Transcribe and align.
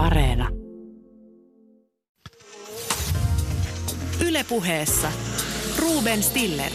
Areena. 0.00 0.48
Ylepuheessa 4.20 5.12
Ruben 5.78 6.22
Stiller. 6.22 6.72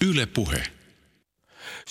Ylepuhe. 0.00 0.77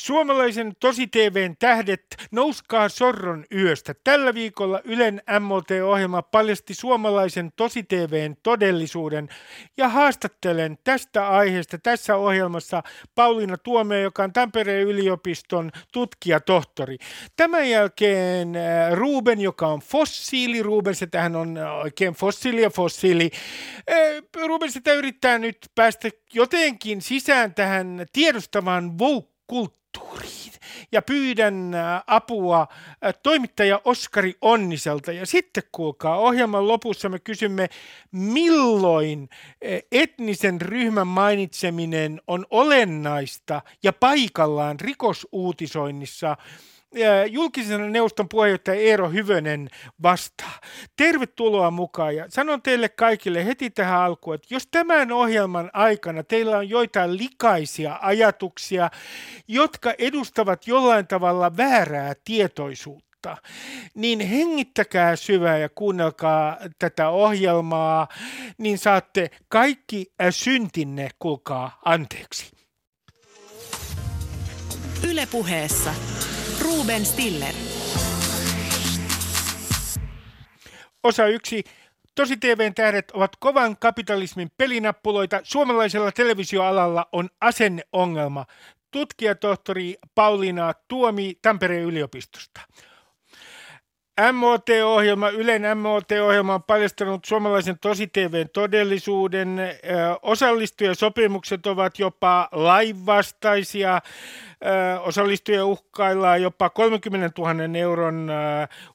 Suomalaisen 0.07 0.73
tosi-TVn 0.79 1.55
tähdet 1.59 2.01
nouskaa 2.31 2.89
sorron 2.89 3.45
yöstä. 3.55 3.95
Tällä 4.03 4.33
viikolla 4.33 4.81
Ylen 4.83 5.21
MOT-ohjelma 5.39 6.21
paljasti 6.21 6.73
suomalaisen 6.73 7.51
tosi-TVn 7.55 8.35
todellisuuden 8.43 9.29
ja 9.77 9.89
haastattelen 9.89 10.77
tästä 10.83 11.29
aiheesta 11.29 11.77
tässä 11.77 12.15
ohjelmassa 12.15 12.83
Pauliina 13.15 13.57
Tuomio, 13.57 13.99
joka 13.99 14.23
on 14.23 14.33
Tampereen 14.33 14.87
yliopiston 14.87 15.71
tutkijatohtori. 15.93 16.97
Tämän 17.35 17.69
jälkeen 17.69 18.55
äh, 18.55 18.93
Ruben, 18.93 19.41
joka 19.41 19.67
on 19.67 19.79
fossiili. 19.79 20.63
Ruben, 20.63 20.95
se 20.95 21.07
tähän 21.07 21.35
on 21.35 21.57
oikein 21.57 22.13
fossiili 22.13 22.61
ja 22.61 22.69
fossiili. 22.69 23.31
Äh, 23.91 24.45
Ruben 24.47 24.71
sitä 24.71 24.93
yrittää 24.93 25.37
nyt 25.37 25.57
päästä 25.75 26.09
jotenkin 26.33 27.01
sisään 27.01 27.53
tähän 27.53 28.05
tiedostamaan 28.13 28.99
woke 28.99 29.37
kulttuuriin. 29.99 30.53
Ja 30.91 31.01
pyydän 31.01 31.71
apua 32.07 32.67
toimittaja 33.23 33.81
Oskari 33.85 34.35
Onniselta. 34.41 35.11
Ja 35.11 35.25
sitten 35.25 35.63
kuulkaa, 35.71 36.17
ohjelman 36.17 36.67
lopussa 36.67 37.09
me 37.09 37.19
kysymme, 37.19 37.69
milloin 38.11 39.29
etnisen 39.91 40.61
ryhmän 40.61 41.07
mainitseminen 41.07 42.21
on 42.27 42.45
olennaista 42.49 43.61
ja 43.83 43.93
paikallaan 43.93 44.79
rikosuutisoinnissa– 44.79 46.37
julkisen 47.29 47.91
neuvoston 47.91 48.29
puheenjohtaja 48.29 48.81
Eero 48.81 49.09
Hyvönen 49.09 49.69
vastaa. 50.03 50.61
Tervetuloa 50.95 51.71
mukaan 51.71 52.15
ja 52.15 52.25
sanon 52.29 52.61
teille 52.61 52.89
kaikille 52.89 53.45
heti 53.45 53.69
tähän 53.69 53.99
alkuun, 53.99 54.35
että 54.35 54.47
jos 54.49 54.67
tämän 54.71 55.11
ohjelman 55.11 55.69
aikana 55.73 56.23
teillä 56.23 56.57
on 56.57 56.69
joitain 56.69 57.17
likaisia 57.17 57.99
ajatuksia, 58.01 58.89
jotka 59.47 59.93
edustavat 59.97 60.67
jollain 60.67 61.07
tavalla 61.07 61.57
väärää 61.57 62.13
tietoisuutta, 62.25 63.37
niin 63.93 64.19
hengittäkää 64.19 65.15
syvää 65.15 65.57
ja 65.57 65.69
kuunnelkaa 65.69 66.57
tätä 66.79 67.09
ohjelmaa, 67.09 68.07
niin 68.57 68.77
saatte 68.77 69.31
kaikki 69.47 70.13
syntinne, 70.29 71.09
kuulkaa, 71.19 71.79
anteeksi. 71.85 72.51
Ylepuheessa 75.09 75.93
Ruben 76.67 77.05
Stiller. 77.05 77.53
Osa 81.03 81.27
yksi. 81.27 81.63
Tosi 82.15 82.37
TVn 82.37 82.73
tähdet 82.73 83.11
ovat 83.11 83.31
kovan 83.39 83.77
kapitalismin 83.77 84.51
pelinappuloita. 84.57 85.39
Suomalaisella 85.43 86.11
televisioalalla 86.11 87.09
on 87.11 87.29
asenneongelma. 87.41 88.45
Tutkijatohtori 88.91 89.95
Pauliina 90.15 90.73
Tuomi 90.87 91.37
Tampereen 91.41 91.83
yliopistosta. 91.83 92.61
MOT-ohjelma, 94.33 95.29
Ylen 95.29 95.77
MOT-ohjelma 95.77 96.53
on 96.53 96.63
paljastanut 96.63 97.25
suomalaisen 97.25 97.79
tosi-TVn 97.79 98.49
todellisuuden. 98.53 99.59
Osallistujasopimukset 100.21 101.67
ovat 101.67 101.99
jopa 101.99 102.49
lainvastaisia. 102.51 104.01
Osallistujia 105.01 105.65
uhkaillaan 105.65 106.41
jopa 106.41 106.69
30 106.69 107.41
000 107.41 107.77
euron 107.77 108.31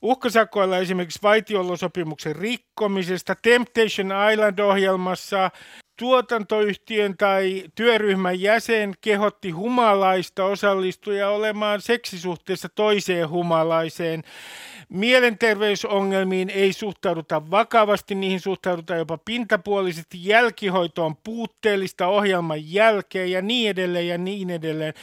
uhkasakoilla 0.03 0.79
esimerkiksi 0.79 1.23
vaitiolosopimuksen 1.23 2.37
rikkomisesta. 2.37 3.35
Temptation 3.43 4.09
Island-ohjelmassa 4.33 5.51
tuotantoyhtiön 5.97 7.17
tai 7.17 7.65
työryhmän 7.75 8.41
jäsen 8.41 8.95
kehotti 9.01 9.51
humalaista 9.51 10.45
osallistujaa 10.45 11.31
olemaan 11.31 11.81
seksisuhteessa 11.81 12.69
toiseen 12.69 13.29
humalaiseen. 13.29 14.23
Mielenterveysongelmiin 14.93 16.51
ei 16.51 16.73
suhtauduta 16.73 17.51
vakavasti, 17.51 18.15
niihin 18.15 18.41
suhtaudutaan 18.41 18.99
jopa 18.99 19.19
pintapuolisesti, 19.19 20.19
jälkihoito 20.21 21.07
on 21.07 21.17
puutteellista 21.17 22.07
ohjelman 22.07 22.73
jälkeen 22.73 23.31
ja 23.31 23.43
niin 23.43 23.71
edelleen 23.71 24.09
ja 24.09 24.19
niin 24.19 24.51
edelleen. 24.51 24.95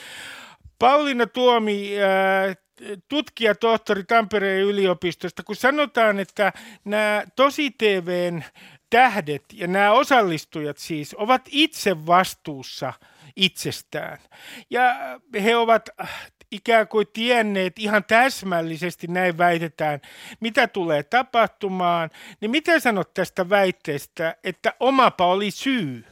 Pauliina 0.79 1.27
Tuomi, 1.27 1.91
äh, 2.01 2.57
tutkija 3.07 3.55
tohtori 3.55 4.03
Tampereen 4.03 4.63
yliopistosta, 4.63 5.43
kun 5.43 5.55
sanotaan, 5.55 6.19
että 6.19 6.53
nämä 6.85 7.23
tosi 7.35 7.71
TVn 7.71 8.43
tähdet 8.89 9.43
ja 9.53 9.67
nämä 9.67 9.91
osallistujat 9.91 10.77
siis 10.77 11.15
ovat 11.17 11.41
itse 11.51 12.05
vastuussa 12.05 12.93
itsestään. 13.35 14.17
Ja 14.69 14.95
he 15.43 15.55
ovat 15.55 15.89
ikään 16.51 16.87
kuin 16.87 17.07
tienneet 17.13 17.79
ihan 17.79 18.03
täsmällisesti, 18.03 19.07
näin 19.07 19.37
väitetään, 19.37 20.01
mitä 20.39 20.67
tulee 20.67 21.03
tapahtumaan, 21.03 22.09
niin 22.41 22.51
mitä 22.51 22.79
sanot 22.79 23.13
tästä 23.13 23.49
väitteestä, 23.49 24.35
että 24.43 24.73
omapa 24.79 25.25
oli 25.25 25.51
syy? 25.51 26.05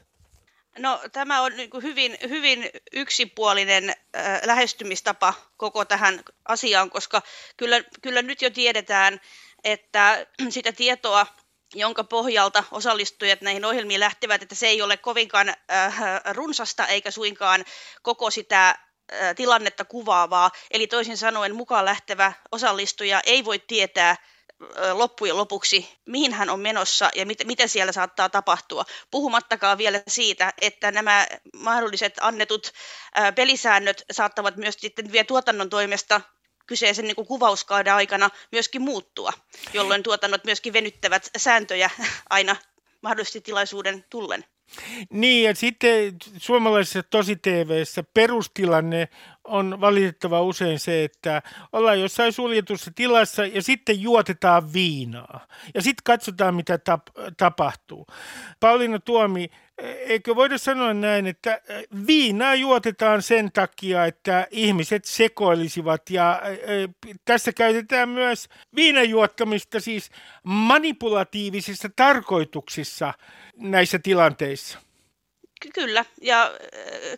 No 0.80 1.02
tämä 1.12 1.42
on 1.42 1.58
niin 1.58 1.70
hyvin, 1.84 2.18
hyvin 2.30 2.70
yksipuolinen 2.94 3.90
äh, 3.90 4.42
lähestymistapa 4.46 5.34
koko 5.58 5.86
tähän 5.86 6.20
asiaan, 6.46 6.90
koska 6.90 7.22
kyllä, 7.58 7.84
kyllä 8.02 8.22
nyt 8.22 8.42
jo 8.42 8.50
tiedetään, 8.50 9.22
että 9.64 10.26
sitä 10.50 10.72
tietoa, 10.72 11.28
jonka 11.74 12.04
pohjalta 12.04 12.64
osallistujat 12.72 13.42
näihin 13.42 13.66
ohjelmiin 13.66 14.00
lähtevät, 14.00 14.44
että 14.44 14.56
se 14.56 14.68
ei 14.68 14.82
ole 14.82 14.98
kovinkaan 14.98 15.50
äh, 15.50 16.00
runsasta 16.32 16.88
eikä 16.88 17.12
suinkaan 17.12 17.66
koko 18.02 18.32
sitä 18.32 18.87
tilannetta 19.36 19.86
kuvaavaa. 19.86 20.52
Eli 20.72 20.88
toisin 20.88 21.18
sanoen 21.18 21.56
mukaan 21.56 21.86
lähtevä 21.86 22.34
osallistuja 22.52 23.22
ei 23.26 23.46
voi 23.46 23.60
tietää 23.60 24.16
loppujen 24.94 25.38
lopuksi, 25.38 25.98
mihin 26.06 26.34
hän 26.34 26.50
on 26.50 26.60
menossa 26.60 27.10
ja 27.16 27.26
mit, 27.26 27.40
mitä 27.46 27.68
siellä 27.68 27.92
saattaa 27.92 28.30
tapahtua. 28.30 28.86
Puhumattakaan 29.12 29.78
vielä 29.78 30.02
siitä, 30.08 30.54
että 30.62 30.92
nämä 30.92 31.28
mahdolliset 31.56 32.14
annetut 32.22 32.72
pelisäännöt 33.36 34.04
saattavat 34.12 34.56
myös 34.56 34.76
sitten 34.78 35.12
vielä 35.12 35.26
tuotannon 35.26 35.70
toimesta 35.70 36.22
kyseisen 36.68 37.06
niin 37.06 37.16
kuin 37.16 37.28
kuvauskauden 37.28 37.94
aikana 37.94 38.30
myöskin 38.52 38.82
muuttua, 38.82 39.34
jolloin 39.74 40.04
tuotannot 40.04 40.44
myöskin 40.46 40.74
venyttävät 40.74 41.30
sääntöjä 41.38 41.90
aina 42.30 42.56
mahdollisesti 43.02 43.42
tilaisuuden 43.42 44.06
tullen. 44.10 44.46
Niin, 45.10 45.44
ja 45.44 45.56
sitten 45.56 46.16
suomalaisessa 46.38 47.04
tosi-TVssä 47.04 48.04
perustilanne 48.14 49.08
on 49.48 49.82
valitettava 49.82 50.42
usein 50.42 50.80
se, 50.80 51.04
että 51.04 51.42
ollaan 51.74 52.02
jossain 52.02 52.34
suljetussa 52.34 52.92
tilassa 52.96 53.46
ja 53.46 53.62
sitten 53.62 54.02
juotetaan 54.02 54.74
viinaa. 54.74 55.48
Ja 55.76 55.82
sitten 55.82 56.04
katsotaan, 56.04 56.56
mitä 56.56 56.76
tap- 56.76 57.34
tapahtuu. 57.38 58.08
Pauliina 58.60 59.00
Tuomi, 59.00 59.50
eikö 60.08 60.36
voida 60.36 60.58
sanoa 60.58 60.94
näin, 60.94 61.28
että 61.28 61.62
viinaa 62.08 62.56
juotetaan 62.56 63.22
sen 63.22 63.52
takia, 63.52 64.06
että 64.06 64.48
ihmiset 64.52 65.06
sekoilisivat 65.06 66.10
ja 66.10 66.42
tässä 67.26 67.54
käytetään 67.54 68.10
myös 68.10 68.50
viinajuottamista 68.76 69.80
siis 69.80 70.10
manipulatiivisissa 70.44 71.90
tarkoituksissa 71.96 73.14
näissä 73.56 74.00
tilanteissa. 74.00 74.80
Kyllä, 75.74 76.06
ja 76.22 76.52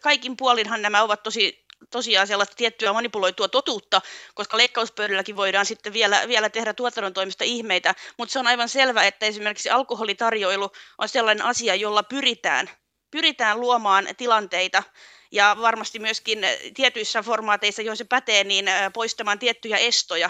kaikin 0.02 0.38
puolinhan 0.38 0.82
nämä 0.82 1.04
ovat 1.04 1.24
tosi 1.24 1.66
tosiaan 1.90 2.28
sellaista 2.28 2.56
tiettyä 2.56 2.94
manipuloitua 2.94 3.48
totuutta, 3.48 4.02
koska 4.34 4.58
leikkauspöydälläkin 4.58 5.36
voidaan 5.36 5.66
sitten 5.66 5.94
vielä, 5.94 6.28
vielä 6.28 6.50
tehdä 6.50 6.74
tuotannon 6.74 7.14
toimista 7.14 7.44
ihmeitä, 7.44 7.96
mutta 8.18 8.34
se 8.34 8.40
on 8.40 8.48
aivan 8.48 8.70
selvä, 8.70 9.04
että 9.04 9.26
esimerkiksi 9.26 9.70
alkoholitarjoilu 9.70 10.72
on 10.98 11.10
sellainen 11.10 11.46
asia, 11.46 11.76
jolla 11.76 12.04
pyritään, 12.04 12.70
pyritään 13.12 13.60
luomaan 13.60 14.08
tilanteita, 14.18 14.84
ja 15.32 15.56
varmasti 15.62 16.00
myöskin 16.00 16.40
tietyissä 16.74 17.22
formaateissa, 17.24 17.82
joissa 17.82 18.04
se 18.04 18.08
pätee, 18.08 18.44
niin 18.44 18.66
poistamaan 18.94 19.40
tiettyjä 19.40 19.78
estoja. 19.78 20.30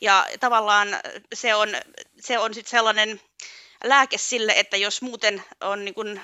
Ja 0.00 0.26
tavallaan 0.40 0.88
se 1.34 1.54
on, 1.54 1.68
se 2.20 2.38
on 2.38 2.54
sitten 2.54 2.70
sellainen 2.70 3.20
lääke 3.84 4.18
sille, 4.18 4.52
että 4.56 4.76
jos 4.76 5.02
muuten 5.02 5.42
on 5.60 5.84
niin 5.84 5.94
kuin, 5.94 6.20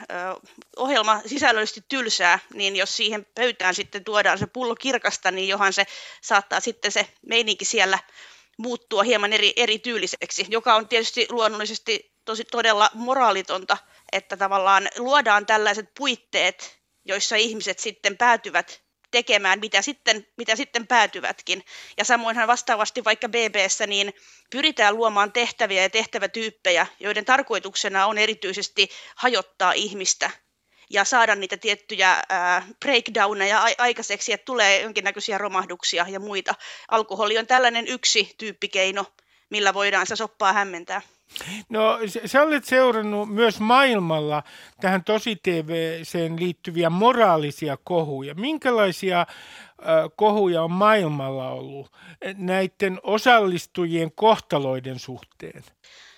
ohjelma 0.76 1.20
sisällöllisesti 1.26 1.84
tylsää, 1.88 2.38
niin 2.54 2.76
jos 2.76 2.96
siihen 2.96 3.26
pöytään 3.34 3.74
sitten 3.74 4.04
tuodaan 4.04 4.38
se 4.38 4.46
pullo 4.46 4.74
kirkasta, 4.74 5.30
niin 5.30 5.48
johan 5.48 5.72
se 5.72 5.86
saattaa 6.20 6.60
sitten 6.60 6.92
se 6.92 7.06
meininki 7.26 7.64
siellä 7.64 7.98
muuttua 8.58 9.02
hieman 9.02 9.32
eri, 9.32 9.52
erityyliseksi, 9.56 10.46
joka 10.48 10.74
on 10.74 10.88
tietysti 10.88 11.26
luonnollisesti 11.30 12.12
tosi 12.24 12.44
todella 12.44 12.90
moraalitonta, 12.94 13.76
että 14.12 14.36
tavallaan 14.36 14.88
luodaan 14.98 15.46
tällaiset 15.46 15.90
puitteet, 15.98 16.78
joissa 17.04 17.36
ihmiset 17.36 17.78
sitten 17.78 18.16
päätyvät 18.16 18.85
tekemään, 19.16 19.60
mitä 19.60 19.82
sitten, 19.82 20.26
mitä 20.36 20.56
sitten 20.56 20.86
päätyvätkin. 20.86 21.64
Ja 21.96 22.04
samoinhan 22.04 22.48
vastaavasti 22.48 23.04
vaikka 23.04 23.28
BBssä 23.28 23.86
niin 23.86 24.14
pyritään 24.50 24.96
luomaan 24.96 25.32
tehtäviä 25.32 25.82
ja 25.82 25.90
tehtävätyyppejä, 25.90 26.86
joiden 27.00 27.24
tarkoituksena 27.24 28.06
on 28.06 28.18
erityisesti 28.18 28.88
hajottaa 29.16 29.72
ihmistä 29.72 30.30
ja 30.90 31.04
saada 31.04 31.34
niitä 31.34 31.56
tiettyjä 31.56 32.22
breakdowneja 32.80 33.64
aikaiseksi, 33.78 34.32
että 34.32 34.44
tulee 34.44 34.80
jonkinnäköisiä 34.80 35.38
romahduksia 35.38 36.06
ja 36.08 36.20
muita. 36.20 36.54
Alkoholi 36.88 37.38
on 37.38 37.46
tällainen 37.46 37.88
yksi 37.88 38.34
tyyppikeino, 38.38 39.06
millä 39.50 39.74
voidaan 39.74 40.06
se 40.06 40.16
soppaa 40.16 40.52
hämmentää. 40.52 41.02
No 41.68 41.98
sä 42.26 42.42
olet 42.42 42.64
seurannut 42.64 43.28
myös 43.28 43.60
maailmalla 43.60 44.42
tähän 44.80 45.04
tosi 45.04 45.36
liittyviä 46.38 46.90
moraalisia 46.90 47.76
kohuja. 47.84 48.34
Minkälaisia 48.34 49.26
kohuja 50.16 50.62
on 50.62 50.70
maailmalla 50.70 51.50
ollut 51.50 51.92
näiden 52.36 53.00
osallistujien 53.02 54.12
kohtaloiden 54.12 54.98
suhteen? 54.98 55.64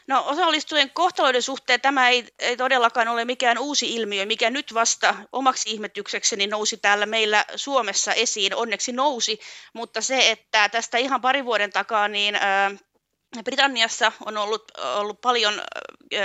No 0.08 0.24
osallistujien 0.26 0.90
kohtaloiden 0.90 1.42
suhteen 1.42 1.80
tämä 1.80 2.08
ei, 2.08 2.26
ei 2.38 2.56
todellakaan 2.56 3.08
ole 3.08 3.24
mikään 3.24 3.58
uusi 3.58 3.94
ilmiö, 3.94 4.26
mikä 4.26 4.50
nyt 4.50 4.74
vasta 4.74 5.14
omaksi 5.32 5.70
ihmetyksekseni 5.70 6.46
nousi 6.46 6.76
täällä 6.76 7.06
meillä 7.06 7.44
Suomessa 7.56 8.12
esiin. 8.12 8.54
Onneksi 8.54 8.92
nousi, 8.92 9.40
mutta 9.72 10.00
se, 10.00 10.30
että 10.30 10.68
tästä 10.68 10.98
ihan 10.98 11.20
pari 11.20 11.44
vuoden 11.44 11.72
takaa 11.72 12.08
niin 12.08 12.34
äh, 12.34 12.72
Britanniassa 13.44 14.12
on 14.26 14.36
ollut, 14.36 14.72
ollut 14.94 15.20
paljon 15.20 15.62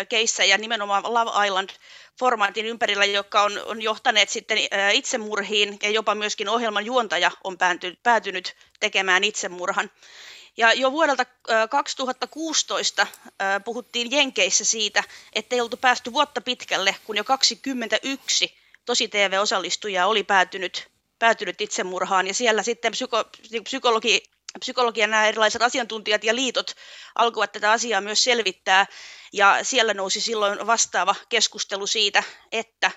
keissejä 0.10 0.58
nimenomaan 0.58 1.04
Love 1.04 1.48
Island-formaatin 1.48 2.66
ympärillä, 2.66 3.06
jotka 3.06 3.42
on, 3.42 3.62
on 3.66 3.82
johtaneet 3.82 4.30
sitten 4.30 4.58
itsemurhiin 4.92 5.78
ja 5.84 5.90
jopa 5.90 6.16
myöskin 6.16 6.50
ohjelman 6.50 6.86
juontaja 6.86 7.32
on 7.44 7.58
päätynyt, 7.58 8.04
päätynyt 8.04 8.56
tekemään 8.80 9.24
itsemurhan. 9.24 9.92
Ja 10.58 10.74
jo 10.74 10.92
vuodelta 10.92 11.26
2016 11.70 13.08
puhuttiin 13.66 14.12
Jenkeissä 14.12 14.66
siitä, 14.66 15.04
että 15.34 15.56
ei 15.56 15.62
oltu 15.62 15.78
päästy 15.78 16.14
vuotta 16.14 16.42
pitkälle, 16.42 16.96
kun 17.06 17.18
jo 17.18 17.24
21 17.24 18.58
tosi 18.86 19.08
TV-osallistujaa 19.08 20.08
oli 20.08 20.24
päätynyt, 20.24 20.92
päätynyt 21.20 21.62
itsemurhaan. 21.62 22.28
Ja 22.28 22.34
siellä 22.34 22.64
sitten 22.64 22.92
psyko, 22.92 23.24
psykologi 23.64 24.24
psykologian 24.60 25.12
nämä 25.12 25.28
erilaiset 25.28 25.62
asiantuntijat 25.62 26.24
ja 26.24 26.36
liitot 26.36 26.72
alkoivat 27.16 27.52
tätä 27.52 27.72
asiaa 27.72 28.02
myös 28.02 28.24
selvittää, 28.24 28.86
ja 29.34 29.60
siellä 29.64 29.94
nousi 29.94 30.22
silloin 30.22 30.68
vastaava 30.68 31.16
keskustelu 31.30 31.88
siitä, 31.88 32.24
että 32.52 32.92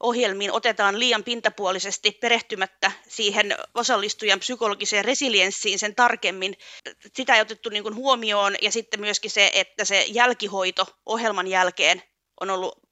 ohjelmiin 0.00 0.52
otetaan 0.52 0.98
liian 0.98 1.24
pintapuolisesti 1.24 2.10
perehtymättä 2.10 2.92
siihen 3.08 3.56
osallistujan 3.74 4.38
psykologiseen 4.38 5.04
resilienssiin 5.04 5.78
sen 5.78 5.94
tarkemmin. 5.94 6.56
Sitä 7.14 7.34
ei 7.34 7.40
otettu 7.40 7.68
niin 7.68 7.94
huomioon 7.94 8.56
ja 8.62 8.72
sitten 8.72 9.00
myöskin 9.00 9.30
se, 9.30 9.50
että 9.54 9.84
se 9.84 10.04
jälkihoito 10.08 10.86
ohjelman 11.06 11.46
jälkeen 11.46 12.02
on 12.40 12.50
ollut 12.50 12.85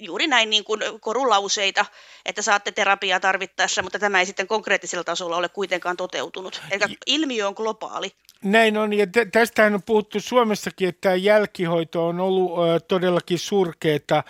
juuri 0.00 0.26
näin 0.26 0.50
niin 0.50 0.64
kuin 0.64 0.80
korulauseita, 1.00 1.86
että 2.26 2.42
saatte 2.42 2.72
terapiaa 2.72 3.20
tarvittaessa, 3.20 3.82
mutta 3.82 3.98
tämä 3.98 4.20
ei 4.20 4.26
sitten 4.26 4.46
konkreettisella 4.46 5.04
tasolla 5.04 5.36
ole 5.36 5.48
kuitenkaan 5.48 5.96
toteutunut. 5.96 6.62
Eli 6.70 6.96
ilmiö 7.06 7.48
on 7.48 7.54
globaali. 7.56 8.12
Näin 8.44 8.76
on, 8.76 8.92
ja 8.92 9.06
tästähän 9.32 9.74
on 9.74 9.82
puhuttu 9.82 10.20
Suomessakin, 10.20 10.88
että 10.88 11.00
tämä 11.00 11.14
jälkihoito 11.14 12.06
on 12.06 12.20
ollut 12.20 12.58
ö, 12.58 12.80
todellakin 12.80 13.38
surkeeta, 13.38 14.24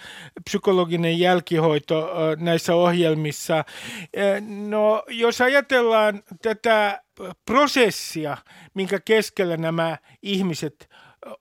psykologinen 0.44 1.18
jälkihoito 1.18 1.98
ö, 1.98 2.36
näissä 2.36 2.74
ohjelmissa. 2.74 3.64
No, 4.68 5.02
jos 5.08 5.40
ajatellaan 5.40 6.22
tätä 6.42 7.02
prosessia, 7.46 8.36
minkä 8.74 9.00
keskellä 9.04 9.56
nämä 9.56 9.98
ihmiset 10.22 10.88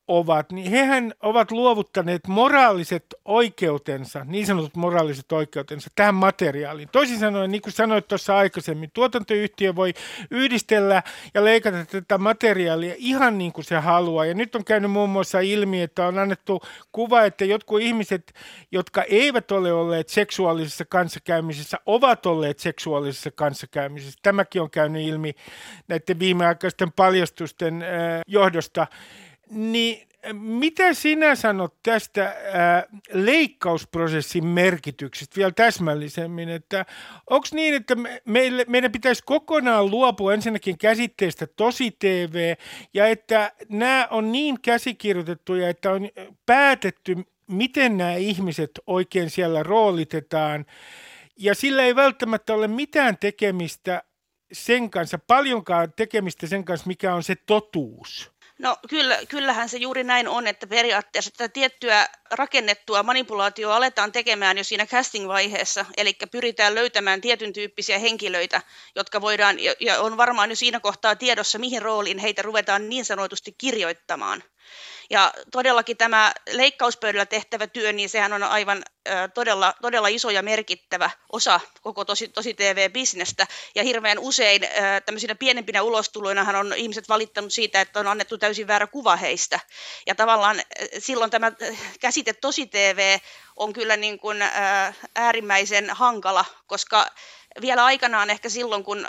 ovat, 0.08 0.52
niin 0.52 0.72
hehän 0.72 1.14
ovat 1.22 1.52
luovuttaneet 1.52 2.28
moraaliset 2.28 3.06
oikeutensa, 3.26 4.24
niin 4.24 4.46
sanotut 4.46 4.76
moraaliset 4.76 5.31
oikeutensa 5.31 5.90
tähän 5.96 6.16
materiaaliin. 6.16 6.90
Toisin 6.92 7.20
sanoen, 7.20 7.52
niin 7.52 7.62
kuin 7.62 7.74
sanoit 7.74 8.08
tuossa 8.08 8.38
aikaisemmin, 8.38 8.92
tuotantoyhtiö 8.94 9.76
voi 9.76 9.94
yhdistellä 10.31 11.04
ja 11.34 11.44
leikata 11.44 11.86
tätä 11.86 12.18
materiaalia 12.18 12.94
ihan 12.98 13.38
niin 13.38 13.54
kuin 13.54 13.66
se 13.66 13.76
haluaa. 13.76 14.26
Ja 14.26 14.34
nyt 14.34 14.56
on 14.56 14.66
käynyt 14.66 14.92
muun 14.92 15.10
muassa 15.10 15.40
ilmi, 15.40 15.81
että 15.81 16.08
on 16.08 16.18
annettu 16.18 16.62
kuva, 16.92 17.24
että 17.24 17.46
jotkut 17.46 17.81
ihmiset, 17.81 18.34
jotka 18.72 19.04
eivät 19.04 19.52
ole 19.52 19.74
olleet 19.74 20.10
seksuaalisessa 20.10 20.86
kanssakäymisessä, 20.86 21.78
ovat 21.86 22.26
olleet 22.26 22.60
seksuaalisessa 22.60 23.31
kanssakäymisessä. 23.31 24.20
Tämäkin 24.22 24.62
on 24.62 24.70
käynyt 24.70 25.08
ilmi 25.08 25.36
näiden 25.88 26.20
viimeaikaisten 26.20 26.92
paljastusten 26.92 27.86
johdosta. 28.28 28.88
Niin 29.50 30.10
mitä 30.34 30.94
sinä 30.94 31.36
sanot 31.36 31.75
tästä 31.84 32.36
ää, 32.54 32.84
leikkausprosessin 33.13 34.46
merkityksestä 34.46 35.36
vielä 35.36 35.51
täsmällisemmin, 35.51 36.50
että 36.50 36.86
onko 37.30 37.48
niin, 37.51 37.74
että 37.74 37.96
me, 37.96 38.22
meille, 38.25 38.66
meidän 38.68 38.92
pitäisi 38.92 39.24
kokonaan 39.25 39.92
luopua 39.92 40.34
ensinnäkin 40.34 40.78
käsitteestä 40.78 41.48
tosi 41.48 41.96
TV 42.00 42.56
ja 42.94 43.07
että 43.07 43.51
nämä 43.69 44.07
on 44.12 44.31
niin 44.31 44.62
käsikirjoitettuja, 44.62 45.69
että 45.69 45.92
on 45.92 46.10
päätetty, 46.45 47.16
miten 47.48 47.98
nämä 47.98 48.16
ihmiset 48.16 48.72
oikein 48.88 49.30
siellä 49.30 49.63
roolitetaan 49.63 50.66
ja 51.38 51.56
sillä 51.56 51.84
ei 51.84 51.95
välttämättä 51.95 52.54
ole 52.54 52.68
mitään 52.68 53.18
tekemistä 53.18 54.04
sen 54.52 54.90
kanssa, 54.90 55.19
paljonkaan 55.19 55.94
tekemistä 55.95 56.48
sen 56.48 56.66
kanssa, 56.66 56.88
mikä 56.88 57.16
on 57.16 57.24
se 57.24 57.36
totuus. 57.36 58.31
No 58.60 58.78
kyllä, 58.90 59.20
kyllähän 59.30 59.70
se 59.70 59.78
juuri 59.78 60.04
näin 60.04 60.28
on, 60.28 60.48
että 60.48 60.68
periaatteessa 60.68 61.32
tätä 61.32 61.54
tiettyä 61.54 62.10
rakennettua 62.32 63.04
manipulaatioa 63.04 63.76
aletaan 63.76 64.12
tekemään 64.12 64.58
jo 64.58 64.64
siinä 64.64 64.86
casting-vaiheessa, 64.86 65.86
eli 65.98 66.18
pyritään 66.32 66.76
löytämään 66.76 67.22
tietyn 67.22 67.54
tyyppisiä 67.54 68.00
henkilöitä, 68.00 68.62
jotka 68.96 69.22
voidaan, 69.22 69.58
ja 69.80 70.02
on 70.02 70.18
varmaan 70.18 70.50
jo 70.50 70.56
siinä 70.56 70.80
kohtaa 70.80 71.16
tiedossa, 71.16 71.60
mihin 71.60 71.82
rooliin 71.82 72.18
heitä 72.18 72.42
ruvetaan 72.42 72.90
niin 72.90 73.06
sanotusti 73.06 73.56
kirjoittamaan. 73.58 74.44
Ja 75.10 75.33
todellakin 75.51 75.98
tämä 75.98 76.33
leikkauspöydällä 76.51 77.25
tehtävä 77.25 77.68
työ, 77.68 77.94
niin 77.94 78.10
sehän 78.10 78.33
on 78.33 78.44
aivan 78.44 78.83
todella, 79.33 79.74
todella 79.81 80.07
iso 80.07 80.30
ja 80.30 80.44
merkittävä 80.44 81.10
osa 81.31 81.60
koko 81.81 82.06
tosi, 82.06 82.27
tosi 82.27 82.54
TV-bisnestä. 82.54 83.48
Ja 83.75 83.83
hirveän 83.83 84.19
usein 84.19 84.62
tämmöisinä 85.06 85.36
pienempinä 85.36 85.81
ulostuloinahan 85.81 86.56
on 86.56 86.74
ihmiset 86.74 87.10
valittanut 87.10 87.54
siitä, 87.54 87.81
että 87.81 88.00
on 88.00 88.07
annettu 88.07 88.38
täysin 88.38 88.68
väärä 88.68 88.88
kuva 88.88 89.16
heistä. 89.16 89.59
Ja 90.07 90.16
tavallaan 90.16 90.61
silloin 90.99 91.31
tämä 91.31 91.52
käsite 91.99 92.33
tosi 92.33 92.68
TV 92.68 93.18
on 93.56 93.73
kyllä 93.73 93.97
niin 93.97 94.19
kuin 94.19 94.38
äärimmäisen 95.16 95.90
hankala, 95.90 96.45
koska 96.68 97.07
vielä 97.61 97.85
aikanaan 97.85 98.30
ehkä 98.30 98.49
silloin, 98.49 98.83
kun 98.83 99.07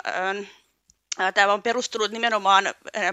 tämä 1.33 1.53
on 1.53 1.63
perustunut 1.63 2.11
nimenomaan 2.11 2.65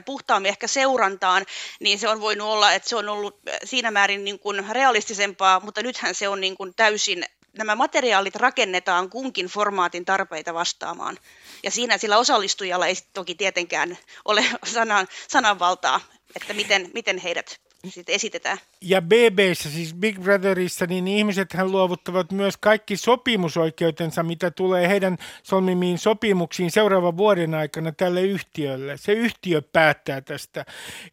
puhtaammin 0.04 0.48
ehkä 0.48 0.66
seurantaan, 0.66 1.46
niin 1.80 1.98
se 1.98 2.08
on 2.08 2.20
voinut 2.20 2.48
olla, 2.48 2.72
että 2.72 2.88
se 2.88 2.96
on 2.96 3.08
ollut 3.08 3.40
siinä 3.64 3.90
määrin 3.90 4.24
niin 4.24 4.38
kuin 4.38 4.64
realistisempaa, 4.70 5.60
mutta 5.60 5.82
nythän 5.82 6.14
se 6.14 6.28
on 6.28 6.40
niin 6.40 6.56
kuin 6.56 6.74
täysin, 6.74 7.24
nämä 7.58 7.74
materiaalit 7.74 8.36
rakennetaan 8.36 9.10
kunkin 9.10 9.46
formaatin 9.46 10.04
tarpeita 10.04 10.54
vastaamaan. 10.54 11.18
Ja 11.62 11.70
siinä 11.70 11.98
sillä 11.98 12.18
osallistujalla 12.18 12.86
ei 12.86 12.94
toki 13.12 13.34
tietenkään 13.34 13.98
ole 14.24 14.44
sanan, 14.74 15.08
sananvaltaa, 15.28 16.00
että 16.36 16.54
miten, 16.54 16.90
miten 16.94 17.18
heidät 17.18 17.67
sitten 17.86 18.14
esitetään. 18.14 18.58
Ja 18.80 19.02
BBssä, 19.02 19.70
siis 19.70 19.94
Big 19.94 20.20
Brotherissa, 20.20 20.86
niin 20.86 21.08
ihmiset 21.08 21.52
hän 21.52 21.72
luovuttavat 21.72 22.32
myös 22.32 22.56
kaikki 22.56 22.96
sopimusoikeutensa, 22.96 24.22
mitä 24.22 24.50
tulee 24.50 24.88
heidän 24.88 25.16
solmimiin 25.42 25.98
sopimuksiin 25.98 26.70
seuraavan 26.70 27.16
vuoden 27.16 27.54
aikana 27.54 27.92
tälle 27.92 28.22
yhtiölle. 28.22 28.96
Se 28.96 29.12
yhtiö 29.12 29.62
päättää 29.62 30.20
tästä, 30.20 30.64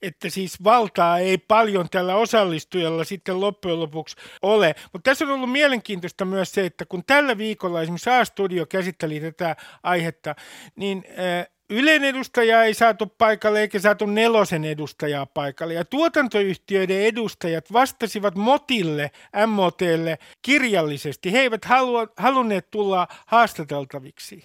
että 0.02 0.30
siis 0.30 0.64
valtaa 0.64 1.20
ei 1.20 1.38
paljon 1.38 1.90
tällä 1.90 2.16
osallistujalla 2.16 3.04
sitten 3.04 3.42
loppujen 3.42 3.80
lopuksi 3.80 4.16
ole. 4.42 4.76
Mutta 4.94 5.10
tässä 5.10 5.26
on 5.26 5.32
ollut 5.32 5.52
mielenkiintoista 5.52 6.26
myös 6.26 6.52
se, 6.52 6.66
että 6.66 6.86
kun 6.86 7.04
tällä 7.08 7.38
viikolla 7.38 7.82
esimerkiksi 7.82 8.10
A-studio 8.10 8.66
käsitteli 8.66 9.20
tätä 9.20 9.56
aihetta, 9.84 10.36
niin 10.76 11.04
äh, 11.10 11.55
Ylen 11.70 12.04
edustajaa 12.04 12.64
ei 12.64 12.74
saatu 12.74 13.06
paikalle 13.18 13.62
eikä 13.62 13.80
saatu 13.80 14.06
nelosen 14.06 14.66
edustajaa 14.66 15.26
paikalle. 15.26 15.74
Ja 15.74 15.86
tuotantoyhtiöiden 15.86 17.02
edustajat 17.02 17.74
vastasivat 17.74 18.36
Motille, 18.36 19.12
MOTlle 19.48 20.18
kirjallisesti. 20.42 21.32
He 21.32 21.40
eivät 21.40 21.66
halua, 21.66 22.08
halunneet 22.18 22.72
tulla 22.72 23.08
haastateltaviksi. 23.26 24.44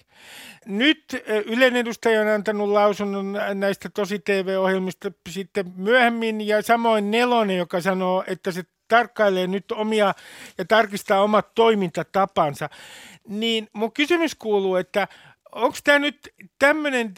Nyt 0.65 1.03
Ylen 1.45 1.75
edustaja 1.75 2.21
on 2.21 2.27
antanut 2.27 2.69
lausunnon 2.69 3.37
näistä 3.53 3.89
tosi 3.89 4.19
TV-ohjelmista 4.19 5.11
sitten 5.29 5.73
myöhemmin 5.75 6.47
ja 6.47 6.61
samoin 6.61 7.11
Nelonen, 7.11 7.57
joka 7.57 7.81
sanoo, 7.81 8.23
että 8.27 8.51
se 8.51 8.63
tarkkailee 8.87 9.47
nyt 9.47 9.71
omia 9.71 10.13
ja 10.57 10.65
tarkistaa 10.65 11.23
omat 11.23 11.55
toimintatapansa. 11.55 12.69
Niin 13.27 13.67
mun 13.73 13.91
kysymys 13.91 14.35
kuuluu, 14.35 14.75
että 14.75 15.07
onko 15.51 15.77
tämä 15.83 15.99
nyt 15.99 16.33
tämmöinen 16.59 17.13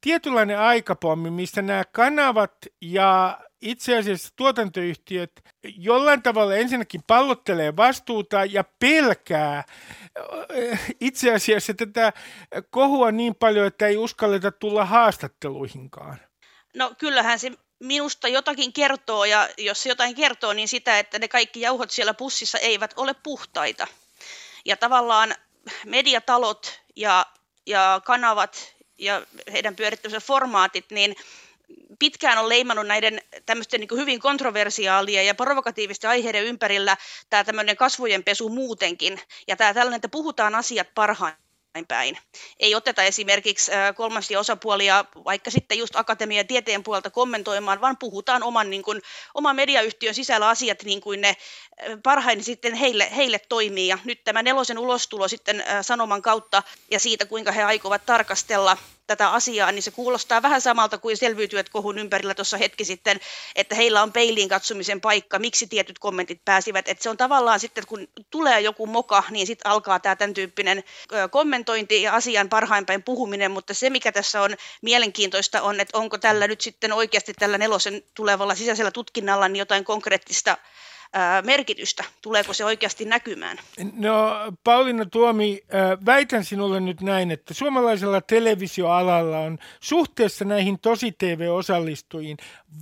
tietynlainen 0.00 0.58
aikapommi, 0.58 1.30
missä 1.30 1.62
nämä 1.62 1.84
kanavat 1.84 2.52
ja 2.80 3.38
itse 3.60 3.96
asiassa 3.96 4.28
tuotantoyhtiöt 4.36 5.32
jollain 5.76 6.22
tavalla 6.22 6.54
ensinnäkin 6.54 7.00
pallottelee 7.06 7.76
vastuuta 7.76 8.44
ja 8.44 8.64
pelkää 8.78 9.64
eh, 10.48 10.80
itse 11.00 11.34
asiassa 11.34 11.74
tätä 11.74 12.12
kohua 12.70 13.12
niin 13.12 13.34
paljon, 13.34 13.66
että 13.66 13.86
ei 13.86 13.96
uskalleta 13.96 14.52
tulla 14.52 14.84
haastatteluihinkaan? 14.84 16.18
No 16.76 16.94
kyllähän 16.98 17.38
se 17.38 17.52
minusta 17.80 18.28
jotakin 18.28 18.72
kertoo, 18.72 19.24
ja 19.24 19.48
jos 19.58 19.82
se 19.82 19.88
jotain 19.88 20.14
kertoo, 20.14 20.52
niin 20.52 20.68
sitä, 20.68 20.98
että 20.98 21.18
ne 21.18 21.28
kaikki 21.28 21.60
jauhot 21.60 21.90
siellä 21.90 22.14
pussissa 22.14 22.58
eivät 22.58 22.94
ole 22.96 23.14
puhtaita. 23.22 23.86
Ja 24.64 24.76
tavallaan 24.76 25.34
mediatalot 25.86 26.80
ja, 26.96 27.26
ja 27.68 28.00
kanavat 28.04 28.74
ja 28.98 29.26
heidän 29.52 29.76
pyörittämänsä 29.76 30.26
formaatit, 30.26 30.90
niin 30.90 31.16
pitkään 31.98 32.38
on 32.38 32.48
leimannut 32.48 32.86
näiden 32.86 33.20
tämmöisten 33.46 33.80
niin 33.80 33.88
hyvin 34.00 34.20
kontroversiaalia 34.20 35.22
ja 35.22 35.34
provokatiivisten 35.34 36.10
aiheiden 36.10 36.44
ympärillä 36.44 36.96
tämä 37.30 37.44
tämmöinen 37.44 37.76
kasvojen 37.76 38.24
pesu 38.24 38.48
muutenkin. 38.48 39.20
Ja 39.48 39.56
tämä 39.56 39.74
tällainen, 39.74 39.96
että 39.96 40.08
puhutaan 40.08 40.54
asiat 40.54 40.88
parhaan 40.94 41.32
päin. 41.88 42.18
Ei 42.60 42.74
oteta 42.74 43.02
esimerkiksi 43.02 43.70
kolmansia 43.96 44.40
osapuolia 44.40 45.04
vaikka 45.24 45.50
sitten 45.50 45.78
just 45.78 45.96
akatemian 45.96 46.46
tieteen 46.46 46.82
puolelta 46.82 47.10
kommentoimaan, 47.10 47.80
vaan 47.80 47.96
puhutaan 47.96 48.42
oman, 48.42 48.70
niin 48.70 48.82
kuin, 48.82 49.02
oman 49.34 49.56
mediayhtiön 49.56 50.14
sisällä 50.14 50.48
asiat 50.48 50.82
niin 50.82 51.00
kuin 51.00 51.20
ne 51.20 51.36
parhain 52.02 52.44
sitten 52.44 52.74
heille, 52.74 53.08
heille 53.16 53.38
toimii. 53.38 53.88
Ja 53.88 53.98
nyt 54.04 54.24
tämä 54.24 54.42
nelosen 54.42 54.78
ulostulo 54.78 55.28
sitten 55.28 55.64
sanoman 55.82 56.22
kautta 56.22 56.62
ja 56.90 57.00
siitä, 57.00 57.26
kuinka 57.26 57.52
he 57.52 57.62
aikovat 57.62 58.06
tarkastella 58.06 58.76
tätä 59.08 59.30
asiaa, 59.30 59.72
niin 59.72 59.82
se 59.82 59.90
kuulostaa 59.90 60.42
vähän 60.42 60.60
samalta 60.60 60.98
kuin 60.98 61.16
selviytyöt 61.16 61.68
kohun 61.68 61.98
ympärillä 61.98 62.34
tuossa 62.34 62.56
hetki 62.56 62.84
sitten, 62.84 63.20
että 63.56 63.74
heillä 63.74 64.02
on 64.02 64.12
peiliin 64.12 64.48
katsomisen 64.48 65.00
paikka, 65.00 65.38
miksi 65.38 65.66
tietyt 65.66 65.98
kommentit 65.98 66.44
pääsivät. 66.44 66.88
Että 66.88 67.02
se 67.02 67.10
on 67.10 67.16
tavallaan 67.16 67.60
sitten, 67.60 67.86
kun 67.86 68.08
tulee 68.30 68.60
joku 68.60 68.86
moka, 68.86 69.22
niin 69.30 69.46
sitten 69.46 69.70
alkaa 69.70 70.00
tämä 70.00 70.16
tämän 70.16 70.34
tyyppinen 70.34 70.84
kommentointi 71.30 72.02
ja 72.02 72.14
asian 72.14 72.48
parhaimpäin 72.48 73.02
puhuminen, 73.02 73.50
mutta 73.50 73.74
se 73.74 73.90
mikä 73.90 74.12
tässä 74.12 74.42
on 74.42 74.56
mielenkiintoista 74.82 75.62
on, 75.62 75.80
että 75.80 75.98
onko 75.98 76.18
tällä 76.18 76.46
nyt 76.46 76.60
sitten 76.60 76.92
oikeasti 76.92 77.34
tällä 77.34 77.58
nelosen 77.58 78.02
tulevalla 78.14 78.54
sisäisellä 78.54 78.90
tutkinnalla 78.90 79.48
niin 79.48 79.58
jotain 79.58 79.84
konkreettista 79.84 80.56
merkitystä? 81.44 82.04
Tuleeko 82.22 82.52
se 82.52 82.64
oikeasti 82.64 83.04
näkymään? 83.04 83.58
No 83.92 84.30
Pauliina 84.64 85.06
Tuomi, 85.06 85.60
väitän 86.06 86.44
sinulle 86.44 86.80
nyt 86.80 87.00
näin, 87.00 87.30
että 87.30 87.54
suomalaisella 87.54 88.20
televisioalalla 88.20 89.38
on 89.38 89.58
suhteessa 89.80 90.44
näihin 90.44 90.78
tosi-TV-osallistujiin 90.78 92.36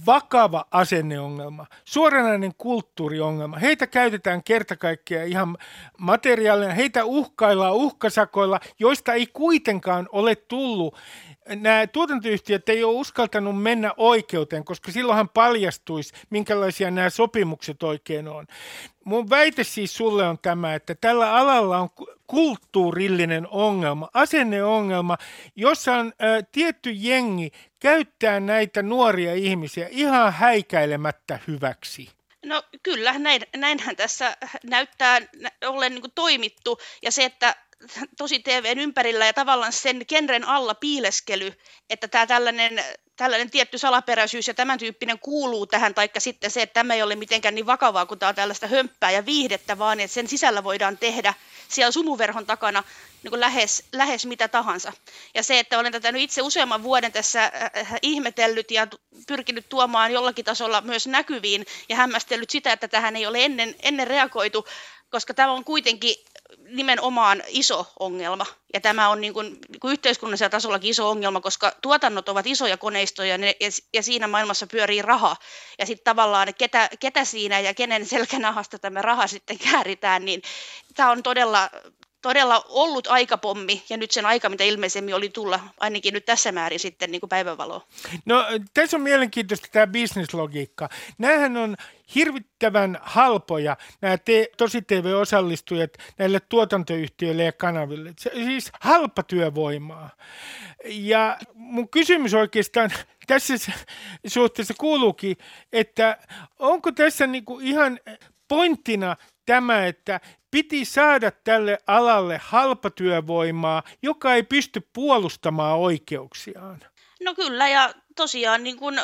vakava 0.06 0.64
asenneongelma, 0.70 1.66
suoranainen 1.84 2.52
kulttuuriongelma. 2.58 3.58
Heitä 3.58 3.86
käytetään 3.86 4.42
kertakaikkiaan 4.42 5.28
ihan 5.28 5.56
materiaalina, 5.98 6.74
heitä 6.74 7.04
uhkaillaan 7.04 7.74
uhkasakoilla, 7.74 8.60
joista 8.78 9.12
ei 9.12 9.26
kuitenkaan 9.26 10.08
ole 10.12 10.36
tullut 10.36 10.96
nämä 11.48 11.86
tuotantoyhtiöt 11.86 12.68
ei 12.68 12.84
ole 12.84 12.94
uskaltanut 12.94 13.62
mennä 13.62 13.92
oikeuteen, 13.96 14.64
koska 14.64 14.92
silloinhan 14.92 15.28
paljastuisi, 15.28 16.14
minkälaisia 16.30 16.90
nämä 16.90 17.10
sopimukset 17.10 17.82
oikein 17.82 18.28
on. 18.28 18.46
Mun 19.04 19.30
väite 19.30 19.64
siis 19.64 19.96
sulle 19.96 20.28
on 20.28 20.38
tämä, 20.38 20.74
että 20.74 20.94
tällä 20.94 21.34
alalla 21.34 21.78
on 21.78 21.88
kulttuurillinen 22.26 23.46
ongelma, 23.50 24.08
asenneongelma, 24.14 25.16
jossa 25.56 25.94
on 25.96 26.06
ä, 26.06 26.42
tietty 26.52 26.90
jengi 26.90 27.50
käyttää 27.80 28.40
näitä 28.40 28.82
nuoria 28.82 29.34
ihmisiä 29.34 29.88
ihan 29.90 30.32
häikäilemättä 30.32 31.38
hyväksi. 31.46 32.16
No 32.46 32.62
kyllä, 32.82 33.18
näin, 33.18 33.42
näinhän 33.56 33.96
tässä 33.96 34.36
näyttää 34.64 35.18
ollen 35.64 35.94
niin 35.94 36.12
toimittu. 36.14 36.78
Ja 37.02 37.12
se, 37.12 37.24
että 37.24 37.56
tosi 38.18 38.38
TVn 38.38 38.78
ympärillä 38.78 39.26
ja 39.26 39.32
tavallaan 39.32 39.72
sen 39.72 40.04
genren 40.08 40.44
alla 40.48 40.74
piileskely, 40.74 41.52
että 41.90 42.08
tämä 42.08 42.26
tällainen, 42.26 42.84
tällainen 43.16 43.50
tietty 43.50 43.78
salaperäisyys 43.78 44.48
ja 44.48 44.54
tämän 44.54 44.78
tyyppinen 44.78 45.18
kuuluu 45.18 45.66
tähän, 45.66 45.94
taikka 45.94 46.20
sitten 46.20 46.50
se, 46.50 46.62
että 46.62 46.74
tämä 46.74 46.94
ei 46.94 47.02
ole 47.02 47.16
mitenkään 47.16 47.54
niin 47.54 47.66
vakavaa, 47.66 48.06
kun 48.06 48.18
tämä 48.18 48.28
on 48.28 48.34
tällaista 48.34 48.66
hömppää 48.66 49.10
ja 49.10 49.26
viihdettä, 49.26 49.78
vaan 49.78 50.00
että 50.00 50.14
sen 50.14 50.28
sisällä 50.28 50.64
voidaan 50.64 50.98
tehdä 50.98 51.34
siellä 51.68 51.92
sumuverhon 51.92 52.46
takana 52.46 52.84
niin 53.22 53.30
kuin 53.30 53.40
lähes, 53.40 53.84
lähes 53.92 54.26
mitä 54.26 54.48
tahansa. 54.48 54.92
Ja 55.34 55.42
se, 55.42 55.58
että 55.58 55.78
olen 55.78 55.92
tätä 55.92 56.12
nyt 56.12 56.22
itse 56.22 56.42
useamman 56.42 56.82
vuoden 56.82 57.12
tässä 57.12 57.44
äh, 57.44 57.94
ihmetellyt 58.02 58.70
ja 58.70 58.86
pyrkinyt 59.26 59.68
tuomaan 59.68 60.12
jollakin 60.12 60.44
tasolla 60.44 60.80
myös 60.80 61.06
näkyviin 61.06 61.66
ja 61.88 61.96
hämmästellyt 61.96 62.50
sitä, 62.50 62.72
että 62.72 62.88
tähän 62.88 63.16
ei 63.16 63.26
ole 63.26 63.44
ennen, 63.44 63.74
ennen 63.82 64.06
reagoitu, 64.06 64.66
koska 65.10 65.34
tämä 65.34 65.52
on 65.52 65.64
kuitenkin 65.64 66.14
nimenomaan 66.68 67.42
iso 67.48 67.92
ongelma. 67.98 68.46
Ja 68.74 68.80
tämä 68.80 69.08
on 69.08 69.20
niin 69.20 69.34
kuin, 69.34 69.58
niin 69.68 69.80
kuin 69.80 69.92
yhteiskunnallisella 69.92 70.50
tasollakin 70.50 70.90
iso 70.90 71.10
ongelma, 71.10 71.40
koska 71.40 71.72
tuotannot 71.82 72.28
ovat 72.28 72.46
isoja 72.46 72.76
koneistoja 72.76 73.38
ne, 73.38 73.56
ja, 73.60 73.68
ja 73.94 74.02
siinä 74.02 74.28
maailmassa 74.28 74.66
pyörii 74.66 75.02
raha. 75.02 75.36
Ja 75.78 75.86
sitten 75.86 76.04
tavallaan, 76.04 76.48
ketä, 76.58 76.88
ketä 77.00 77.24
siinä 77.24 77.60
ja 77.60 77.74
kenen 77.74 78.06
selkänahasta 78.06 78.78
tämä 78.78 79.02
raha 79.02 79.26
sitten 79.26 79.58
kääritään, 79.58 80.24
niin 80.24 80.42
tämä 80.94 81.10
on 81.10 81.22
todella 81.22 81.70
todella 82.26 82.64
ollut 82.68 83.06
aikapommi 83.06 83.82
ja 83.88 83.96
nyt 83.96 84.10
sen 84.10 84.26
aika, 84.26 84.48
mitä 84.48 84.64
ilmeisemmin 84.64 85.14
oli 85.14 85.28
tulla, 85.28 85.60
ainakin 85.80 86.14
nyt 86.14 86.24
tässä 86.24 86.52
määrin 86.52 86.80
sitten 86.80 87.10
niin 87.10 87.20
kuin. 87.20 87.30
No 88.24 88.44
tässä 88.74 88.96
on 88.96 89.00
mielenkiintoista 89.00 89.68
tämä 89.72 89.86
bisneslogiikka. 89.86 90.88
Nämähän 91.18 91.56
on 91.56 91.76
hirvittävän 92.14 92.98
halpoja, 93.02 93.76
nämä 94.00 94.18
te, 94.18 94.48
tosi 94.56 94.82
TV-osallistujat 94.82 95.90
näille 96.18 96.40
tuotantoyhtiöille 96.40 97.44
ja 97.44 97.52
kanaville. 97.52 98.12
Se, 98.18 98.30
siis 98.34 98.72
halpa 98.80 99.22
työvoimaa. 99.22 100.10
Ja 100.84 101.38
mun 101.54 101.88
kysymys 101.88 102.34
oikeastaan 102.34 102.90
tässä 103.26 103.54
suhteessa 104.26 104.74
kuuluukin, 104.78 105.36
että 105.72 106.18
onko 106.58 106.92
tässä 106.92 107.26
niinku 107.26 107.58
ihan 107.58 108.00
pointtina 108.48 109.16
tämä, 109.46 109.86
että 109.86 110.20
piti 110.50 110.84
saada 110.84 111.30
tälle 111.30 111.78
alalle 111.86 112.40
halpatyövoimaa, 112.42 113.82
joka 114.02 114.34
ei 114.34 114.42
pysty 114.42 114.88
puolustamaan 114.92 115.78
oikeuksiaan. 115.78 116.80
No 117.20 117.34
kyllä, 117.34 117.68
ja 117.68 117.94
tosiaan 118.16 118.64
niin 118.64 118.76
kun 118.76 119.00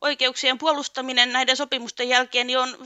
oikeuksien 0.00 0.58
puolustaminen 0.58 1.32
näiden 1.32 1.56
sopimusten 1.56 2.08
jälkeen 2.08 2.46
niin 2.46 2.58
on, 2.58 2.78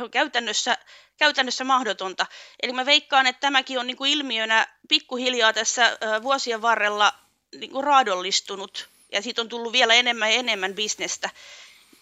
on 0.00 0.10
käytännössä, 0.10 0.78
käytännössä 1.16 1.64
mahdotonta. 1.64 2.26
Eli 2.62 2.72
mä 2.72 2.86
veikkaan, 2.86 3.26
että 3.26 3.40
tämäkin 3.40 3.78
on 3.78 3.86
niin 3.86 3.96
kuin 3.96 4.12
ilmiönä 4.12 4.66
pikkuhiljaa 4.88 5.52
tässä 5.52 5.98
vuosien 6.22 6.62
varrella 6.62 7.12
niin 7.58 7.70
kuin 7.70 7.84
raadollistunut, 7.84 8.88
ja 9.12 9.22
siitä 9.22 9.40
on 9.40 9.48
tullut 9.48 9.72
vielä 9.72 9.94
enemmän 9.94 10.32
ja 10.32 10.38
enemmän 10.38 10.74
bisnestä 10.74 11.30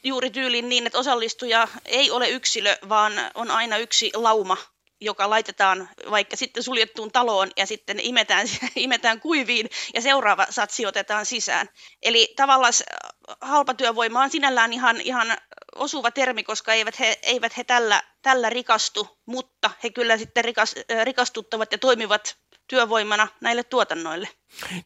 juuri 0.04 0.30
tyyliin 0.30 0.68
niin, 0.68 0.86
että 0.86 0.98
osallistuja 0.98 1.68
ei 1.84 2.10
ole 2.10 2.28
yksilö, 2.28 2.76
vaan 2.88 3.12
on 3.34 3.50
aina 3.50 3.76
yksi 3.76 4.10
lauma, 4.14 4.56
joka 5.00 5.30
laitetaan 5.30 5.88
vaikka 6.10 6.36
sitten 6.36 6.62
suljettuun 6.62 7.12
taloon 7.12 7.50
ja 7.56 7.66
sitten 7.66 8.00
imetään, 8.00 8.46
imetään 8.76 9.20
kuiviin 9.20 9.68
ja 9.94 10.00
seuraava 10.00 10.46
satsi 10.50 10.86
otetaan 10.86 11.26
sisään. 11.26 11.68
Eli 12.02 12.32
tavallaan 12.36 12.72
halpatyövoima 13.40 14.22
on 14.22 14.30
sinällään 14.30 14.72
ihan, 14.72 15.00
ihan 15.00 15.36
osuva 15.74 16.10
termi, 16.10 16.44
koska 16.44 16.72
eivät 16.72 16.98
he, 17.00 17.18
eivät 17.22 17.56
he 17.56 17.64
tällä, 17.64 18.02
tällä 18.22 18.50
rikastu, 18.50 19.08
mutta 19.26 19.70
he 19.82 19.90
kyllä 19.90 20.18
sitten 20.18 20.44
rikas, 20.44 20.74
rikastuttavat 21.04 21.72
ja 21.72 21.78
toimivat 21.78 22.36
työvoimana 22.66 23.28
näille 23.40 23.62
tuotannoille. 23.62 24.28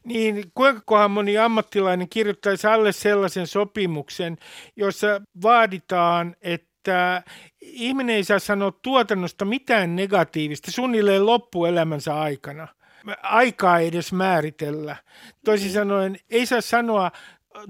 Niin, 0.03 0.51
kuinka 0.53 1.07
moni 1.07 1.37
ammattilainen 1.37 2.09
kirjoittaisi 2.09 2.67
alle 2.67 2.91
sellaisen 2.91 3.47
sopimuksen, 3.47 4.37
jossa 4.75 5.21
vaaditaan, 5.41 6.35
että 6.41 7.23
ihminen 7.61 8.15
ei 8.15 8.23
saa 8.23 8.39
sanoa 8.39 8.71
tuotannosta 8.71 9.45
mitään 9.45 9.95
negatiivista 9.95 10.71
suunnilleen 10.71 11.25
loppuelämänsä 11.25 12.19
aikana. 12.19 12.67
Aikaa 13.21 13.79
ei 13.79 13.87
edes 13.87 14.13
määritellä. 14.13 14.95
Toisin 15.45 15.65
niin. 15.65 15.73
sanoen, 15.73 16.19
ei 16.29 16.45
saa 16.45 16.61
sanoa 16.61 17.11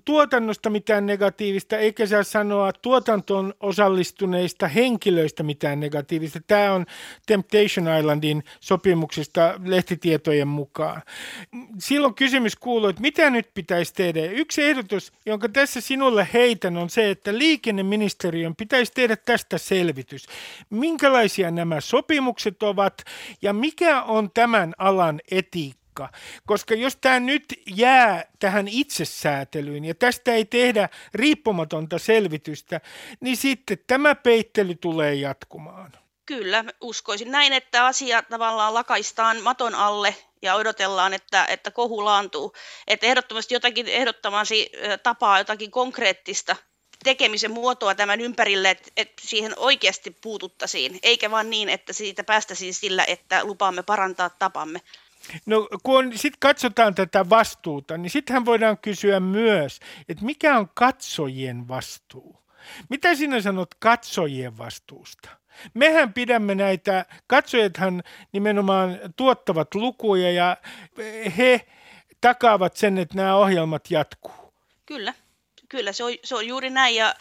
tuotannosta 0.05 0.69
mitään 0.69 1.05
negatiivista, 1.05 1.77
eikä 1.77 2.05
saa 2.05 2.23
sanoa 2.23 2.73
tuotantoon 2.73 3.53
osallistuneista 3.59 4.67
henkilöistä 4.67 5.43
mitään 5.43 5.79
negatiivista. 5.79 6.39
Tämä 6.47 6.73
on 6.73 6.85
Temptation 7.25 7.97
Islandin 7.99 8.43
sopimuksesta 8.59 9.59
lehtitietojen 9.65 10.47
mukaan. 10.47 11.01
Silloin 11.79 12.15
kysymys 12.15 12.55
kuuluu, 12.55 12.89
että 12.89 13.01
mitä 13.01 13.29
nyt 13.29 13.49
pitäisi 13.53 13.93
tehdä? 13.93 14.25
Yksi 14.25 14.63
ehdotus, 14.63 15.11
jonka 15.25 15.49
tässä 15.49 15.81
sinulle 15.81 16.27
heitän, 16.33 16.77
on 16.77 16.89
se, 16.89 17.09
että 17.09 17.37
liikenneministeriön 17.37 18.55
pitäisi 18.55 18.91
tehdä 18.95 19.15
tästä 19.15 19.57
selvitys. 19.57 20.25
Minkälaisia 20.69 21.51
nämä 21.51 21.81
sopimukset 21.81 22.63
ovat 22.63 23.03
ja 23.41 23.53
mikä 23.53 24.03
on 24.03 24.31
tämän 24.33 24.73
alan 24.77 25.21
etiikka? 25.31 25.78
Paikka, 25.99 26.19
koska 26.45 26.75
jos 26.75 26.95
tämä 26.95 27.19
nyt 27.19 27.45
jää 27.75 28.25
tähän 28.39 28.67
itsesäätelyyn 28.67 29.85
ja 29.85 29.95
tästä 29.95 30.33
ei 30.33 30.45
tehdä 30.45 30.89
riippumatonta 31.13 31.99
selvitystä, 31.99 32.81
niin 33.19 33.37
sitten 33.37 33.77
tämä 33.87 34.15
peittely 34.15 34.75
tulee 34.75 35.15
jatkumaan. 35.15 35.91
Kyllä, 36.25 36.65
uskoisin 36.81 37.31
näin, 37.31 37.53
että 37.53 37.85
asia 37.85 38.23
tavallaan 38.23 38.73
lakaistaan 38.73 39.41
maton 39.41 39.75
alle 39.75 40.15
ja 40.41 40.55
odotellaan, 40.55 41.13
että, 41.13 41.45
että 41.45 41.71
kohu 41.71 42.05
laantuu. 42.05 42.53
Että 42.87 43.05
ehdottomasti 43.07 43.53
jotakin 43.53 43.87
ehdottomasti 43.87 44.71
tapaa, 45.03 45.37
jotakin 45.37 45.71
konkreettista 45.71 46.55
tekemisen 47.03 47.51
muotoa 47.51 47.95
tämän 47.95 48.21
ympärille, 48.21 48.69
että, 48.69 48.91
että 48.97 49.21
siihen 49.25 49.53
oikeasti 49.57 50.11
puututtaisiin, 50.21 50.99
eikä 51.03 51.31
vaan 51.31 51.49
niin, 51.49 51.69
että 51.69 51.93
siitä 51.93 52.23
päästäisiin 52.23 52.73
sillä, 52.73 53.03
että 53.07 53.43
lupaamme 53.43 53.83
parantaa 53.83 54.29
tapamme. 54.29 54.81
No 55.45 55.67
kun 55.83 56.17
sitten 56.17 56.39
katsotaan 56.39 56.95
tätä 56.95 57.29
vastuuta, 57.29 57.97
niin 57.97 58.09
sittenhän 58.09 58.45
voidaan 58.45 58.77
kysyä 58.77 59.19
myös, 59.19 59.79
että 60.09 60.25
mikä 60.25 60.57
on 60.57 60.69
katsojien 60.73 61.67
vastuu? 61.67 62.39
Mitä 62.89 63.15
sinä 63.15 63.41
sanot 63.41 63.75
katsojien 63.79 64.57
vastuusta? 64.57 65.29
Mehän 65.73 66.13
pidämme 66.13 66.55
näitä, 66.55 67.05
katsojathan 67.27 68.03
nimenomaan 68.31 68.99
tuottavat 69.15 69.75
lukuja 69.75 70.31
ja 70.31 70.57
he 71.37 71.67
takaavat 72.21 72.75
sen, 72.75 72.97
että 72.97 73.15
nämä 73.15 73.35
ohjelmat 73.35 73.91
jatkuu. 73.91 74.53
Kyllä, 74.85 75.13
kyllä 75.69 75.91
se 75.91 76.03
on, 76.03 76.11
se 76.23 76.35
on 76.35 76.47
juuri 76.47 76.69
näin 76.69 76.95
ja 76.95 77.15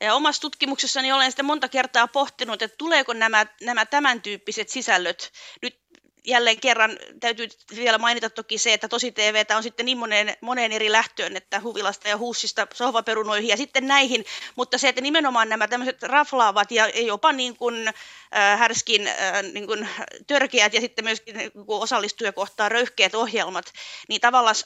ja 0.00 0.14
omassa 0.14 0.42
tutkimuksessani 0.42 1.12
olen 1.12 1.30
sitä 1.30 1.42
monta 1.42 1.68
kertaa 1.68 2.08
pohtinut, 2.08 2.62
että 2.62 2.76
tuleeko 2.76 3.12
nämä, 3.12 3.46
nämä 3.60 3.86
tämän 3.86 4.22
tyyppiset 4.22 4.68
sisällöt 4.68 5.32
nyt 5.62 5.78
jälleen 6.26 6.60
kerran 6.60 6.98
täytyy 7.20 7.48
vielä 7.76 7.98
mainita 7.98 8.30
toki 8.30 8.58
se, 8.58 8.72
että 8.72 8.88
tosi 8.88 9.12
TV 9.12 9.44
on 9.56 9.62
sitten 9.62 9.86
niin 9.86 9.98
moneen, 9.98 10.36
moneen 10.40 10.72
eri 10.72 10.92
lähtöön, 10.92 11.36
että 11.36 11.60
huvilasta 11.60 12.08
ja 12.08 12.16
huussista 12.16 12.66
sohvaperunoihin 12.74 13.48
ja 13.48 13.56
sitten 13.56 13.86
näihin, 13.86 14.24
mutta 14.56 14.78
se, 14.78 14.88
että 14.88 15.00
nimenomaan 15.00 15.48
nämä 15.48 15.68
tämmöiset 15.68 16.02
raflaavat 16.02 16.70
ja 16.70 16.88
jopa 16.88 17.32
niin 17.32 17.56
kuin, 17.56 17.88
äh, 17.88 18.58
härskin 18.58 19.06
äh, 19.06 19.42
niin 19.52 19.66
kuin 19.66 19.88
törkeät 20.26 20.74
ja 20.74 20.80
sitten 20.80 21.04
myöskin 21.04 21.36
niin 21.36 21.52
osallistuja 21.66 22.32
kohtaa 22.32 22.68
röyhkeät 22.68 23.14
ohjelmat, 23.14 23.72
niin 24.08 24.20
tavallaan 24.20 24.56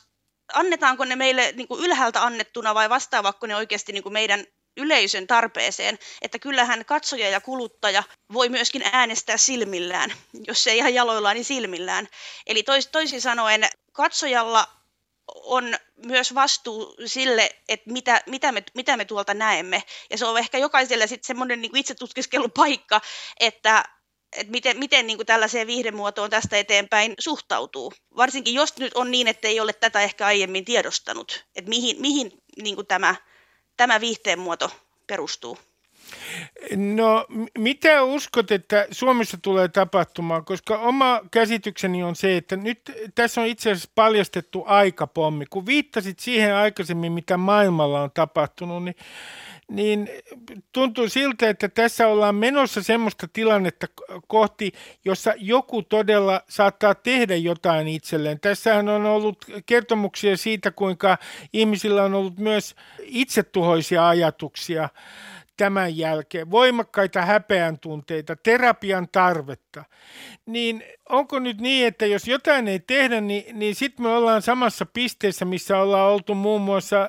annetaanko 0.52 1.04
ne 1.04 1.16
meille 1.16 1.52
niin 1.56 1.68
kuin 1.68 1.84
ylhäältä 1.84 2.24
annettuna 2.24 2.74
vai 2.74 2.90
vastaavatko 2.90 3.46
ne 3.46 3.56
oikeasti 3.56 3.92
niin 3.92 4.02
kuin 4.02 4.12
meidän 4.12 4.44
yleisön 4.76 5.26
tarpeeseen, 5.26 5.98
että 6.22 6.38
kyllähän 6.38 6.84
katsoja 6.84 7.28
ja 7.28 7.40
kuluttaja 7.40 8.02
voi 8.32 8.48
myöskin 8.48 8.82
äänestää 8.92 9.36
silmillään, 9.36 10.12
jos 10.46 10.66
ei 10.66 10.78
ihan 10.78 10.94
jaloillaan, 10.94 11.34
niin 11.34 11.44
silmillään. 11.44 12.08
Eli 12.46 12.62
tois, 12.62 12.86
toisin 12.86 13.20
sanoen 13.20 13.68
katsojalla 13.92 14.68
on 15.34 15.76
myös 16.06 16.34
vastuu 16.34 16.94
sille, 17.06 17.50
että 17.68 17.92
mitä, 17.92 18.22
mitä, 18.26 18.52
me, 18.52 18.62
mitä 18.74 18.96
me 18.96 19.04
tuolta 19.04 19.34
näemme. 19.34 19.82
Ja 20.10 20.18
se 20.18 20.26
on 20.26 20.38
ehkä 20.38 20.58
jokaiselle 20.58 21.06
sitten 21.06 21.26
semmoinen 21.26 21.62
niin 21.62 21.76
itsetutkiskelun 21.76 22.50
paikka, 22.50 23.00
että, 23.40 23.84
että 24.36 24.50
miten, 24.50 24.78
miten 24.78 25.06
niin 25.06 25.16
kuin 25.18 25.26
tällaiseen 25.26 25.66
viihdemuotoon 25.66 26.30
tästä 26.30 26.56
eteenpäin 26.56 27.14
suhtautuu. 27.18 27.92
Varsinkin 28.16 28.54
jos 28.54 28.76
nyt 28.78 28.94
on 28.94 29.10
niin, 29.10 29.28
että 29.28 29.48
ei 29.48 29.60
ole 29.60 29.72
tätä 29.72 30.00
ehkä 30.00 30.26
aiemmin 30.26 30.64
tiedostanut, 30.64 31.44
että 31.56 31.68
mihin, 31.68 32.00
mihin 32.00 32.32
niin 32.62 32.74
kuin 32.74 32.86
tämä 32.86 33.14
tämä 33.76 34.00
viihteen 34.00 34.38
muoto 34.38 34.70
perustuu? 35.06 35.58
No 36.76 37.26
mitä 37.58 38.02
uskot, 38.02 38.50
että 38.50 38.86
Suomessa 38.90 39.38
tulee 39.42 39.68
tapahtumaan, 39.68 40.44
koska 40.44 40.78
oma 40.78 41.20
käsitykseni 41.30 42.02
on 42.02 42.16
se, 42.16 42.36
että 42.36 42.56
nyt 42.56 42.80
tässä 43.14 43.40
on 43.40 43.46
itse 43.46 43.70
asiassa 43.70 43.90
paljastettu 43.94 44.64
aikapommi. 44.66 45.46
Kun 45.46 45.66
viittasit 45.66 46.18
siihen 46.18 46.54
aikaisemmin, 46.54 47.12
mitä 47.12 47.36
maailmalla 47.36 48.02
on 48.02 48.10
tapahtunut, 48.10 48.84
niin 48.84 48.96
niin 49.68 50.08
tuntuu 50.72 51.08
siltä, 51.08 51.48
että 51.48 51.68
tässä 51.68 52.08
ollaan 52.08 52.34
menossa 52.34 52.82
semmoista 52.82 53.28
tilannetta 53.28 53.86
kohti, 54.26 54.72
jossa 55.04 55.34
joku 55.36 55.82
todella 55.82 56.40
saattaa 56.48 56.94
tehdä 56.94 57.36
jotain 57.36 57.88
itselleen. 57.88 58.40
Tässähän 58.40 58.88
on 58.88 59.06
ollut 59.06 59.44
kertomuksia 59.66 60.36
siitä, 60.36 60.70
kuinka 60.70 61.18
ihmisillä 61.52 62.04
on 62.04 62.14
ollut 62.14 62.38
myös 62.38 62.74
itsetuhoisia 63.00 64.08
ajatuksia 64.08 64.88
tämän 65.56 65.96
jälkeen, 65.96 66.50
voimakkaita 66.50 67.22
häpeän 67.22 67.78
tunteita, 67.78 68.36
terapian 68.36 69.08
tarvetta, 69.12 69.84
niin 70.46 70.84
onko 71.08 71.38
nyt 71.38 71.60
niin, 71.60 71.86
että 71.86 72.06
jos 72.06 72.28
jotain 72.28 72.68
ei 72.68 72.80
tehdä, 72.80 73.20
niin, 73.20 73.58
niin 73.58 73.74
sitten 73.74 74.02
me 74.02 74.08
ollaan 74.08 74.42
samassa 74.42 74.86
pisteessä, 74.86 75.44
missä 75.44 75.78
ollaan 75.78 76.12
oltu 76.12 76.34
muun 76.34 76.60
muassa 76.60 77.08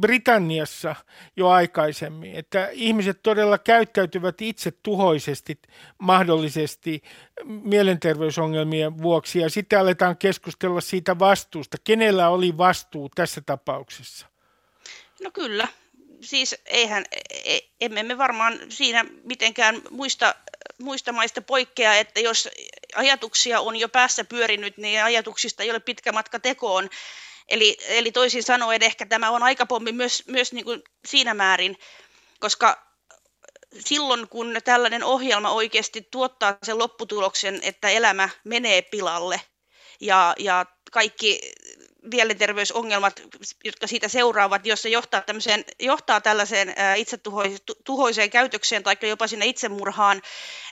Britanniassa 0.00 0.96
jo 1.36 1.48
aikaisemmin, 1.48 2.34
että 2.34 2.68
ihmiset 2.72 3.20
todella 3.22 3.58
käyttäytyvät 3.58 4.40
itse 4.40 4.72
tuhoisesti 4.82 5.58
mahdollisesti 5.98 7.02
mielenterveysongelmien 7.44 8.98
vuoksi 8.98 9.38
ja 9.38 9.50
sitten 9.50 9.80
aletaan 9.80 10.16
keskustella 10.16 10.80
siitä 10.80 11.18
vastuusta. 11.18 11.76
Kenellä 11.84 12.28
oli 12.28 12.58
vastuu 12.58 13.08
tässä 13.14 13.40
tapauksessa? 13.40 14.26
No 15.22 15.30
kyllä, 15.30 15.68
siis 16.20 16.54
eihän, 16.66 17.04
e, 17.30 17.58
emme 17.80 18.02
me 18.02 18.18
varmaan 18.18 18.60
siinä 18.68 19.04
mitenkään 19.24 19.82
muista, 19.90 20.34
muista 20.78 21.12
maista 21.12 21.42
poikkea, 21.42 21.94
että 21.94 22.20
jos 22.20 22.48
ajatuksia 22.94 23.60
on 23.60 23.76
jo 23.76 23.88
päässä 23.88 24.24
pyörinyt, 24.24 24.76
niin 24.76 25.04
ajatuksista 25.04 25.62
ei 25.62 25.70
ole 25.70 25.80
pitkä 25.80 26.12
matka 26.12 26.38
tekoon. 26.38 26.90
Eli, 27.48 27.76
eli 27.88 28.12
toisin 28.12 28.42
sanoen 28.42 28.82
ehkä 28.82 29.06
tämä 29.06 29.30
on 29.30 29.42
aikapommi 29.42 29.92
myös, 29.92 30.22
myös 30.26 30.52
niin 30.52 30.64
kuin 30.64 30.82
siinä 31.06 31.34
määrin, 31.34 31.78
koska 32.40 32.86
silloin 33.78 34.28
kun 34.28 34.56
tällainen 34.64 35.04
ohjelma 35.04 35.50
oikeasti 35.50 36.08
tuottaa 36.10 36.58
sen 36.62 36.78
lopputuloksen, 36.78 37.60
että 37.62 37.88
elämä 37.88 38.28
menee 38.44 38.82
pilalle 38.82 39.40
ja, 40.00 40.34
ja 40.38 40.66
kaikki 40.92 41.40
mielenterveysongelmat, 42.12 43.22
jotka 43.64 43.86
siitä 43.86 44.08
seuraavat, 44.08 44.66
jos 44.66 44.82
se 44.82 44.88
johtaa, 44.88 45.20
tämmöiseen, 45.20 45.64
johtaa 45.80 46.20
tällaiseen 46.20 46.74
itsetuhoiseen 46.96 48.30
käytökseen 48.30 48.82
tai 48.82 48.96
jopa 49.02 49.26
sinne 49.26 49.46
itsemurhaan, 49.46 50.22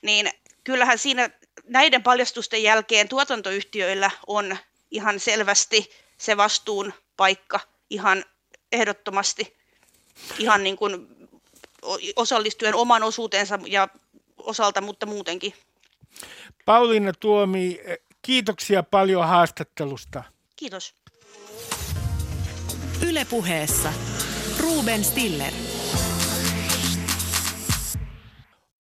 niin 0.03 0.31
kyllähän 0.65 0.99
siinä 0.99 1.31
näiden 1.65 2.03
paljastusten 2.03 2.63
jälkeen 2.63 3.09
tuotantoyhtiöillä 3.09 4.11
on 4.27 4.57
ihan 4.91 5.21
selvästi 5.21 5.91
se 6.19 6.37
vastuun 6.37 6.93
paikka 7.17 7.61
ihan 7.91 8.25
ehdottomasti 8.73 9.57
ihan 10.39 10.65
niin 10.65 10.77
kuin 10.77 11.07
osallistuen 12.17 12.75
oman 12.75 13.03
osuutensa 13.03 13.59
ja 13.67 13.89
osalta, 14.39 14.81
mutta 14.81 15.07
muutenkin. 15.07 15.55
Pauliina 16.65 17.13
Tuomi, 17.13 17.81
kiitoksia 18.23 18.83
paljon 18.83 19.29
haastattelusta. 19.29 20.25
Kiitos. 20.57 20.95
Ylepuheessa 23.03 23.93
Ruben 24.61 25.05
Stiller. 25.05 25.53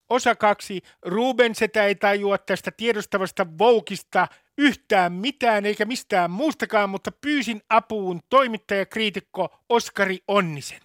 Osa 0.08 0.34
kaksi. 0.34 0.82
Ruben 1.02 1.54
setä 1.54 1.84
ei 1.84 1.94
tajua 1.94 2.38
tästä 2.38 2.70
tiedostavasta 2.70 3.46
Voukista 3.58 4.28
yhtään 4.58 5.12
mitään 5.12 5.66
eikä 5.66 5.84
mistään 5.84 6.30
muustakaan, 6.30 6.90
mutta 6.90 7.12
pyysin 7.12 7.62
apuun 7.68 8.20
toimittajakriitikko 8.30 9.48
Oskari 9.68 10.18
Onnisen. 10.28 10.83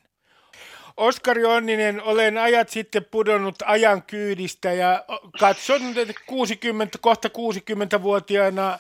Oskari 1.00 1.46
Onninen, 1.46 2.04
olen 2.04 2.38
ajat 2.38 2.70
sitten 2.70 3.06
pudonnut 3.06 3.56
ajan 3.66 4.04
kyydistä 4.04 4.74
ja 4.74 5.04
katson 5.40 5.82
60, 6.26 6.98
kohta 7.02 7.28
60-vuotiaana 7.28 8.80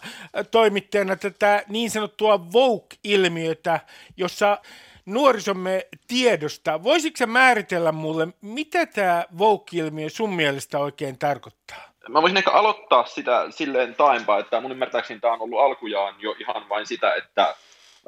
toimittajana 0.52 1.16
tätä 1.16 1.64
niin 1.68 1.92
sanottua 1.92 2.52
Vogue-ilmiötä, 2.54 3.80
jossa 4.18 4.58
nuorisomme 5.06 5.88
tiedostaa. 6.08 6.84
Voisitko 6.84 7.28
määritellä 7.28 7.92
mulle, 7.92 8.28
mitä 8.42 8.86
tämä 8.86 9.26
Vogue-ilmiö 9.38 10.10
sun 10.10 10.34
mielestä 10.34 10.80
oikein 10.80 11.18
tarkoittaa? 11.18 11.94
Mä 12.10 12.22
voisin 12.22 12.38
ehkä 12.38 12.52
aloittaa 12.52 13.06
sitä 13.06 13.46
silleen 13.50 13.96
taempaa, 13.96 14.40
että 14.40 14.62
mun 14.62 14.72
ymmärtääkseni 14.72 15.20
tämä 15.20 15.34
on 15.34 15.42
ollut 15.42 15.60
alkujaan 15.60 16.16
jo 16.20 16.36
ihan 16.40 16.70
vain 16.70 16.88
sitä, 16.88 17.14
että 17.14 17.56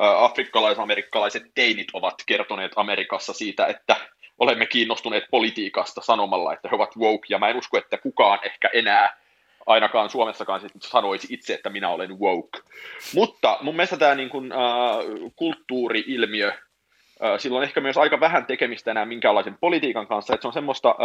afrikkalais-amerikkalaiset 0.02 1.44
teinit 1.56 1.88
ovat 1.94 2.24
kertoneet 2.26 2.72
Amerikassa 2.76 3.34
siitä, 3.34 3.66
että 3.68 3.96
olemme 4.40 4.66
kiinnostuneet 4.66 5.24
politiikasta 5.32 6.02
sanomalla, 6.02 6.54
että 6.54 6.70
he 6.70 6.76
ovat 6.76 6.98
woke, 6.98 7.26
ja 7.30 7.40
mä 7.40 7.50
en 7.50 7.58
usko, 7.58 7.78
että 7.78 7.98
kukaan 7.98 8.40
ehkä 8.44 8.70
enää 8.74 9.18
ainakaan 9.66 10.10
Suomessakaan 10.10 10.62
sanoisi 10.80 11.28
itse, 11.30 11.54
että 11.54 11.70
minä 11.70 11.90
olen 11.90 12.20
woke. 12.20 12.60
Mutta 13.16 13.58
mun 13.62 13.76
mielestä 13.76 13.98
tämä 13.98 14.16
niin 14.16 14.30
kuin, 14.30 14.52
äh, 14.52 14.60
kulttuuri-ilmiö 15.36 16.54
sillä 17.38 17.58
on 17.58 17.64
ehkä 17.64 17.82
myös 17.82 17.98
aika 17.98 18.20
vähän 18.20 18.46
tekemistä 18.46 18.92
enää 18.92 19.06
minkäänlaisen 19.06 19.58
politiikan 19.60 20.08
kanssa, 20.08 20.34
että 20.34 20.42
se 20.42 20.48
on 20.48 20.54
semmoista 20.54 20.96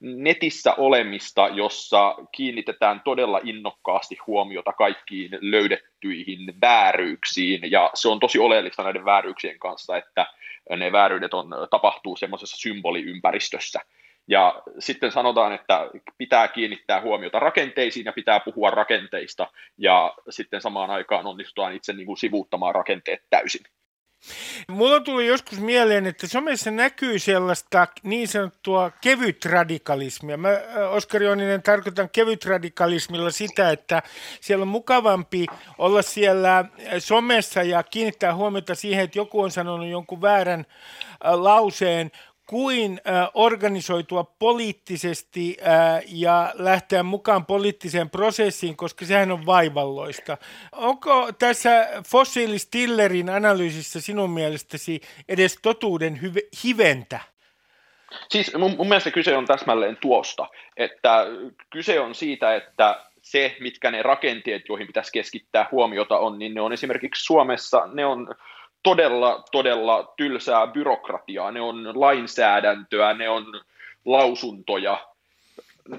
netissä 0.00 0.74
olemista, 0.74 1.48
jossa 1.48 2.14
kiinnitetään 2.32 3.00
todella 3.04 3.40
innokkaasti 3.44 4.18
huomiota 4.26 4.72
kaikkiin 4.72 5.30
löydettyihin 5.40 6.54
vääryyksiin, 6.60 7.70
ja 7.70 7.90
se 7.94 8.08
on 8.08 8.20
tosi 8.20 8.38
oleellista 8.38 8.82
näiden 8.82 9.04
vääryyksien 9.04 9.58
kanssa, 9.58 9.96
että 9.96 10.26
ne 10.76 10.92
vääryydet 10.92 11.34
on, 11.34 11.50
tapahtuu 11.70 12.16
semmoisessa 12.16 12.56
symboliympäristössä. 12.56 13.80
Ja 14.28 14.62
sitten 14.78 15.12
sanotaan, 15.12 15.52
että 15.52 15.90
pitää 16.18 16.48
kiinnittää 16.48 17.00
huomiota 17.00 17.38
rakenteisiin 17.38 18.04
ja 18.04 18.12
pitää 18.12 18.40
puhua 18.40 18.70
rakenteista, 18.70 19.46
ja 19.78 20.14
sitten 20.28 20.60
samaan 20.60 20.90
aikaan 20.90 21.26
onnistutaan 21.26 21.74
itse 21.74 21.92
niin 21.92 22.06
kuin 22.06 22.16
sivuuttamaan 22.16 22.74
rakenteet 22.74 23.22
täysin. 23.30 23.62
Mulla 24.68 25.00
tuli 25.00 25.26
joskus 25.26 25.60
mieleen, 25.60 26.06
että 26.06 26.26
somessa 26.26 26.70
näkyy 26.70 27.18
sellaista 27.18 27.86
niin 28.02 28.28
sanottua 28.28 28.90
kevytradikalismia. 29.00 30.36
Mä, 30.36 30.48
Oskari 30.90 31.28
Oninen, 31.28 31.62
tarkoitan 31.62 32.10
kevytradikalismilla 32.10 33.30
sitä, 33.30 33.70
että 33.70 34.02
siellä 34.40 34.62
on 34.62 34.68
mukavampi 34.68 35.46
olla 35.78 36.02
siellä 36.02 36.64
somessa 36.98 37.62
ja 37.62 37.82
kiinnittää 37.82 38.34
huomiota 38.34 38.74
siihen, 38.74 39.04
että 39.04 39.18
joku 39.18 39.40
on 39.40 39.50
sanonut 39.50 39.88
jonkun 39.88 40.22
väärän 40.22 40.66
lauseen, 41.24 42.10
kuin 42.50 43.00
äh, 43.08 43.28
organisoitua 43.34 44.24
poliittisesti 44.24 45.56
äh, 45.60 46.02
ja 46.06 46.52
lähteä 46.54 47.02
mukaan 47.02 47.46
poliittiseen 47.46 48.10
prosessiin, 48.10 48.76
koska 48.76 49.04
sehän 49.04 49.32
on 49.32 49.46
vaivalloista. 49.46 50.38
Onko 50.72 51.32
tässä 51.38 51.88
fossiilistillerin 52.08 53.30
analyysissä 53.30 54.00
sinun 54.00 54.30
mielestäsi 54.30 55.00
edes 55.28 55.58
totuuden 55.62 56.20
hiventä? 56.64 57.20
Siis 58.28 58.54
mun, 58.58 58.76
mun 58.76 58.88
mielestä 58.88 59.10
kyse 59.10 59.36
on 59.36 59.46
täsmälleen 59.46 59.96
tuosta, 59.96 60.46
että 60.76 61.26
kyse 61.70 62.00
on 62.00 62.14
siitä, 62.14 62.54
että 62.54 63.04
se, 63.22 63.56
mitkä 63.60 63.90
ne 63.90 64.02
rakenteet, 64.02 64.62
joihin 64.68 64.86
pitäisi 64.86 65.12
keskittää 65.12 65.68
huomiota 65.70 66.18
on, 66.18 66.38
niin 66.38 66.54
ne 66.54 66.60
on 66.60 66.72
esimerkiksi 66.72 67.24
Suomessa, 67.24 67.86
ne 67.92 68.06
on 68.06 68.34
todella, 68.82 69.44
todella 69.52 70.12
tylsää 70.16 70.66
byrokratiaa. 70.66 71.50
Ne 71.50 71.60
on 71.60 72.00
lainsäädäntöä, 72.00 73.14
ne 73.14 73.28
on 73.28 73.44
lausuntoja, 74.04 75.06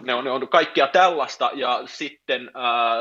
ne 0.02 0.14
on, 0.14 0.24
ne 0.24 0.32
on 0.32 0.48
kaikkea 0.48 0.88
tällaista, 0.88 1.52
ja 1.54 1.82
sitten 1.86 2.52
ää, 2.54 2.96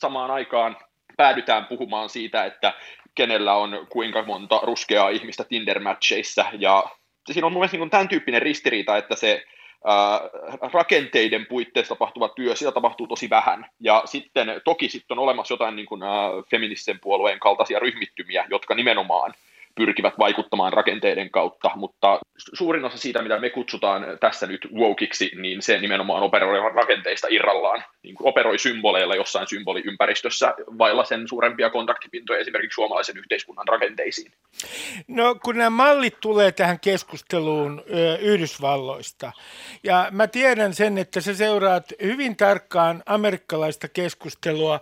samaan 0.00 0.30
aikaan 0.30 0.76
päädytään 1.16 1.66
puhumaan 1.66 2.08
siitä, 2.08 2.44
että 2.44 2.72
kenellä 3.14 3.54
on 3.54 3.86
kuinka 3.88 4.22
monta 4.22 4.60
ruskeaa 4.62 5.08
ihmistä 5.08 5.44
Tinder-matcheissa, 5.44 6.44
ja 6.58 6.84
siinä 7.32 7.46
on 7.46 7.52
mun 7.52 7.60
mielestä 7.60 7.76
niin 7.76 7.90
tämän 7.90 8.08
tyyppinen 8.08 8.42
ristiriita, 8.42 8.96
että 8.96 9.16
se 9.16 9.44
rakenteiden 10.72 11.46
puitteissa 11.46 11.94
tapahtuva 11.94 12.28
työ, 12.28 12.56
sitä 12.56 12.72
tapahtuu 12.72 13.06
tosi 13.06 13.30
vähän. 13.30 13.66
Ja 13.80 14.02
sitten 14.04 14.60
toki 14.64 14.88
sitten 14.88 15.18
on 15.18 15.24
olemassa 15.24 15.54
jotain 15.54 15.76
niin 15.76 15.86
kuin, 15.86 16.02
feministisen 16.50 17.00
puolueen 17.00 17.40
kaltaisia 17.40 17.78
ryhmittymiä, 17.78 18.46
jotka 18.50 18.74
nimenomaan 18.74 19.34
pyrkivät 19.74 20.14
vaikuttamaan 20.18 20.72
rakenteiden 20.72 21.30
kautta, 21.30 21.70
mutta 21.74 22.18
suurin 22.36 22.84
osa 22.84 22.98
siitä, 22.98 23.22
mitä 23.22 23.38
me 23.38 23.50
kutsutaan 23.50 24.06
tässä 24.20 24.46
nyt 24.46 24.68
wokeiksi, 24.74 25.30
niin 25.36 25.62
se 25.62 25.78
nimenomaan 25.78 26.22
operoi 26.22 26.72
rakenteista 26.74 27.26
irrallaan, 27.30 27.84
niin 28.02 28.14
kuin 28.14 28.28
operoi 28.28 28.58
symboleilla 28.58 29.14
jossain 29.14 29.48
symboliympäristössä 29.48 30.54
vailla 30.78 31.04
sen 31.04 31.28
suurempia 31.28 31.70
kontaktipintoja 31.70 32.40
esimerkiksi 32.40 32.74
suomalaisen 32.74 33.18
yhteiskunnan 33.18 33.68
rakenteisiin. 33.68 34.32
No 35.08 35.34
kun 35.44 35.56
nämä 35.58 35.70
mallit 35.70 36.20
tulee 36.20 36.52
tähän 36.52 36.80
keskusteluun 36.80 37.82
Yhdysvalloista, 38.20 39.32
ja 39.84 40.08
mä 40.10 40.26
tiedän 40.26 40.74
sen, 40.74 40.98
että 40.98 41.20
sä 41.20 41.34
seuraat 41.34 41.84
hyvin 42.02 42.36
tarkkaan 42.36 43.02
amerikkalaista 43.06 43.88
keskustelua, 43.88 44.80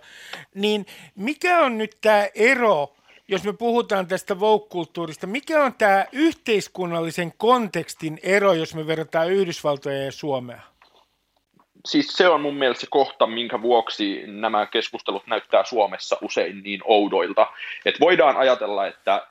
niin 0.55 0.85
mikä 1.15 1.59
on 1.59 1.77
nyt 1.77 1.97
tämä 2.01 2.27
ero 2.35 2.93
jos 3.31 3.43
me 3.43 3.53
puhutaan 3.53 4.07
tästä 4.07 4.35
woke-kulttuurista, 4.35 5.27
mikä 5.27 5.63
on 5.63 5.73
tämä 5.73 6.05
yhteiskunnallisen 6.11 7.33
kontekstin 7.37 8.19
ero, 8.23 8.53
jos 8.53 8.75
me 8.75 8.87
verrataan 8.87 9.31
Yhdysvaltoja 9.31 10.03
ja 10.03 10.11
Suomea? 10.11 10.61
Siis 11.85 12.07
se 12.07 12.27
on 12.27 12.41
mun 12.41 12.55
mielestä 12.55 12.81
se 12.81 12.87
kohta, 12.89 13.27
minkä 13.27 13.61
vuoksi 13.61 14.23
nämä 14.27 14.65
keskustelut 14.65 15.27
näyttää 15.27 15.63
Suomessa 15.65 16.17
usein 16.21 16.63
niin 16.63 16.81
oudoilta. 16.83 17.47
Että 17.85 17.99
voidaan 17.99 18.37
ajatella, 18.37 18.87
että 18.87 19.27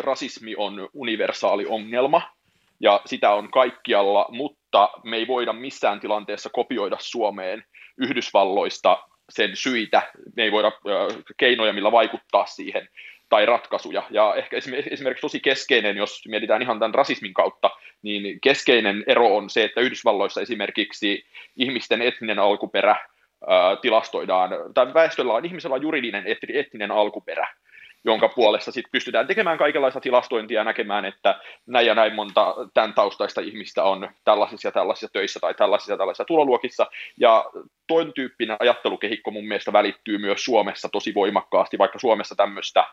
rasismi 0.00 0.54
on 0.56 0.88
universaali 0.94 1.66
ongelma, 1.66 2.22
ja 2.80 3.00
sitä 3.06 3.30
on 3.30 3.50
kaikkialla, 3.50 4.26
mutta 4.30 4.90
me 5.04 5.16
ei 5.16 5.26
voida 5.26 5.52
missään 5.52 6.00
tilanteessa 6.00 6.50
kopioida 6.50 6.96
Suomeen 7.00 7.64
Yhdysvalloista 7.98 8.98
sen 9.28 9.56
syitä, 9.56 10.12
me 10.36 10.42
ei 10.42 10.52
voida 10.52 10.72
keinoja, 11.36 11.72
millä 11.72 11.92
vaikuttaa 11.92 12.46
siihen 12.46 12.88
tai 13.28 13.46
ratkaisuja. 13.46 14.02
Ja 14.10 14.34
ehkä 14.34 14.56
esimerkiksi 14.90 15.20
tosi 15.20 15.40
keskeinen, 15.40 15.96
jos 15.96 16.22
mietitään 16.28 16.62
ihan 16.62 16.78
tämän 16.78 16.94
rasismin 16.94 17.34
kautta, 17.34 17.70
niin 18.02 18.40
keskeinen 18.40 19.04
ero 19.06 19.36
on 19.36 19.50
se, 19.50 19.64
että 19.64 19.80
Yhdysvalloissa 19.80 20.40
esimerkiksi 20.40 21.26
ihmisten 21.56 22.02
etninen 22.02 22.38
alkuperä 22.38 22.96
tilastoidaan, 23.80 24.50
tai 24.74 24.94
väestöllä 24.94 25.32
on, 25.32 25.44
ihmisellä 25.44 25.74
on 25.74 25.82
juridinen 25.82 26.24
etninen 26.54 26.90
alkuperä, 26.90 27.48
jonka 28.04 28.28
puolesta 28.28 28.72
sitten 28.72 28.90
pystytään 28.92 29.26
tekemään 29.26 29.58
kaikenlaista 29.58 30.00
tilastointia 30.00 30.60
ja 30.60 30.64
näkemään, 30.64 31.04
että 31.04 31.40
näin 31.66 31.86
ja 31.86 31.94
näin 31.94 32.14
monta 32.14 32.54
tämän 32.74 32.94
taustaista 32.94 33.40
ihmistä 33.40 33.84
on 33.84 34.08
tällaisissa 34.24 34.68
ja 34.68 34.72
tällaisissa 34.72 35.12
töissä 35.12 35.40
tai 35.40 35.54
tällaisissa 35.54 35.92
ja 35.92 35.96
tällaisissa 35.96 36.24
tuloluokissa. 36.24 36.86
Ja 37.20 37.44
toinen 37.86 38.12
tyyppinen 38.12 38.56
ajattelukehikko 38.60 39.30
mun 39.30 39.48
mielestä 39.48 39.72
välittyy 39.72 40.18
myös 40.18 40.44
Suomessa 40.44 40.88
tosi 40.88 41.14
voimakkaasti, 41.14 41.78
vaikka 41.78 41.98
Suomessa 41.98 42.34
tämmöistä 42.34 42.84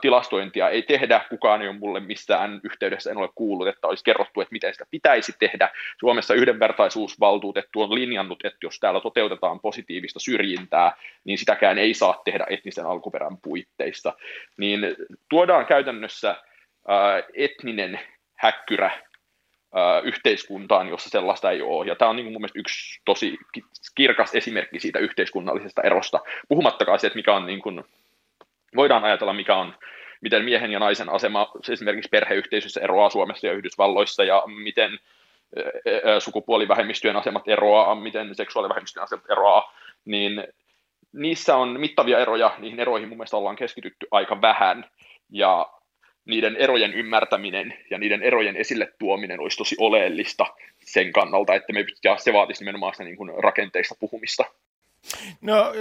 tilastointia 0.00 0.68
ei 0.68 0.82
tehdä, 0.82 1.20
kukaan 1.30 1.62
ei 1.62 1.68
ole 1.68 1.78
mulle 1.78 2.00
missään 2.00 2.60
yhteydessä, 2.64 3.10
en 3.10 3.16
ole 3.16 3.28
kuullut, 3.34 3.68
että 3.68 3.86
olisi 3.86 4.04
kerrottu, 4.04 4.40
että 4.40 4.52
miten 4.52 4.72
sitä 4.72 4.86
pitäisi 4.90 5.34
tehdä. 5.38 5.70
Suomessa 6.00 6.34
yhdenvertaisuusvaltuutettu 6.34 7.82
on 7.82 7.94
linjannut, 7.94 8.44
että 8.44 8.58
jos 8.62 8.80
täällä 8.80 9.00
toteutetaan 9.00 9.60
positiivista 9.60 10.20
syrjintää, 10.20 10.92
niin 11.24 11.38
sitäkään 11.38 11.78
ei 11.78 11.94
saa 11.94 12.22
tehdä 12.24 12.46
etnisen 12.50 12.86
alkuperän 12.86 13.36
puitteissa. 13.42 14.12
Niin 14.56 14.80
tuodaan 15.28 15.66
käytännössä 15.66 16.36
etninen 17.34 18.00
häkkyrä 18.36 18.90
yhteiskuntaan, 20.04 20.88
jossa 20.88 21.10
sellaista 21.10 21.50
ei 21.50 21.62
ole. 21.62 21.86
Ja 21.86 21.96
tämä 21.96 22.08
on 22.08 22.16
niin 22.16 22.26
mun 22.26 22.40
mielestä 22.40 22.58
yksi 22.58 23.00
tosi 23.04 23.38
kirkas 23.94 24.34
esimerkki 24.34 24.80
siitä 24.80 24.98
yhteiskunnallisesta 24.98 25.82
erosta, 25.82 26.20
puhumattakaan 26.48 26.98
se, 26.98 27.06
että 27.06 27.16
mikä 27.16 27.34
on 27.34 27.46
niin 27.46 27.62
kuin 27.62 27.84
voidaan 28.76 29.04
ajatella, 29.04 29.32
mikä 29.32 29.56
on, 29.56 29.74
miten 30.20 30.44
miehen 30.44 30.72
ja 30.72 30.78
naisen 30.78 31.08
asema 31.08 31.52
esimerkiksi 31.72 32.08
perheyhteisössä 32.08 32.80
eroaa 32.80 33.10
Suomessa 33.10 33.46
ja 33.46 33.52
Yhdysvalloissa 33.52 34.24
ja 34.24 34.42
miten 34.46 34.98
sukupuolivähemmistöjen 36.18 37.16
asemat 37.16 37.48
eroaa, 37.48 37.94
miten 37.94 38.34
seksuaalivähemmistöjen 38.34 39.04
asemat 39.04 39.30
eroaa, 39.30 39.74
niin 40.04 40.44
niissä 41.12 41.56
on 41.56 41.80
mittavia 41.80 42.18
eroja, 42.18 42.54
niihin 42.58 42.80
eroihin 42.80 43.08
mun 43.08 43.18
mielestä 43.18 43.36
ollaan 43.36 43.56
keskitytty 43.56 44.06
aika 44.10 44.40
vähän, 44.40 44.84
ja 45.30 45.70
niiden 46.24 46.56
erojen 46.56 46.94
ymmärtäminen 46.94 47.78
ja 47.90 47.98
niiden 47.98 48.22
erojen 48.22 48.56
esille 48.56 48.92
tuominen 48.98 49.40
olisi 49.40 49.56
tosi 49.56 49.76
oleellista 49.78 50.46
sen 50.84 51.12
kannalta, 51.12 51.54
että 51.54 51.72
me, 51.72 51.84
ja 52.04 52.16
se 52.16 52.32
vaatisi 52.32 52.62
nimenomaan 52.62 52.94
sitä 52.94 53.04
niin 53.04 53.16
kuin 53.16 53.32
rakenteista 53.38 53.94
puhumista. 54.00 54.44
No 55.40 55.72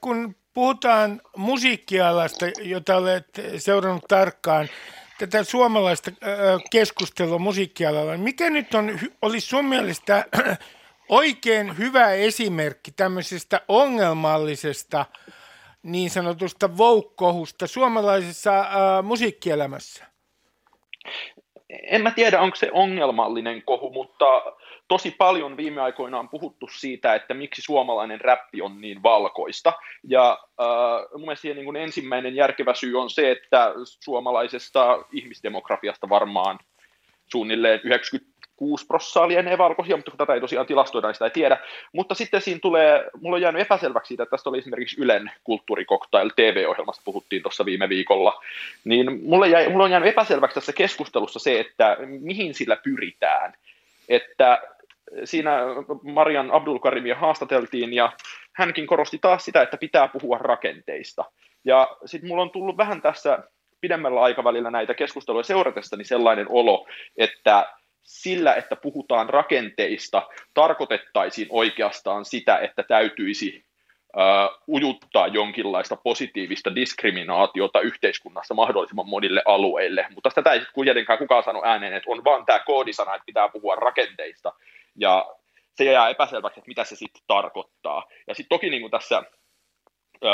kun 0.00 0.36
puhutaan 0.54 1.20
musiikkialasta, 1.36 2.46
jota 2.62 2.96
olet 2.96 3.26
seurannut 3.58 4.04
tarkkaan, 4.08 4.68
tätä 5.18 5.44
suomalaista 5.44 6.10
keskustelua 6.70 7.38
musiikkialalla, 7.38 8.12
niin 8.12 8.20
mikä 8.20 8.50
nyt 8.50 8.74
on, 8.74 8.98
olisi 9.22 9.46
sun 9.46 9.64
mielestä 9.64 10.24
oikein 11.08 11.78
hyvä 11.78 12.12
esimerkki 12.12 12.90
tämmöisestä 12.90 13.60
ongelmallisesta 13.68 15.06
niin 15.82 16.10
sanotusta 16.10 16.76
voukkohusta 16.76 17.66
suomalaisessa 17.66 18.60
äh, 18.60 18.66
musiikkielämässä? 19.02 20.04
En 21.68 22.02
mä 22.02 22.10
tiedä, 22.10 22.40
onko 22.40 22.56
se 22.56 22.68
ongelmallinen 22.72 23.62
kohu, 23.62 23.90
mutta 23.90 24.24
tosi 24.88 25.10
paljon 25.10 25.56
viime 25.56 25.80
aikoina 25.80 26.18
on 26.18 26.28
puhuttu 26.28 26.68
siitä, 26.72 27.14
että 27.14 27.34
miksi 27.34 27.62
suomalainen 27.62 28.20
räppi 28.20 28.62
on 28.62 28.80
niin 28.80 29.02
valkoista. 29.02 29.72
Ja 30.04 30.38
äh, 30.60 31.10
mun 31.12 31.20
mielestä 31.20 31.48
niin 31.48 31.76
ensimmäinen 31.76 32.36
järkevä 32.36 32.74
syy 32.74 33.00
on 33.00 33.10
se, 33.10 33.30
että 33.30 33.72
suomalaisesta 33.84 35.04
ihmisdemografiasta 35.12 36.08
varmaan 36.08 36.58
suunnilleen 37.26 37.80
90 37.84 38.38
6 38.58 38.86
prossaa 38.86 39.28
lienee 39.28 39.58
valkoisia, 39.58 39.96
mutta 39.96 40.10
kun 40.10 40.18
tätä 40.18 40.34
ei 40.34 40.40
tosiaan 40.40 40.66
tilastoida, 40.66 41.06
niin 41.06 41.14
sitä 41.14 41.24
ei 41.24 41.30
tiedä. 41.30 41.58
Mutta 41.92 42.14
sitten 42.14 42.40
siinä 42.40 42.60
tulee, 42.62 43.04
mulla 43.20 43.36
on 43.36 43.42
jäänyt 43.42 43.62
epäselväksi 43.62 44.08
siitä, 44.08 44.22
että 44.22 44.30
tästä 44.30 44.50
oli 44.50 44.58
esimerkiksi 44.58 45.00
Ylen 45.00 45.30
kulttuurikoktail 45.44 46.30
TV-ohjelmasta 46.36 47.02
puhuttiin 47.04 47.42
tuossa 47.42 47.64
viime 47.64 47.88
viikolla, 47.88 48.44
niin 48.84 49.22
mulle, 49.22 49.48
jäi, 49.48 49.68
mulla 49.68 49.84
on 49.84 49.90
jäänyt 49.90 50.08
epäselväksi 50.08 50.54
tässä 50.54 50.72
keskustelussa 50.72 51.38
se, 51.38 51.60
että 51.60 51.96
mihin 52.06 52.54
sillä 52.54 52.76
pyritään. 52.76 53.54
Että 54.08 54.62
siinä 55.24 55.58
Marian 56.02 56.50
Abdulkarimia 56.50 57.14
haastateltiin 57.14 57.92
ja 57.92 58.12
hänkin 58.52 58.86
korosti 58.86 59.18
taas 59.18 59.44
sitä, 59.44 59.62
että 59.62 59.76
pitää 59.76 60.08
puhua 60.08 60.38
rakenteista. 60.38 61.24
Ja 61.64 61.96
sitten 62.04 62.28
mulla 62.28 62.42
on 62.42 62.50
tullut 62.50 62.76
vähän 62.76 63.02
tässä 63.02 63.38
pidemmällä 63.80 64.20
aikavälillä 64.20 64.70
näitä 64.70 64.94
keskusteluja 64.94 65.42
seuratessani 65.42 66.04
sellainen 66.04 66.46
olo, 66.48 66.86
että 67.16 67.66
sillä, 68.02 68.54
että 68.54 68.76
puhutaan 68.76 69.28
rakenteista, 69.28 70.22
tarkoitettaisiin 70.54 71.48
oikeastaan 71.50 72.24
sitä, 72.24 72.58
että 72.58 72.82
täytyisi 72.82 73.64
uh, 74.16 74.74
ujuttaa 74.74 75.26
jonkinlaista 75.26 75.96
positiivista 75.96 76.74
diskriminaatiota 76.74 77.80
yhteiskunnassa 77.80 78.54
mahdollisimman 78.54 79.08
monille 79.08 79.42
alueille. 79.44 80.06
Mutta 80.14 80.30
tätä 80.34 80.52
ei 80.52 80.60
kuitenkaan 80.74 81.18
kukaan 81.18 81.42
sano 81.42 81.62
ääneen, 81.64 81.92
että 81.92 82.10
on 82.10 82.24
vaan 82.24 82.46
tämä 82.46 82.58
koodisana, 82.58 83.14
että 83.14 83.26
pitää 83.26 83.48
puhua 83.48 83.76
rakenteista. 83.76 84.52
Ja 85.00 85.26
se 85.74 85.84
jää 85.84 86.08
epäselväksi, 86.08 86.60
että 86.60 86.68
mitä 86.68 86.84
se 86.84 86.96
sitten 86.96 87.22
tarkoittaa. 87.26 88.06
Ja 88.26 88.34
sitten 88.34 88.56
toki 88.56 88.70
niin 88.70 88.80
kuin 88.80 88.90
tässä 88.90 89.22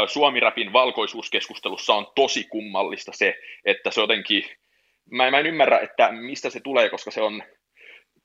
Suomi-räpin 0.06 0.72
valkoisuuskeskustelussa 0.72 1.94
on 1.94 2.12
tosi 2.14 2.44
kummallista 2.44 3.12
se, 3.14 3.34
että 3.64 3.90
se 3.90 4.00
jotenkin, 4.00 4.44
mä 5.10 5.30
mä 5.30 5.38
en 5.38 5.46
ymmärrä, 5.46 5.78
että 5.78 6.12
mistä 6.12 6.50
se 6.50 6.60
tulee, 6.60 6.88
koska 6.88 7.10
se 7.10 7.22
on 7.22 7.42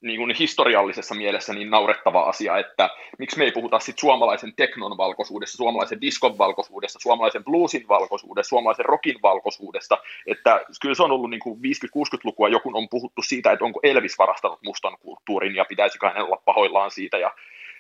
niin 0.02 0.18
kuin 0.18 0.36
historiallisessa 0.40 1.16
mielessä 1.16 1.54
niin 1.54 1.70
naurettava 1.70 2.22
asia, 2.22 2.58
että 2.58 2.90
miksi 3.18 3.38
me 3.38 3.44
ei 3.44 3.52
puhuta 3.52 3.80
sit 3.80 4.00
suomalaisen 4.00 4.54
teknon 4.56 4.98
valkoisuudesta, 4.98 5.58
suomalaisen 5.58 6.02
diskon 6.02 6.38
valkoisuudesta, 6.38 7.00
suomalaisen 7.00 7.44
bluesin 7.44 7.88
valkoisuudesta, 7.88 8.50
suomalaisen 8.50 8.86
rockin 8.86 9.20
valkoisuudesta, 9.24 9.98
että 10.28 10.66
kyllä 10.82 10.96
se 10.96 11.04
on 11.04 11.12
ollut 11.12 11.30
niin 11.30 11.40
kuin 11.40 11.60
50-60-lukua, 11.60 12.50
joku 12.50 12.72
on 12.74 12.90
puhuttu 12.90 13.22
siitä, 13.22 13.52
että 13.52 13.66
onko 13.66 13.80
Elvis 13.84 14.18
varastanut 14.18 14.60
mustan 14.66 14.98
kulttuurin 15.00 15.56
ja 15.56 15.66
pitäisikö 15.66 16.08
hänen 16.08 16.24
olla 16.24 16.42
pahoillaan 16.46 16.92
siitä 16.92 17.18
ja 17.18 17.32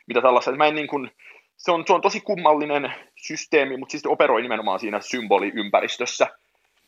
mitä 0.07 0.21
tällaista. 0.21 0.51
Mä 0.51 0.67
en 0.67 0.75
niin 0.75 0.87
kuin, 0.87 1.11
se, 1.57 1.71
on, 1.71 1.83
se 1.87 1.93
on 1.93 2.01
tosi 2.01 2.21
kummallinen 2.21 2.93
systeemi, 3.15 3.77
mutta 3.77 3.91
siis 3.91 4.05
operoi 4.05 4.41
nimenomaan 4.41 4.79
siinä 4.79 5.01
symboliympäristössä, 5.01 6.27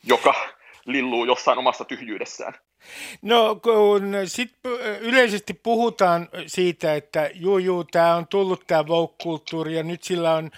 joka 0.04 0.34
lilluu 0.86 1.26
jossain 1.26 1.58
omassa 1.58 1.86
tyhjyydessään. 1.86 2.54
No 3.22 3.56
kun 3.56 4.14
sit 4.26 4.54
yleisesti 5.00 5.54
puhutaan 5.54 6.30
siitä, 6.48 6.96
että 6.96 7.30
juu 7.34 7.58
juu, 7.58 7.84
tämä 7.84 8.16
on 8.16 8.28
tullut 8.28 8.64
tämä 8.68 8.84
woke-kulttuuri 8.84 9.76
ja 9.76 9.84
nyt 9.84 10.04
sillä 10.04 10.34
on 10.34 10.52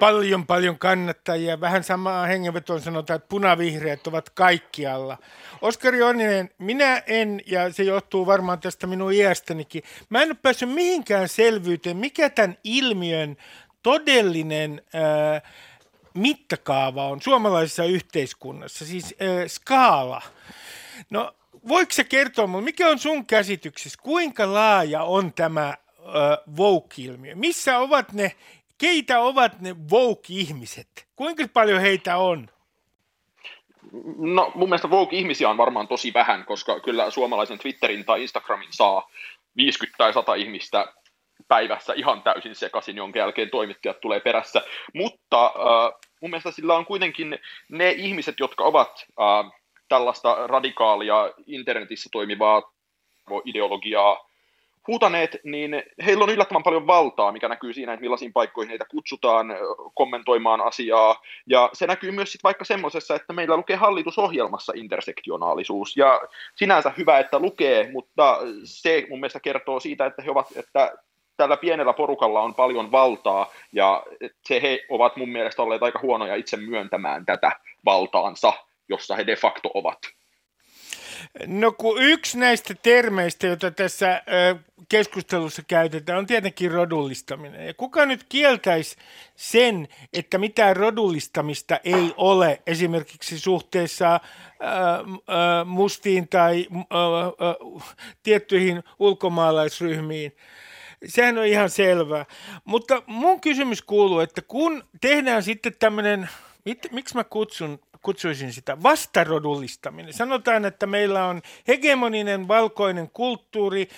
paljon 0.00 0.46
paljon 0.46 0.78
kannattajia. 0.78 1.60
Vähän 1.60 1.84
samaa 1.84 2.26
hengenvetoon 2.26 2.80
sanotaan, 2.80 3.16
että 3.16 3.28
punavihreät 3.28 4.06
ovat 4.06 4.30
kaikkialla. 4.30 5.18
Oskari 5.62 6.02
Onninen, 6.02 6.50
minä 6.58 7.02
en, 7.06 7.40
ja 7.46 7.72
se 7.72 7.82
johtuu 7.82 8.26
varmaan 8.26 8.60
tästä 8.60 8.86
minun 8.86 9.12
iästänikin, 9.12 9.82
mä 10.08 10.22
en 10.22 10.28
ole 10.28 10.36
päässyt 10.42 10.70
mihinkään 10.70 11.28
selvyyteen, 11.28 11.96
mikä 11.96 12.30
tämän 12.30 12.56
ilmiön 12.64 13.36
todellinen... 13.82 14.82
Ää, 14.94 15.40
mittakaava 16.14 17.08
on 17.08 17.22
suomalaisessa 17.22 17.84
yhteiskunnassa, 17.84 18.84
siis 18.86 19.04
äh, 19.22 19.46
skaala. 19.46 20.22
No, 21.10 21.34
voiko 21.68 21.92
se 21.92 22.04
kertoa 22.04 22.46
minulle, 22.46 22.64
mikä 22.64 22.88
on 22.88 22.98
sun 22.98 23.26
käsityksessä, 23.26 23.98
kuinka 24.02 24.52
laaja 24.54 25.02
on 25.02 25.32
tämä 25.32 25.68
äh, 25.68 25.76
woke-ilmiö? 26.58 27.34
Missä 27.34 27.78
ovat 27.78 28.12
ne, 28.12 28.32
keitä 28.78 29.20
ovat 29.20 29.60
ne 29.60 29.76
woke-ihmiset? 29.90 31.06
Kuinka 31.16 31.48
paljon 31.52 31.80
heitä 31.80 32.16
on? 32.16 32.48
No 34.18 34.52
mun 34.54 34.68
mielestä 34.68 34.88
woke-ihmisiä 34.88 35.50
on 35.50 35.56
varmaan 35.56 35.88
tosi 35.88 36.12
vähän, 36.14 36.44
koska 36.44 36.80
kyllä 36.80 37.10
suomalaisen 37.10 37.58
Twitterin 37.58 38.04
tai 38.04 38.22
Instagramin 38.22 38.68
saa 38.70 39.10
50 39.56 39.98
tai 39.98 40.12
100 40.12 40.34
ihmistä 40.34 40.92
päivässä 41.48 41.92
ihan 41.92 42.22
täysin 42.22 42.54
sekaisin, 42.54 42.96
jonka 42.96 43.18
jälkeen 43.18 43.50
toimittajat 43.50 44.00
tulee 44.00 44.20
perässä. 44.20 44.62
Mutta 44.94 45.44
äh, 45.46 46.00
mun 46.20 46.30
mielestä 46.30 46.50
sillä 46.50 46.74
on 46.74 46.86
kuitenkin 46.86 47.38
ne 47.68 47.90
ihmiset, 47.90 48.34
jotka 48.40 48.64
ovat 48.64 49.06
äh, 49.20 49.52
tällaista 49.88 50.46
radikaalia 50.46 51.32
internetissä 51.46 52.08
toimivaa 52.12 52.72
ideologiaa 53.44 54.28
huutaneet, 54.86 55.36
niin 55.44 55.82
heillä 56.06 56.24
on 56.24 56.30
yllättävän 56.30 56.62
paljon 56.62 56.86
valtaa, 56.86 57.32
mikä 57.32 57.48
näkyy 57.48 57.72
siinä, 57.72 57.92
että 57.92 58.00
millaisiin 58.00 58.32
paikkoihin 58.32 58.68
heitä 58.68 58.84
kutsutaan 58.90 59.46
kommentoimaan 59.94 60.60
asiaa. 60.60 61.20
Ja 61.46 61.70
se 61.72 61.86
näkyy 61.86 62.10
myös 62.10 62.32
sit 62.32 62.44
vaikka 62.44 62.64
semmoisessa, 62.64 63.14
että 63.14 63.32
meillä 63.32 63.56
lukee 63.56 63.76
hallitusohjelmassa 63.76 64.72
intersektionaalisuus. 64.76 65.96
Ja 65.96 66.20
sinänsä 66.54 66.92
hyvä, 66.98 67.18
että 67.18 67.38
lukee, 67.38 67.90
mutta 67.92 68.38
se 68.64 69.06
mun 69.10 69.20
mielestä 69.20 69.40
kertoo 69.40 69.80
siitä, 69.80 70.06
että 70.06 70.22
he 70.22 70.30
ovat, 70.30 70.46
että 70.56 70.92
tällä 71.36 71.56
pienellä 71.56 71.92
porukalla 71.92 72.40
on 72.40 72.54
paljon 72.54 72.92
valtaa, 72.92 73.52
ja 73.72 74.02
se 74.42 74.62
he 74.62 74.80
ovat 74.88 75.16
mun 75.16 75.28
mielestä 75.28 75.62
olleet 75.62 75.82
aika 75.82 75.98
huonoja 76.02 76.34
itse 76.34 76.56
myöntämään 76.56 77.26
tätä 77.26 77.52
valtaansa, 77.84 78.52
jossa 78.88 79.16
he 79.16 79.26
de 79.26 79.36
facto 79.36 79.70
ovat. 79.74 79.98
No 81.46 81.72
kun 81.72 82.02
yksi 82.02 82.38
näistä 82.38 82.74
termeistä, 82.82 83.46
joita 83.46 83.70
tässä 83.70 84.22
keskustelussa 84.88 85.62
käytetään, 85.68 86.18
on 86.18 86.26
tietenkin 86.26 86.70
rodullistaminen. 86.70 87.66
Ja 87.66 87.74
kuka 87.74 88.06
nyt 88.06 88.24
kieltäisi 88.28 88.96
sen, 89.36 89.88
että 90.12 90.38
mitään 90.38 90.76
rodullistamista 90.76 91.80
ei 91.84 92.14
ole 92.16 92.62
esimerkiksi 92.66 93.38
suhteessa 93.38 94.20
mustiin 95.64 96.28
tai 96.28 96.66
tiettyihin 98.22 98.82
ulkomaalaisryhmiin? 98.98 100.36
Sehän 101.06 101.38
on 101.38 101.46
ihan 101.46 101.70
selvää. 101.70 102.26
Mutta 102.64 103.02
mun 103.06 103.40
kysymys 103.40 103.82
kuuluu, 103.82 104.20
että 104.20 104.42
kun 104.42 104.84
tehdään 105.00 105.42
sitten 105.42 105.76
tämmöinen, 105.78 106.28
miksi 106.92 107.14
mä 107.14 107.24
kutsun, 107.24 107.80
kutsuisin 108.02 108.52
sitä 108.52 108.82
vastarodullistaminen. 108.82 110.12
Sanotaan, 110.12 110.64
että 110.64 110.86
meillä 110.86 111.26
on 111.26 111.42
hegemoninen 111.68 112.48
valkoinen 112.48 113.10
kulttuuri 113.10 113.88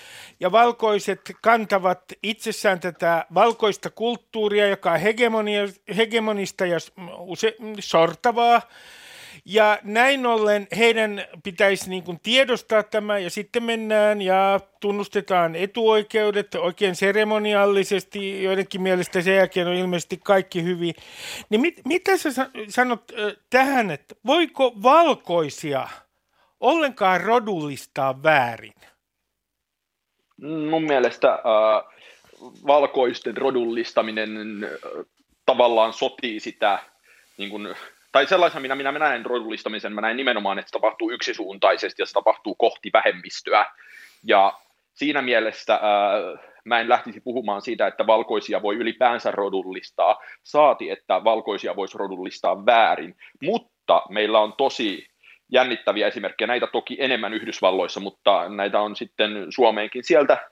ja 0.41 0.53
valkoiset 0.53 1.21
kantavat 1.43 2.03
itsessään 2.23 2.81
tätä 2.81 3.27
valkoista 3.35 3.91
kulttuuria, 3.91 4.69
joka 4.69 4.93
on 4.93 5.01
hegemonista 5.97 6.67
ja 6.67 6.79
use, 7.19 7.57
sortavaa. 7.81 8.63
Ja 9.49 9.79
näin 9.83 10.27
ollen 10.27 10.67
heidän 10.77 11.25
pitäisi 11.43 11.91
niin 11.91 12.03
kuin 12.03 12.21
tiedostaa 12.23 12.83
tämä 12.83 13.19
ja 13.19 13.31
sitten 13.31 13.63
mennään 13.63 14.23
ja 14.23 14.61
tunnustetaan 14.81 15.55
etuoikeudet 15.55 16.55
oikein 16.55 16.97
seremoniallisesti, 16.97 18.43
joidenkin 18.43 18.83
mielestä 18.83 19.21
sen 19.21 19.37
jälkeen 19.37 19.69
on 19.69 19.75
ilmeisesti 19.75 20.21
kaikki 20.25 20.63
hyvin. 20.63 20.95
Niin 21.51 21.61
mit, 21.61 21.81
mitä 21.85 22.17
sä 22.17 22.31
sanot 22.69 23.13
äh, 23.19 23.33
tähän, 23.51 23.91
että 23.91 24.15
voiko 24.27 24.73
valkoisia 24.83 25.89
ollenkaan 26.61 27.21
rodullistaa 27.21 28.23
väärin? 28.23 28.75
Mun 30.71 30.83
mielestä 30.83 31.33
äh, 31.33 31.95
valkoisten 32.67 33.37
rodullistaminen 33.37 34.31
äh, 34.65 35.05
tavallaan 35.47 35.93
sotii 35.93 36.41
sitä 36.41 36.79
niin 37.39 37.51
kuin 37.51 37.75
tai 38.17 38.27
sellaisen 38.27 38.63
minä, 38.63 38.75
minä 38.75 38.93
näen 38.93 39.27
rodullistamisen, 39.27 39.93
mä 39.93 40.01
näen 40.01 40.17
nimenomaan, 40.17 40.59
että 40.59 40.69
se 40.69 40.73
tapahtuu 40.73 41.11
yksisuuntaisesti 41.11 42.03
ja 42.03 42.07
se 42.07 42.13
tapahtuu 42.13 42.55
kohti 42.55 42.91
vähemmistöä. 42.93 43.67
Ja 44.25 44.53
siinä 44.95 45.23
mielessä 45.23 45.75
ää, 45.75 45.81
mä 46.65 46.81
en 46.81 46.89
lähtisi 46.89 47.21
puhumaan 47.21 47.63
siitä, 47.63 47.87
että 47.87 48.07
valkoisia 48.07 48.63
voi 48.63 48.77
ylipäänsä 48.77 49.31
rodullistaa, 49.31 50.23
saati, 50.43 50.91
että 50.91 51.25
valkoisia 51.25 51.77
voisi 51.77 51.99
rodullistaa 51.99 52.67
väärin, 52.67 53.17
mutta 53.43 54.03
meillä 54.09 54.41
on 54.41 54.53
tosi 54.53 55.07
jännittäviä 55.53 56.07
esimerkkejä, 56.07 56.47
näitä 56.47 56.67
toki 56.67 56.97
enemmän 57.01 57.35
Yhdysvalloissa, 57.35 58.01
mutta 58.01 58.49
näitä 58.49 58.81
on 58.81 58.97
sitten 58.97 59.47
Suomeenkin 59.51 60.05
sieltä 60.05 60.51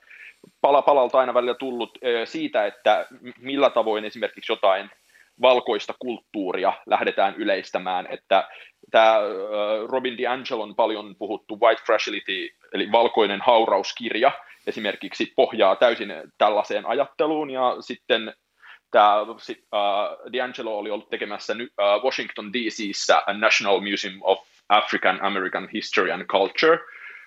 pala 0.61 0.81
palalta 0.81 1.19
aina 1.19 1.33
välillä 1.33 1.55
tullut 1.55 1.97
siitä, 2.25 2.65
että 2.65 3.05
millä 3.39 3.69
tavoin 3.69 4.05
esimerkiksi 4.05 4.51
jotain 4.51 4.89
valkoista 5.41 5.93
kulttuuria 5.99 6.73
lähdetään 6.85 7.35
yleistämään, 7.35 8.07
että 8.09 8.47
tämä 8.91 9.17
Robin 9.87 10.17
DiAngelon 10.17 10.75
paljon 10.75 11.15
puhuttu 11.15 11.59
White 11.61 11.81
Fragility, 11.85 12.49
eli 12.73 12.91
valkoinen 12.91 13.41
haurauskirja, 13.41 14.31
esimerkiksi 14.67 15.33
pohjaa 15.35 15.75
täysin 15.75 16.13
tällaiseen 16.37 16.85
ajatteluun, 16.85 17.49
ja 17.49 17.75
sitten 17.79 18.33
tämä 18.91 19.21
uh, 19.21 20.77
oli 20.77 20.91
ollut 20.91 21.09
tekemässä 21.09 21.53
uh, 21.53 22.03
Washington 22.03 22.53
DC:ssä 22.53 23.23
National 23.33 23.79
Museum 23.79 24.19
of 24.21 24.39
African 24.69 25.19
American 25.21 25.69
History 25.73 26.11
and 26.11 26.25
Culture 26.25 26.79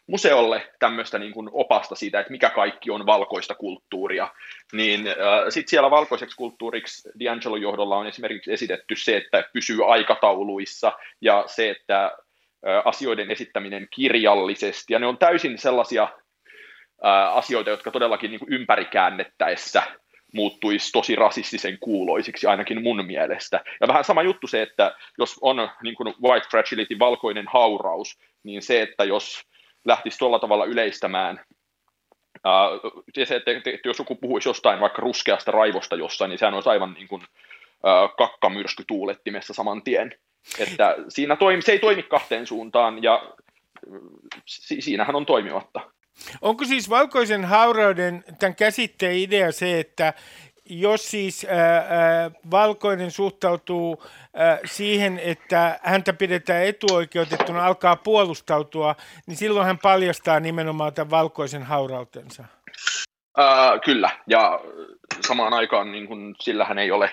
museolle 0.09 0.71
tämmöistä 0.79 1.19
niin 1.19 1.33
kuin 1.33 1.49
opasta 1.53 1.95
siitä, 1.95 2.21
että 2.21 2.33
mikä 2.33 2.51
kaikki 2.51 2.91
on 2.91 3.07
valkoista 3.07 3.55
kulttuuria, 3.55 4.29
niin 4.73 5.07
äh, 5.09 5.15
sitten 5.49 5.71
siellä 5.71 5.91
valkoiseksi 5.91 6.37
kulttuuriksi 6.37 7.09
D'Angelo 7.09 7.57
johdolla 7.57 7.97
on 7.97 8.07
esimerkiksi 8.07 8.53
esitetty 8.53 8.97
se, 8.97 9.17
että 9.17 9.45
pysyy 9.53 9.93
aikatauluissa 9.93 10.93
ja 11.21 11.45
se, 11.47 11.71
että 11.71 12.05
äh, 12.05 12.83
asioiden 12.85 13.31
esittäminen 13.31 13.89
kirjallisesti, 13.91 14.93
ja 14.93 14.99
ne 14.99 15.07
on 15.07 15.19
täysin 15.19 15.59
sellaisia 15.59 16.03
äh, 16.03 17.37
asioita, 17.37 17.71
jotka 17.71 17.91
todellakin 17.91 18.31
niin 18.31 18.41
kuin 18.41 18.53
ympärikäännettäessä 18.53 19.83
muuttuisi 20.35 20.93
tosi 20.93 21.17
rasistisen 21.17 21.79
kuuloisiksi, 21.79 22.47
ainakin 22.47 22.83
mun 22.83 23.07
mielestä. 23.07 23.61
Ja 23.81 23.89
vähän 23.89 24.05
sama 24.05 24.23
juttu 24.23 24.47
se, 24.47 24.63
että 24.63 24.97
jos 25.19 25.39
on 25.41 25.71
niin 25.83 25.95
kuin 25.95 26.15
white 26.23 26.47
fragility, 26.51 26.99
valkoinen 26.99 27.47
hauraus, 27.49 28.19
niin 28.43 28.63
se, 28.63 28.83
että 28.83 29.05
jos 29.05 29.49
lähtisi 29.85 30.19
tuolla 30.19 30.39
tavalla 30.39 30.65
yleistämään, 30.65 31.41
ää, 32.45 32.69
se, 33.25 33.37
että, 33.37 33.51
että 33.51 33.89
jos 33.89 33.99
joku 33.99 34.15
puhuisi 34.15 34.49
jostain 34.49 34.81
vaikka 34.81 35.03
ruskeasta 35.03 35.53
raivosta 35.53 35.97
jossain, 35.97 36.29
niin 36.29 36.39
sehän 36.39 36.55
olisi 36.55 36.69
aivan 36.69 36.93
niin 36.93 37.09
kuin, 37.09 37.23
ää, 37.85 38.09
kakkamyrsky 38.19 38.85
tuulettimessa 38.89 39.55
saman 39.55 39.83
tien. 39.83 40.15
Että 40.59 40.97
siinä 41.09 41.37
toimi, 41.37 41.63
se 41.63 41.73
ei 41.73 41.79
toimi 41.79 42.03
kahteen 42.03 42.47
suuntaan, 42.47 43.03
ja 43.03 43.33
si, 44.47 44.81
siinähän 44.81 45.17
on 45.17 45.27
toimimatta. 45.27 45.81
Onko 46.41 46.65
siis 46.65 46.91
valkoisen 46.91 47.45
haurauden 47.45 48.25
tämän 48.39 48.57
käsitteen 48.57 49.17
idea 49.17 49.53
se, 49.53 49.81
että 49.81 50.15
jos 50.71 51.11
siis 51.11 51.47
ää, 51.51 51.77
ää, 51.77 52.31
valkoinen 52.51 53.11
suhtautuu 53.11 54.05
ää, 54.35 54.59
siihen, 54.65 55.19
että 55.19 55.81
häntä 55.83 56.13
pidetään 56.13 56.65
etuoikeutettuna, 56.65 57.67
alkaa 57.67 57.97
puolustautua, 57.97 58.95
niin 59.27 59.37
silloin 59.37 59.67
hän 59.67 59.79
paljastaa 59.79 60.41
nimenomaan 60.41 60.95
tämän 60.95 61.11
valkoisen 61.11 61.63
haurautensa. 61.63 62.45
Ää, 63.37 63.79
kyllä, 63.79 64.11
ja 64.27 64.61
samaan 65.27 65.55
aikaan 65.55 65.93
niin 65.93 66.07
kun, 66.07 66.35
sillähän 66.41 66.79
ei 66.79 66.91
ole, 66.91 67.11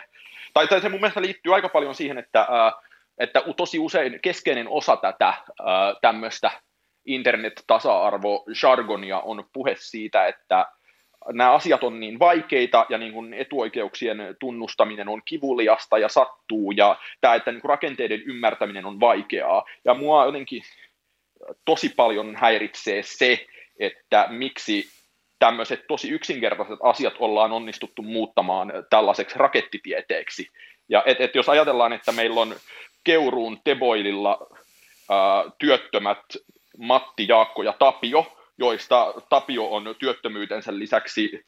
tai, 0.54 0.68
tai 0.68 0.82
se 0.82 0.90
mun 0.90 1.00
mielestä 1.00 1.22
liittyy 1.22 1.56
aika 1.56 1.70
paljon 1.70 1.96
siihen, 1.96 2.18
että, 2.18 2.40
ää, 2.40 2.72
että 3.18 3.44
tosi 3.58 3.80
usein 3.80 4.20
keskeinen 4.22 4.68
osa 4.70 4.98
tätä 4.98 5.34
tämmöistä 6.02 6.52
internet-tasa-arvo-jargonia 7.06 9.20
on 9.20 9.50
puhe 9.54 9.76
siitä, 9.80 10.28
että 10.28 10.66
nämä 11.34 11.52
asiat 11.52 11.84
on 11.84 12.00
niin 12.00 12.20
vaikeita 12.20 12.86
ja 12.90 12.98
niin 12.98 13.14
kuin 13.14 13.34
etuoikeuksien 13.34 14.36
tunnustaminen 14.40 15.10
on 15.10 15.22
kivuliasta 15.26 15.98
ja 15.98 16.10
sattuu 16.10 16.72
ja 16.72 16.98
tämä, 17.22 17.36
että 17.36 17.52
niin 17.52 17.62
kuin 17.62 17.70
rakenteiden 17.70 18.22
ymmärtäminen 18.22 18.86
on 18.86 19.00
vaikeaa. 19.00 19.66
Ja 19.86 19.94
mua 19.94 20.26
jotenkin 20.26 20.62
tosi 21.66 21.90
paljon 21.90 22.36
häiritsee 22.36 23.04
se, 23.04 23.46
että 23.80 24.28
miksi 24.30 24.90
tämmöiset 25.40 25.88
tosi 25.88 26.10
yksinkertaiset 26.10 26.80
asiat 26.84 27.14
ollaan 27.20 27.52
onnistuttu 27.52 28.02
muuttamaan 28.02 28.74
tällaiseksi 28.90 29.40
rakettitieteeksi. 29.40 30.50
Ja 30.90 31.04
et, 31.06 31.22
et 31.22 31.36
jos 31.36 31.50
ajatellaan, 31.50 31.94
että 31.94 32.12
meillä 32.12 32.42
on 32.42 32.56
Keuruun 33.04 33.60
Teboililla 33.64 34.48
ää, 35.10 35.44
työttömät 35.58 36.24
Matti, 36.78 37.26
Jaakko 37.28 37.64
ja 37.64 37.74
Tapio, 37.80 38.38
joista 38.58 39.14
Tapio 39.30 39.72
on 39.72 39.96
työttömyytensä 40.00 40.80
lisäksi 40.80 41.46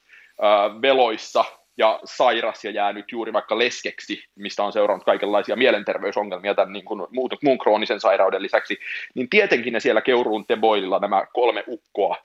veloissa 0.81 1.45
ja 1.77 1.99
sairas 2.03 2.65
ja 2.65 2.71
jäänyt 2.71 3.11
juuri 3.11 3.33
vaikka 3.33 3.57
leskeksi, 3.57 4.23
mistä 4.35 4.63
on 4.63 4.73
seurannut 4.73 5.05
kaikenlaisia 5.05 5.55
mielenterveysongelmia 5.55 6.55
tämän 6.55 6.73
niin 6.73 6.85
kuin 6.85 7.07
muun 7.43 7.57
kroonisen 7.57 7.99
sairauden 7.99 8.41
lisäksi, 8.41 8.77
niin 9.15 9.29
tietenkin 9.29 9.73
ne 9.73 9.79
siellä 9.79 10.01
Keuruun 10.01 10.45
Teboililla 10.45 10.99
nämä 10.99 11.25
kolme 11.33 11.63
ukkoa 11.67 12.17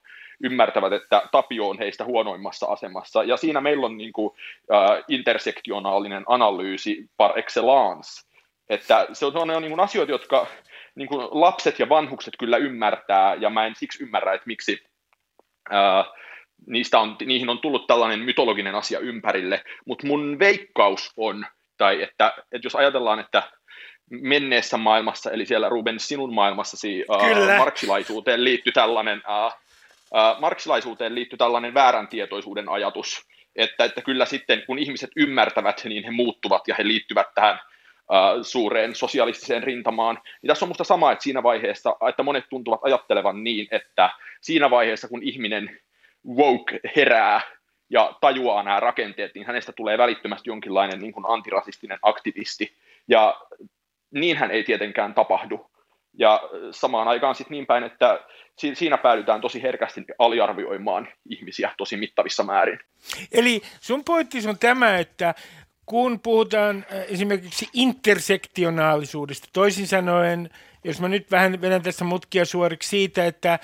ymmärtävät, 0.43 0.93
että 0.93 1.23
Tapio 1.33 1.69
on 1.69 1.79
heistä 1.79 2.05
huonoimmassa 2.05 2.67
asemassa. 2.67 3.25
Ja 3.25 3.37
siinä 3.37 3.61
meillä 3.61 3.87
on 3.87 3.99
niin 3.99 4.13
kuin, 4.13 4.31
äh, 4.73 5.05
intersektionaalinen 5.09 6.25
analyysi 6.27 7.07
par 7.17 7.39
excellence, 7.39 8.32
että 8.73 9.07
se 9.13 9.27
on, 9.27 9.49
ne 9.49 9.57
on 9.57 9.63
niin 9.63 9.71
kuin 9.71 9.81
asioita, 9.81 10.13
jotka 10.13 10.47
niin 10.95 11.09
kuin 11.09 11.29
lapset 11.31 11.79
ja 11.79 11.89
vanhukset 11.89 12.35
kyllä 12.39 12.57
ymmärtää, 12.57 13.35
ja 13.35 13.51
mä 13.51 13.67
en 13.67 13.75
siksi 13.75 14.03
ymmärrä, 14.03 14.35
että 14.35 14.47
miksi 14.47 14.85
ää, 15.71 16.05
niistä 16.67 16.99
on, 17.01 17.17
niihin 17.25 17.49
on 17.49 17.59
tullut 17.59 17.87
tällainen 17.87 18.21
mytologinen 18.21 18.75
asia 18.75 18.99
ympärille, 18.99 19.65
mutta 19.87 20.07
mun 20.07 20.39
veikkaus 20.39 21.13
on, 21.17 21.47
tai 21.77 22.03
että, 22.03 22.33
että 22.53 22.67
jos 22.67 22.77
ajatellaan, 22.77 23.21
että 23.21 23.43
menneessä 24.11 24.77
maailmassa, 24.77 25.31
eli 25.31 25.47
siellä 25.47 25.69
Ruben 25.69 26.01
sinun 26.01 26.35
maailmassasi 26.35 27.05
ää, 27.11 27.59
marksilaisuuteen 27.59 28.45
liittyy 28.45 28.73
tällainen 28.73 29.23
ää, 29.27 29.51
ää, 30.15 30.37
marksilaisuuteen 30.41 31.15
liittyy 31.15 31.37
tällainen 31.37 31.75
väärän 31.75 32.09
tietoisuuden 32.09 32.69
ajatus, 32.69 33.27
että, 33.57 33.85
että 33.85 34.03
kyllä 34.03 34.27
sitten 34.27 34.63
kun 34.67 34.79
ihmiset 34.79 35.11
ymmärtävät, 35.17 35.83
niin 35.85 36.05
he 36.05 36.11
muuttuvat 36.11 36.69
ja 36.69 36.75
he 36.79 36.87
liittyvät 36.87 37.27
tähän 37.35 37.59
suureen 38.43 38.95
sosialistiseen 38.95 39.63
rintamaan, 39.63 40.15
niin 40.43 40.49
tässä 40.49 40.65
on 40.65 40.69
musta 40.69 40.85
sama, 40.85 41.13
että 41.13 41.23
siinä 41.23 41.43
vaiheessa, 41.43 41.97
että 42.09 42.23
monet 42.23 42.45
tuntuvat 42.51 42.81
ajattelevan 42.83 43.45
niin, 43.45 43.69
että 43.71 44.11
siinä 44.41 44.71
vaiheessa, 44.71 45.09
kun 45.09 45.23
ihminen 45.23 45.81
woke 46.37 46.81
herää 46.97 47.41
ja 47.91 48.15
tajuaa 48.21 48.63
nämä 48.63 48.81
rakenteet, 48.81 49.35
niin 49.35 49.47
hänestä 49.47 49.73
tulee 49.73 49.99
välittömästi 49.99 50.51
jonkinlainen 50.51 50.99
niin 50.99 51.13
kuin 51.13 51.27
antirasistinen 51.29 51.99
aktivisti, 52.03 52.77
ja 53.09 53.41
niinhän 54.11 54.51
ei 54.51 54.65
tietenkään 54.65 55.15
tapahdu. 55.15 55.71
Ja 56.19 56.43
samaan 56.71 57.09
aikaan 57.09 57.35
sitten 57.35 57.55
niin 57.55 57.67
päin, 57.67 57.85
että 57.85 58.21
siinä 58.75 58.99
päädytään 58.99 59.41
tosi 59.41 59.63
herkästi 59.63 60.05
aliarvioimaan 60.19 61.09
ihmisiä 61.29 61.71
tosi 61.79 61.97
mittavissa 61.97 62.43
määrin. 62.43 62.81
Eli 63.33 63.63
sun 63.81 64.05
pointti 64.05 64.39
on 64.49 64.59
tämä, 64.59 64.99
että 64.99 65.35
kun 65.87 66.21
puhutaan 66.21 66.87
äh, 66.93 66.99
esimerkiksi 67.09 67.69
intersektionaalisuudesta, 67.73 69.49
toisin 69.53 69.87
sanoen, 69.87 70.51
jos 70.85 71.01
mä 71.01 71.09
nyt 71.09 71.31
vähän 71.31 71.61
vedän 71.61 71.83
tässä 71.83 72.05
mutkia 72.05 72.45
suoriksi 72.45 72.89
siitä, 72.89 73.27
että 73.27 73.59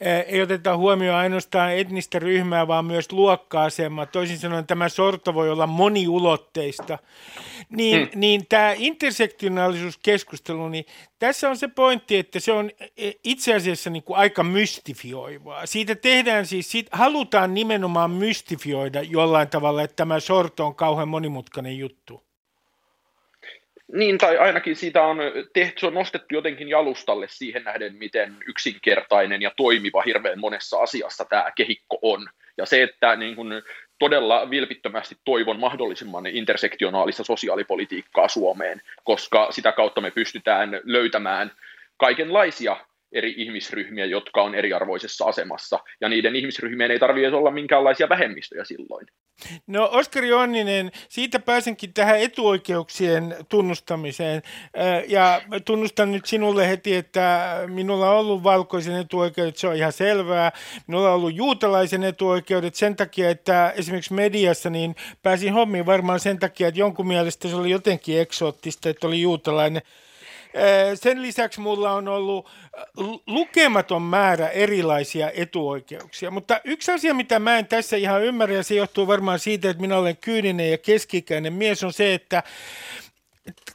ei 0.00 0.42
oteta 0.42 0.76
huomioon 0.76 1.18
ainoastaan 1.18 1.76
etnistä 1.76 2.18
ryhmää, 2.18 2.66
vaan 2.66 2.84
myös 2.84 3.12
luokka-asemaa. 3.12 4.06
Toisin 4.06 4.38
sanoen 4.38 4.66
tämä 4.66 4.88
sorto 4.88 5.34
voi 5.34 5.50
olla 5.50 5.66
moniulotteista. 5.66 6.98
Niin, 7.68 8.00
mm. 8.00 8.20
niin 8.20 8.46
tämä 8.48 8.74
intersektionaalisuuskeskustelu, 8.76 10.68
niin 10.68 10.84
tässä 11.18 11.50
on 11.50 11.56
se 11.56 11.68
pointti, 11.68 12.16
että 12.16 12.40
se 12.40 12.52
on 12.52 12.70
e, 12.96 13.10
itse 13.24 13.54
asiassa 13.54 13.90
niin 13.90 14.02
kuin 14.02 14.16
aika 14.16 14.42
mystifioivaa. 14.42 15.66
Siitä 15.66 15.94
tehdään 15.94 16.46
siis, 16.46 16.70
siitä 16.70 16.96
halutaan 16.96 17.54
nimenomaan 17.54 18.10
mystifioida 18.10 19.02
jollain 19.02 19.48
tavalla, 19.48 19.82
että 19.82 19.96
tämä 19.96 20.20
sorto 20.20 20.66
on 20.66 20.74
kauhean 20.74 21.08
monimutkainen 21.08 21.78
juttu. 21.78 22.33
Niin, 23.92 24.18
tai 24.18 24.38
ainakin 24.38 24.76
siitä 24.76 25.02
on 25.02 25.18
tehty, 25.52 25.80
se 25.80 25.86
on 25.86 25.94
nostettu 25.94 26.34
jotenkin 26.34 26.68
jalustalle 26.68 27.26
siihen 27.28 27.64
nähden, 27.64 27.96
miten 27.96 28.36
yksinkertainen 28.46 29.42
ja 29.42 29.50
toimiva 29.56 30.02
hirveän 30.02 30.40
monessa 30.40 30.78
asiassa 30.78 31.24
tämä 31.24 31.52
kehikko 31.56 31.98
on. 32.02 32.28
Ja 32.56 32.66
se, 32.66 32.82
että 32.82 33.16
niin 33.16 33.36
kun 33.36 33.62
todella 33.98 34.50
vilpittömästi 34.50 35.16
toivon 35.24 35.60
mahdollisimman 35.60 36.26
intersektionaalista 36.26 37.24
sosiaalipolitiikkaa 37.24 38.28
Suomeen, 38.28 38.82
koska 39.04 39.48
sitä 39.50 39.72
kautta 39.72 40.00
me 40.00 40.10
pystytään 40.10 40.80
löytämään 40.84 41.52
kaikenlaisia 41.96 42.76
eri 43.14 43.34
ihmisryhmiä, 43.36 44.04
jotka 44.04 44.42
on 44.42 44.54
eriarvoisessa 44.54 45.24
asemassa, 45.24 45.78
ja 46.00 46.08
niiden 46.08 46.36
ihmisryhmien 46.36 46.90
ei 46.90 46.98
tarvitse 46.98 47.36
olla 47.36 47.50
minkäänlaisia 47.50 48.08
vähemmistöjä 48.08 48.64
silloin. 48.64 49.06
No 49.66 49.88
Oskari 49.92 50.32
Onninen, 50.32 50.92
siitä 51.08 51.38
pääsenkin 51.40 51.94
tähän 51.94 52.20
etuoikeuksien 52.20 53.36
tunnustamiseen, 53.48 54.42
ja 55.08 55.42
tunnustan 55.64 56.12
nyt 56.12 56.26
sinulle 56.26 56.68
heti, 56.68 56.96
että 56.96 57.56
minulla 57.66 58.10
on 58.10 58.16
ollut 58.16 58.42
valkoisen 58.42 58.94
etuoikeudet, 59.00 59.56
se 59.56 59.68
on 59.68 59.76
ihan 59.76 59.92
selvää. 59.92 60.52
Minulla 60.86 61.08
on 61.08 61.14
ollut 61.14 61.34
juutalaisen 61.34 62.04
etuoikeudet 62.04 62.74
sen 62.74 62.96
takia, 62.96 63.30
että 63.30 63.72
esimerkiksi 63.76 64.14
mediassa 64.14 64.70
niin 64.70 64.96
pääsin 65.22 65.52
hommiin 65.52 65.86
varmaan 65.86 66.20
sen 66.20 66.38
takia, 66.38 66.68
että 66.68 66.80
jonkun 66.80 67.06
mielestä 67.06 67.48
se 67.48 67.56
oli 67.56 67.70
jotenkin 67.70 68.20
eksoottista, 68.20 68.88
että 68.88 69.06
oli 69.06 69.22
juutalainen 69.22 69.82
sen 70.94 71.22
lisäksi 71.22 71.60
mulla 71.60 71.92
on 71.92 72.08
ollut 72.08 72.48
lukematon 73.26 74.02
määrä 74.02 74.48
erilaisia 74.48 75.30
etuoikeuksia, 75.30 76.30
mutta 76.30 76.60
yksi 76.64 76.92
asia, 76.92 77.14
mitä 77.14 77.38
mä 77.38 77.58
en 77.58 77.66
tässä 77.66 77.96
ihan 77.96 78.22
ymmärrä, 78.22 78.54
ja 78.54 78.62
se 78.62 78.74
johtuu 78.74 79.06
varmaan 79.06 79.38
siitä, 79.38 79.70
että 79.70 79.80
minä 79.80 79.98
olen 79.98 80.16
kyyninen 80.16 80.70
ja 80.70 80.78
keskikäinen 80.78 81.52
mies, 81.52 81.84
on 81.84 81.92
se, 81.92 82.14
että 82.14 82.42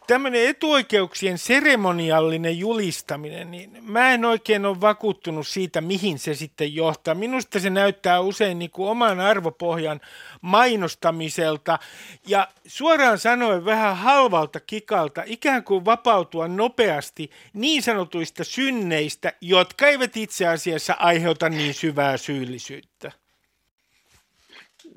tämmöinen 0.10 0.50
etuoikeuksien 0.50 1.38
seremoniallinen 1.38 2.60
julistaminen, 2.60 3.52
niin 3.52 3.78
mä 3.82 4.12
en 4.12 4.26
oikein 4.26 4.66
ole 4.66 4.82
vakuuttunut 4.82 5.48
siitä, 5.48 5.82
mihin 5.82 6.20
se 6.20 6.34
sitten 6.34 6.76
johtaa. 6.76 7.16
Minusta 7.16 7.60
se 7.60 7.70
näyttää 7.70 8.20
usein 8.20 8.60
niin 8.60 8.72
kuin 8.72 8.90
oman 8.90 9.20
arvopohjan 9.20 10.02
mainostamiselta 10.42 11.80
ja 12.28 12.48
suoraan 12.68 13.18
sanoen 13.18 13.66
vähän 13.66 13.98
halvalta 13.98 14.60
kikalta, 14.60 15.24
ikään 15.26 15.64
kuin 15.64 15.86
vapautua 15.86 16.48
nopeasti 16.48 17.32
niin 17.54 17.84
sanotuista 17.84 18.44
synneistä, 18.44 19.34
jotka 19.42 19.88
eivät 19.88 20.18
itse 20.18 20.48
asiassa 20.48 20.96
aiheuta 21.00 21.50
niin 21.50 21.74
syvää 21.74 22.18
syyllisyyttä. 22.18 23.12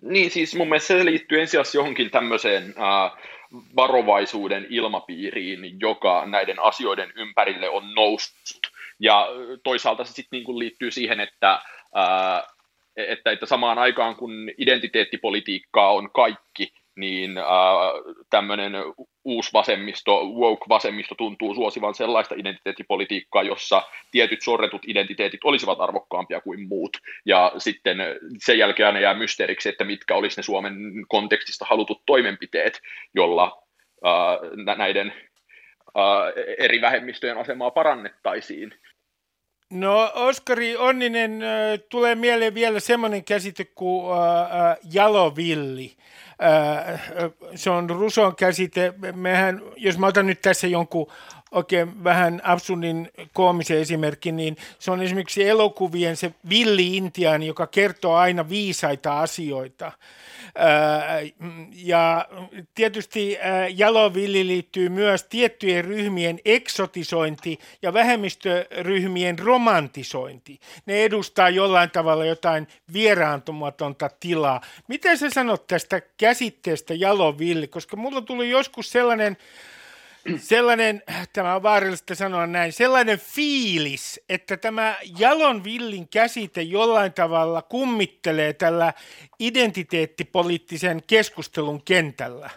Niin, 0.03 0.31
siis 0.31 0.55
mun 0.55 0.69
mielestä 0.69 0.87
se 0.87 1.05
liittyy 1.05 1.41
ensisijaisesti 1.41 1.79
johonkin 1.79 2.11
tämmöiseen 2.11 2.75
äh, 2.79 3.33
varovaisuuden 3.77 4.67
ilmapiiriin, 4.71 5.81
joka 5.81 6.27
näiden 6.27 6.61
asioiden 6.61 7.13
ympärille 7.17 7.69
on 7.69 7.95
noussut. 7.95 8.73
Ja 9.01 9.29
toisaalta 9.63 10.05
se 10.05 10.13
sitten 10.13 10.43
niin 10.43 10.59
liittyy 10.59 10.91
siihen, 10.91 11.21
että, 11.21 11.63
ää, 11.95 12.47
että, 12.97 13.31
että 13.31 13.47
samaan 13.47 13.79
aikaan 13.79 14.17
kun 14.17 14.51
identiteettipolitiikkaa 14.59 15.93
on 15.93 16.11
kaikki, 16.13 16.73
niin 16.97 17.39
äh, 17.39 17.45
tämmöinen 18.31 18.73
uusi 19.25 19.53
vasemmisto, 19.53 20.25
woke-vasemmisto 20.25 21.15
tuntuu 21.15 21.55
suosivan 21.55 21.95
sellaista 21.95 22.35
identiteettipolitiikkaa, 22.35 23.43
jossa 23.43 23.83
tietyt 24.11 24.43
sorretut 24.43 24.83
identiteetit 24.87 25.45
olisivat 25.45 25.81
arvokkaampia 25.81 26.41
kuin 26.41 26.69
muut. 26.69 26.97
Ja 27.25 27.53
sitten 27.59 27.99
sen 28.39 28.59
jälkeen 28.59 28.95
ne 28.95 29.01
jää 29.01 29.15
mysteeriksi, 29.15 29.69
että 29.69 29.85
mitkä 29.85 30.15
olisi 30.15 30.37
ne 30.37 30.43
Suomen 30.43 30.75
kontekstista 31.09 31.65
halutut 31.65 32.03
toimenpiteet, 32.07 32.81
jolla 33.15 33.63
äh, 34.07 34.77
näiden 34.77 35.13
äh, 35.97 36.45
eri 36.59 36.81
vähemmistöjen 36.81 37.39
asemaa 37.39 37.71
parannettaisiin. 37.71 38.75
No 39.73 40.13
Oskari 40.15 40.77
Onninen, 40.77 41.43
äh, 41.43 41.79
tulee 41.89 42.15
mieleen 42.15 42.55
vielä 42.55 42.81
semmoinen 42.81 43.25
käsite 43.25 43.65
kuin 43.65 44.13
äh, 44.13 44.77
jalovilli. 44.93 45.97
Se 47.55 47.71
on 47.71 47.91
Ruson 47.91 48.37
käsite. 48.37 48.95
Mehän, 49.15 49.61
jos 49.77 49.99
mä 49.99 50.07
otan 50.07 50.27
nyt 50.27 50.41
tässä 50.41 50.67
jonkun 50.67 51.07
oikein 51.53 52.05
vähän 52.05 52.41
absurdin 52.45 53.11
koomisen 53.33 53.79
esimerkki, 53.79 54.33
niin 54.33 54.57
se 54.79 54.91
on 54.91 55.03
esimerkiksi 55.03 55.49
elokuvien 55.49 56.17
se 56.17 56.35
villi 56.49 56.97
intiaani, 56.97 57.47
joka 57.47 57.67
kertoo 57.67 58.15
aina 58.15 58.49
viisaita 58.49 59.21
asioita. 59.21 59.93
Ja 61.75 62.29
tietysti 62.75 63.39
jalovilli 63.75 64.47
liittyy 64.47 64.89
myös 64.89 65.25
tiettyjen 65.25 65.85
ryhmien 65.85 66.39
eksotisointi 66.45 67.59
ja 67.83 67.93
vähemmistöryhmien 67.93 69.39
romantisointi. 69.39 70.61
Ne 70.87 71.05
edustaa 71.05 71.51
jollain 71.51 71.91
tavalla 71.91 72.25
jotain 72.25 72.69
vieraantumatonta 72.93 74.11
tilaa. 74.21 74.61
Miten 74.89 75.19
sä 75.19 75.31
sanot 75.31 75.67
tästä 75.67 76.03
käsitteestä 76.17 76.95
jalovilli? 76.95 77.69
Koska 77.69 77.97
mulla 77.97 78.21
tuli 78.21 78.51
joskus 78.51 78.91
sellainen 78.91 79.37
sellainen, 80.37 81.03
tämä 81.33 81.55
on 81.55 81.63
vaarallista 81.63 82.15
sanoa 82.15 82.47
näin, 82.47 82.73
sellainen 82.73 83.19
fiilis, 83.19 84.21
että 84.29 84.57
tämä 84.57 84.97
jalon 85.19 85.65
villin 85.65 86.09
käsite 86.09 86.63
jollain 86.63 87.13
tavalla 87.13 87.63
kummittelee 87.63 88.53
tällä 88.53 88.93
identiteettipoliittisen 89.39 91.03
keskustelun 91.07 91.83
kentällä. 91.85 92.51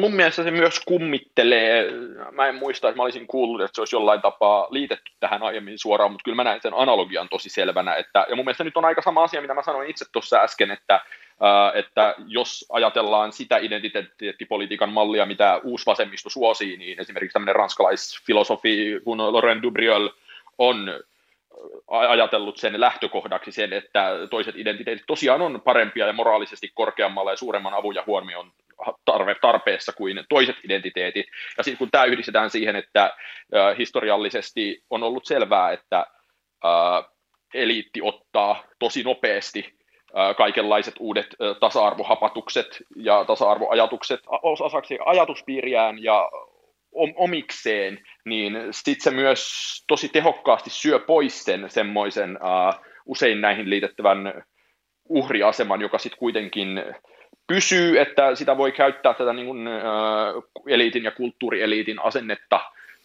Mun 0.00 0.14
mielestä 0.14 0.42
se 0.42 0.50
myös 0.50 0.80
kummittelee, 0.80 1.90
mä 2.32 2.46
en 2.46 2.54
muista, 2.54 2.88
että 2.88 2.96
mä 2.96 3.02
olisin 3.02 3.26
kuullut, 3.26 3.60
että 3.60 3.74
se 3.74 3.80
olisi 3.80 3.96
jollain 3.96 4.22
tapaa 4.22 4.66
liitetty 4.70 5.12
tähän 5.20 5.42
aiemmin 5.42 5.78
suoraan, 5.78 6.10
mutta 6.10 6.24
kyllä 6.24 6.36
mä 6.36 6.44
näen 6.44 6.60
sen 6.62 6.74
analogian 6.74 7.28
tosi 7.28 7.48
selvänä, 7.48 7.94
että, 7.94 8.26
ja 8.28 8.36
mun 8.36 8.44
mielestä 8.44 8.64
nyt 8.64 8.76
on 8.76 8.84
aika 8.84 9.02
sama 9.02 9.22
asia, 9.22 9.40
mitä 9.40 9.54
mä 9.54 9.62
sanoin 9.62 9.90
itse 9.90 10.04
tuossa 10.12 10.40
äsken, 10.40 10.70
että 10.70 11.00
että 11.74 12.14
jos 12.26 12.66
ajatellaan 12.72 13.32
sitä 13.32 13.56
identiteettipolitiikan 13.56 14.92
mallia, 14.92 15.26
mitä 15.26 15.60
uusi 15.64 15.86
vasemmisto 15.86 16.30
suosii, 16.30 16.76
niin 16.76 17.00
esimerkiksi 17.00 17.32
tämmöinen 17.32 17.56
ranskalaisfilosofi 17.56 19.00
kuin 19.04 19.18
Laurent 19.18 19.62
Dubriol 19.62 20.08
on 20.58 21.04
ajatellut 21.86 22.56
sen 22.56 22.80
lähtökohdaksi 22.80 23.52
sen, 23.52 23.72
että 23.72 24.10
toiset 24.30 24.56
identiteetit 24.56 25.04
tosiaan 25.06 25.42
on 25.42 25.60
parempia 25.60 26.06
ja 26.06 26.12
moraalisesti 26.12 26.70
korkeammalla 26.74 27.30
ja 27.30 27.36
suuremman 27.36 27.74
avun 27.74 27.94
ja 27.94 28.04
huomioon 28.06 28.52
tarve, 29.04 29.34
tarpeessa 29.34 29.92
kuin 29.92 30.24
toiset 30.28 30.56
identiteetit. 30.64 31.26
Ja 31.58 31.64
sitten 31.64 31.78
kun 31.78 31.90
tämä 31.90 32.04
yhdistetään 32.04 32.50
siihen, 32.50 32.76
että 32.76 33.16
historiallisesti 33.78 34.82
on 34.90 35.02
ollut 35.02 35.26
selvää, 35.26 35.72
että 35.72 36.06
eliitti 37.54 38.00
ottaa 38.02 38.64
tosi 38.78 39.02
nopeasti 39.02 39.77
kaikenlaiset 40.36 40.94
uudet 40.98 41.26
tasa-arvohapatukset 41.60 42.78
ja 42.96 43.24
tasa-arvoajatukset. 43.24 44.20
Osaksi 44.42 44.98
ajatuspiiriään 45.06 46.02
ja 46.02 46.30
omikseen, 47.16 47.98
niin 48.24 48.58
sitten 48.70 49.02
se 49.02 49.10
myös 49.10 49.42
tosi 49.88 50.08
tehokkaasti 50.08 50.70
syö 50.70 50.98
pois 50.98 51.44
sen 51.44 51.70
semmoisen 51.70 52.38
usein 53.06 53.40
näihin 53.40 53.70
liitettävän 53.70 54.42
uhriaseman, 55.08 55.80
joka 55.80 55.98
sitten 55.98 56.18
kuitenkin 56.18 56.84
pysyy, 57.46 58.00
että 58.00 58.34
sitä 58.34 58.56
voi 58.56 58.72
käyttää 58.72 59.14
tätä 59.14 59.32
niin 59.32 59.46
kuin, 59.46 59.68
eliitin 60.68 61.04
ja 61.04 61.10
kulttuurieliitin 61.10 62.02
asennetta 62.02 62.60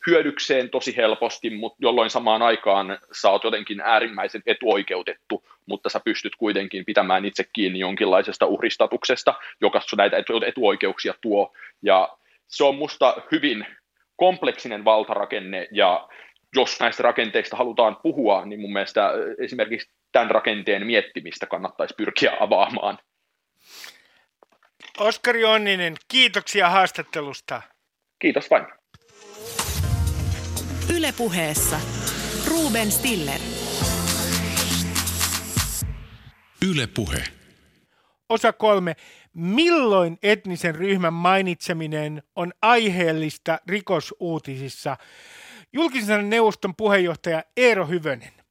hyödykseen 0.08 0.70
tosi 0.70 0.98
helposti, 0.98 1.50
mutta 1.50 1.78
jolloin 1.82 2.10
samaan 2.10 2.42
aikaan 2.42 2.98
sä 3.22 3.30
oot 3.30 3.44
jotenkin 3.44 3.82
äärimmäisen 3.82 4.42
etuoikeutettu, 4.46 5.46
mutta 5.66 5.90
sä 5.90 6.00
pystyt 6.00 6.36
kuitenkin 6.36 6.86
pitämään 6.86 7.26
itse 7.26 7.44
kiinni 7.54 7.80
jonkinlaisesta 7.80 8.46
uhristatuksesta, 8.46 9.34
joka 9.62 9.82
näitä 9.98 10.18
etuoikeuksia 10.48 11.14
tuo. 11.22 11.54
Ja 11.82 12.18
se 12.48 12.64
on 12.64 12.76
musta 12.76 13.16
hyvin 13.32 13.66
kompleksinen 14.16 14.86
valtarakenne, 14.86 15.68
ja 15.72 16.08
jos 16.56 16.80
näistä 16.80 17.04
rakenteista 17.04 17.58
halutaan 17.58 17.98
puhua, 18.04 18.46
niin 18.46 18.60
mun 18.60 18.74
mielestä 18.74 19.12
esimerkiksi 19.40 19.90
tämän 20.12 20.32
rakenteen 20.32 20.88
miettimistä 20.88 21.46
kannattaisi 21.46 21.94
pyrkiä 21.98 22.38
avaamaan. 22.40 23.00
Oskari 25.00 25.46
Onninen, 25.46 25.96
kiitoksia 26.08 26.70
haastattelusta. 26.70 27.62
Kiitos 28.20 28.50
vain. 28.50 28.83
Ylepuheessa 30.90 31.80
Ruben 32.48 32.92
Stiller. 32.92 33.40
Ylepuhe. 36.72 37.24
Osa 38.30 38.54
kolme. 38.54 38.96
Milloin 39.34 40.18
etnisen 40.24 40.76
ryhmän 40.76 41.14
mainitseminen 41.14 42.24
on 42.36 42.54
aiheellista 42.62 43.60
rikosuutisissa? 43.68 44.98
Julkisen 45.74 46.30
neuvoston 46.30 46.76
puheenjohtaja 46.76 47.44
Eero 47.58 47.86
Hyvönen. 47.88 48.43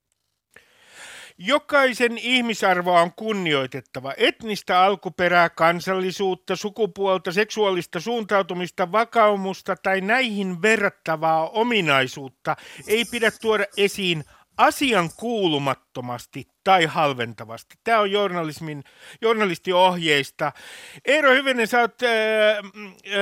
Jokaisen 1.44 2.18
ihmisarvoa 2.18 3.00
on 3.00 3.12
kunnioitettava. 3.12 4.14
Etnistä 4.16 4.80
alkuperää, 4.80 5.50
kansallisuutta, 5.50 6.56
sukupuolta, 6.56 7.32
seksuaalista 7.32 8.00
suuntautumista, 8.00 8.92
vakaumusta 8.92 9.76
tai 9.82 10.00
näihin 10.00 10.62
verrattavaa 10.62 11.48
ominaisuutta 11.48 12.56
ei 12.86 13.04
pidä 13.04 13.30
tuoda 13.40 13.64
esiin 13.76 14.24
asian 14.56 15.10
kuulumattomasti 15.16 16.48
tai 16.64 16.84
halventavasti. 16.84 17.74
Tämä 17.84 17.98
on 17.98 18.10
journalismin, 18.10 18.84
journalistiohjeista. 19.20 20.52
Eero 21.04 21.30
Hyvinen, 21.30 21.66
sä 21.66 21.80
oot 21.80 22.02
äh, 22.02 22.10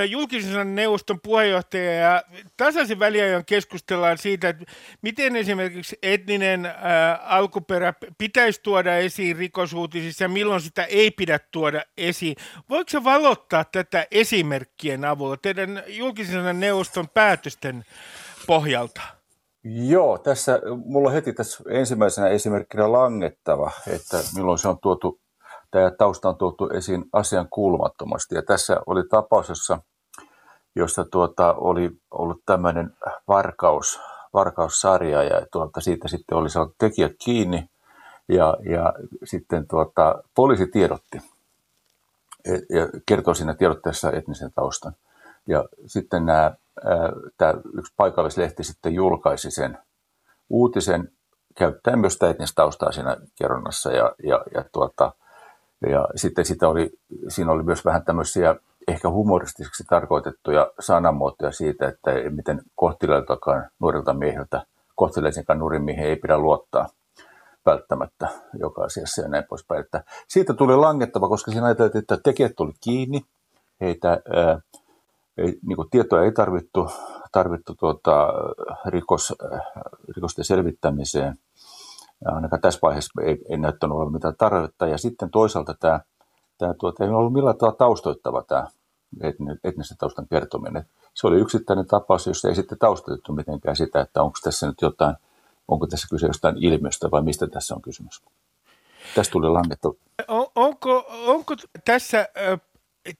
julkisen 0.09 0.75
neuvoston 0.75 1.21
puheenjohtaja 1.21 1.93
ja 1.93 2.23
tasaisen 2.57 2.99
väliajan 2.99 3.45
keskustellaan 3.45 4.19
siitä, 4.19 4.49
että 4.49 4.65
miten 5.03 5.37
esimerkiksi 5.37 5.99
etninen 6.03 6.67
äh, 6.67 6.75
alkuperä 7.23 7.95
pitäisi 8.19 8.61
tuoda 8.63 8.97
esiin 8.97 9.37
rikosuutisissa 9.37 10.25
ja 10.25 10.29
milloin 10.29 10.61
sitä 10.61 10.85
ei 10.85 11.11
pidä 11.11 11.39
tuoda 11.39 11.83
esiin. 11.97 12.37
Voiko 12.69 12.91
se 12.91 13.05
valottaa 13.05 13.65
tätä 13.65 14.07
esimerkkien 14.11 15.05
avulla 15.05 15.37
teidän 15.37 15.83
julkisen 15.87 16.61
neuvoston 16.61 17.09
päätösten 17.09 17.85
pohjalta? 18.47 19.20
Joo, 19.65 20.19
tässä 20.19 20.61
mulla 20.85 21.09
on 21.09 21.15
heti 21.15 21.33
tässä 21.33 21.65
ensimmäisenä 21.69 22.29
esimerkkinä 22.29 22.93
langettava, 22.93 23.71
että 23.87 24.17
milloin 24.35 24.59
se 24.59 24.69
on 24.69 24.79
tuotu, 24.79 25.21
tämä 25.71 25.91
tausta 25.91 26.29
on 26.29 26.37
tuotu 26.37 26.69
esiin 26.69 27.05
asian 27.13 27.49
kuulumattomasti. 27.51 28.35
Ja 28.35 28.43
tässä 28.43 28.81
oli 28.87 29.03
tapaus, 29.09 29.49
jossa, 29.49 29.79
jossa 30.77 31.05
tuota, 31.05 31.55
oli 31.55 31.91
ollut 32.11 32.43
tämmöinen 32.47 32.91
varkaus, 33.29 34.01
varkaussarja 34.35 35.23
ja 35.23 35.47
tuota, 35.53 35.81
siitä 35.81 36.09
sitten 36.09 36.39
oli 36.39 36.51
saanut 36.51 36.75
tekijät 36.79 37.13
kiinni 37.25 37.71
ja, 38.29 38.57
ja 38.71 38.93
sitten 39.25 39.69
tuota, 39.69 40.23
poliisi 40.35 40.67
tiedotti 40.67 41.19
ja 42.47 42.89
kertoi 43.07 43.37
siinä 43.37 43.55
tiedotteessa 43.55 44.13
etnisen 44.13 44.53
taustan. 44.55 44.95
Ja 45.51 45.65
sitten 45.87 46.27
nämä, 46.27 46.55
tämä 47.37 47.55
yksi 47.79 47.95
paikallislehti 47.97 48.65
sitten 48.65 48.95
julkaisi 48.95 49.51
sen 49.51 49.79
uutisen 50.51 51.13
käyttäen 51.55 51.99
myös 51.99 52.13
sitä 52.13 52.31
etnistä 52.31 52.55
taustaa 52.55 52.93
siinä 52.93 53.17
kerronnassa 53.39 53.93
ja, 53.93 54.13
ja, 54.23 54.45
ja, 54.55 54.65
tuota, 54.73 55.13
ja 55.91 56.09
sitten 56.17 56.45
sitä 56.45 56.69
oli, 56.69 56.91
siinä 57.29 57.53
oli 57.53 57.63
myös 57.63 57.85
vähän 57.85 58.05
tämmöisiä 58.05 58.57
ehkä 58.89 59.11
humoristisiksi 59.11 59.85
tarkoitettuja 59.85 60.73
sanamuotoja 60.81 61.53
siitä, 61.53 61.89
että 61.89 62.11
miten 62.31 62.63
kohtileiltakaan 62.75 63.71
nuorilta 63.81 64.15
miehiltä, 64.15 64.67
kohteleisiinkaan 64.95 65.59
nuorin 65.59 65.83
miehen 65.83 66.09
ei 66.09 66.17
pidä 66.17 66.39
luottaa 66.39 66.89
välttämättä 67.67 68.29
joka 68.55 68.85
asiassa 68.85 69.23
ja 69.23 69.29
näin 69.29 69.45
poispäin. 69.49 69.81
Että 69.81 70.05
siitä 70.29 70.55
tuli 70.55 70.77
langettava, 70.77 71.29
koska 71.29 71.51
siinä 71.51 71.67
ajateltiin, 71.67 72.01
että 72.03 72.19
tekijät 72.25 72.53
tuli 72.57 72.73
kiinni, 72.81 73.21
heitä, 73.81 74.21
ei, 75.37 75.59
niin 75.67 75.77
kuin 75.77 75.91
tietoja 75.91 76.25
ei 76.25 76.33
tarvittu, 76.33 76.91
tarvittu 77.33 77.75
tuota, 77.75 78.29
rikos, 78.87 79.35
rikosten 80.17 80.45
selvittämiseen. 80.45 81.39
Ainakaan 82.25 82.63
tässä 82.63 82.81
vaiheessa 82.83 83.23
ei, 83.23 83.39
ei 83.49 83.57
näyttänyt 83.57 83.97
olevan 83.97 84.13
mitään 84.13 84.37
tarvetta. 84.39 84.87
Ja 84.87 84.99
sitten 84.99 85.31
toisaalta 85.31 85.75
tämä, 85.81 86.01
tämä 86.59 86.75
tuota, 86.75 87.05
ei 87.05 87.11
ollut 87.11 87.33
millään 87.33 87.57
tavalla 87.57 87.77
taustoittava 87.77 88.43
tämä 88.43 88.67
etnisen 89.65 89.97
taustan 89.99 90.27
kertominen. 90.31 90.85
Se 91.15 91.27
oli 91.27 91.41
yksittäinen 91.41 91.87
tapaus, 91.87 92.27
jossa 92.27 92.49
ei 92.49 92.55
sitten 92.55 92.79
taustoitettu 92.79 93.33
mitenkään 93.33 93.77
sitä, 93.77 94.01
että 94.01 94.23
onko 94.23 94.39
tässä 94.45 94.67
nyt 94.67 94.83
jotain, 94.83 95.17
onko 95.69 95.87
tässä 95.87 96.07
kyse 96.11 96.27
jostain 96.27 96.65
ilmiöstä 96.65 97.11
vai 97.11 97.23
mistä 97.23 97.47
tässä 97.47 97.75
on 97.75 97.83
kysymys. 97.83 98.23
Tästä 99.15 99.33
tuli 99.33 99.49
langettu. 99.49 99.99
On, 100.29 100.47
onko, 100.55 101.07
onko 101.27 101.55
tässä 101.85 102.29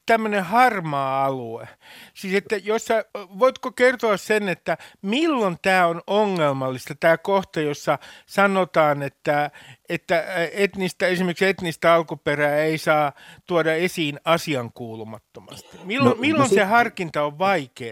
tämmöinen 0.05 0.43
harmaa 0.43 1.25
alue. 1.25 1.67
Siis 2.13 2.33
että 2.33 2.55
jos 2.55 2.85
sä, 2.85 3.05
voitko 3.39 3.71
kertoa 3.71 4.17
sen, 4.17 4.49
että 4.49 4.77
milloin 5.01 5.57
tämä 5.61 5.87
on 5.87 6.01
ongelmallista, 6.07 6.95
tämä 6.99 7.17
kohta, 7.17 7.61
jossa 7.61 7.99
sanotaan, 8.25 9.03
että, 9.03 9.51
että 9.89 10.23
etnistä, 10.53 11.07
esimerkiksi 11.07 11.45
etnistä 11.45 11.93
alkuperää 11.93 12.57
ei 12.57 12.77
saa 12.77 13.11
tuoda 13.47 13.73
esiin 13.73 14.19
asian 14.25 14.71
kuulumattomasti. 14.73 15.77
Milloin, 15.83 16.09
no, 16.09 16.15
no 16.15 16.21
milloin 16.21 16.43
no, 16.43 16.49
se 16.49 16.61
sit... 16.61 16.69
harkinta 16.69 17.23
on 17.23 17.39
vaikeaa? 17.39 17.91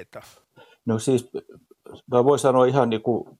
No 0.85 0.99
siis, 0.99 1.29
mä 2.11 2.23
voin 2.23 2.39
sanoa 2.39 2.65
ihan 2.65 2.89
niin 2.89 3.01
kuin 3.01 3.39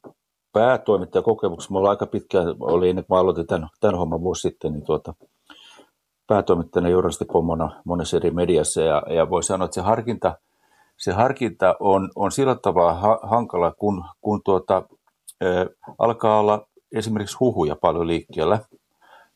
päätoimittajakokemuksessa, 0.54 1.74
mulla 1.74 1.90
aika 1.90 2.06
pitkään 2.06 2.48
oli 2.60 2.90
ennen 2.90 3.06
kuin 3.06 3.16
mä 3.16 3.20
aloitin 3.20 3.48
tämän, 3.48 3.70
tämän 3.80 3.98
homman 3.98 4.22
vuosi 4.22 4.42
sitten, 4.42 4.74
niin 4.74 4.86
tuota, 4.86 5.14
päätoimittajana 6.30 6.90
journalistipommona 6.90 7.82
monessa 7.86 8.18
eri 8.18 8.32
mediassa 8.32 8.82
ja, 8.82 9.04
ja 9.10 9.30
voi 9.30 9.44
sanoa, 9.44 9.66
että 9.66 9.76
se 9.76 9.82
harkinta, 9.82 10.38
se 10.98 11.12
harkinta 11.12 11.76
on, 11.80 12.12
on 12.16 12.32
sillä 12.32 12.56
tavalla 12.56 12.94
ha, 12.94 13.20
hankala, 13.24 13.72
kun, 13.72 14.06
kun 14.22 14.42
tuota, 14.46 14.84
ä, 15.44 15.46
alkaa 15.98 16.40
olla 16.40 16.68
esimerkiksi 16.96 17.38
huhuja 17.40 17.76
paljon 17.76 18.08
liikkeellä 18.08 18.60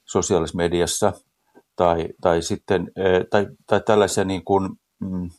sosiaalisessa 0.05 0.57
mediassa 0.57 1.13
tai, 1.75 2.07
tai, 2.21 2.41
sitten, 2.41 2.91
ä, 2.99 3.25
tai, 3.29 3.47
tai 3.67 3.81
tällaisia 3.85 4.23
niin 4.23 4.45
kuin, 4.45 4.69
mm, 4.99 5.29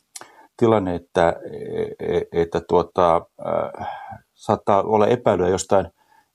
tilanne, 0.57 0.95
että, 0.95 1.35
e, 1.51 2.17
e, 2.17 2.21
että 2.31 2.61
tuota, 2.67 3.15
ä, 3.15 3.85
saattaa 4.33 4.83
olla 4.83 5.07
epäilyä 5.07 5.49
jostain, 5.49 5.87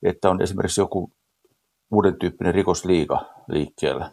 että 0.02 0.30
on 0.30 0.42
esimerkiksi 0.42 0.80
joku 0.80 1.10
uuden 1.90 2.18
tyyppinen 2.18 2.54
rikosliiga 2.54 3.20
liikkeellä. 3.48 4.10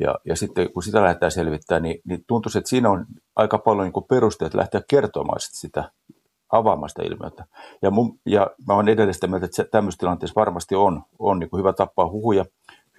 Ja, 0.00 0.14
ja 0.24 0.36
sitten 0.36 0.72
kun 0.72 0.82
sitä 0.82 1.02
lähdetään 1.02 1.32
selvittämään, 1.32 1.82
niin, 1.82 2.00
niin 2.04 2.24
tuntuu, 2.26 2.50
että 2.56 2.70
siinä 2.70 2.90
on 2.90 3.06
aika 3.36 3.58
paljon 3.58 3.84
niin 3.84 4.04
perusteet 4.08 4.54
lähteä 4.54 4.80
kertomaan 4.88 5.40
sitä 5.40 5.90
avaamaan 6.52 6.88
sitä 6.88 7.02
ilmiötä. 7.02 7.44
Ja, 7.82 7.90
mun, 7.90 8.18
ja 8.26 8.50
mä 8.68 8.74
olen 8.74 8.88
edelleen 8.88 9.14
sitä 9.14 9.26
mieltä, 9.26 9.44
että 9.44 9.56
se, 9.56 9.64
tämmöisessä 9.64 10.00
tilanteessa 10.00 10.40
varmasti 10.40 10.74
on, 10.74 11.02
on 11.18 11.38
niin 11.38 11.50
hyvä 11.56 11.72
tappaa 11.72 12.10
huhuja, 12.10 12.44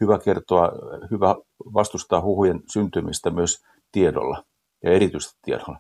hyvä 0.02 0.20
kertoa, 0.20 0.72
hyvä 1.12 1.36
vastustaa 1.74 2.22
huhujen 2.22 2.62
syntymistä 2.74 3.30
myös 3.30 3.64
tiedolla 3.92 4.44
ja 4.84 4.92
erityisesti 4.92 5.40
tiedolla. 5.42 5.80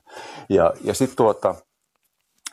Ja, 0.49 0.73
ja 0.83 0.93
sitten 0.93 1.17
tuota, 1.17 1.55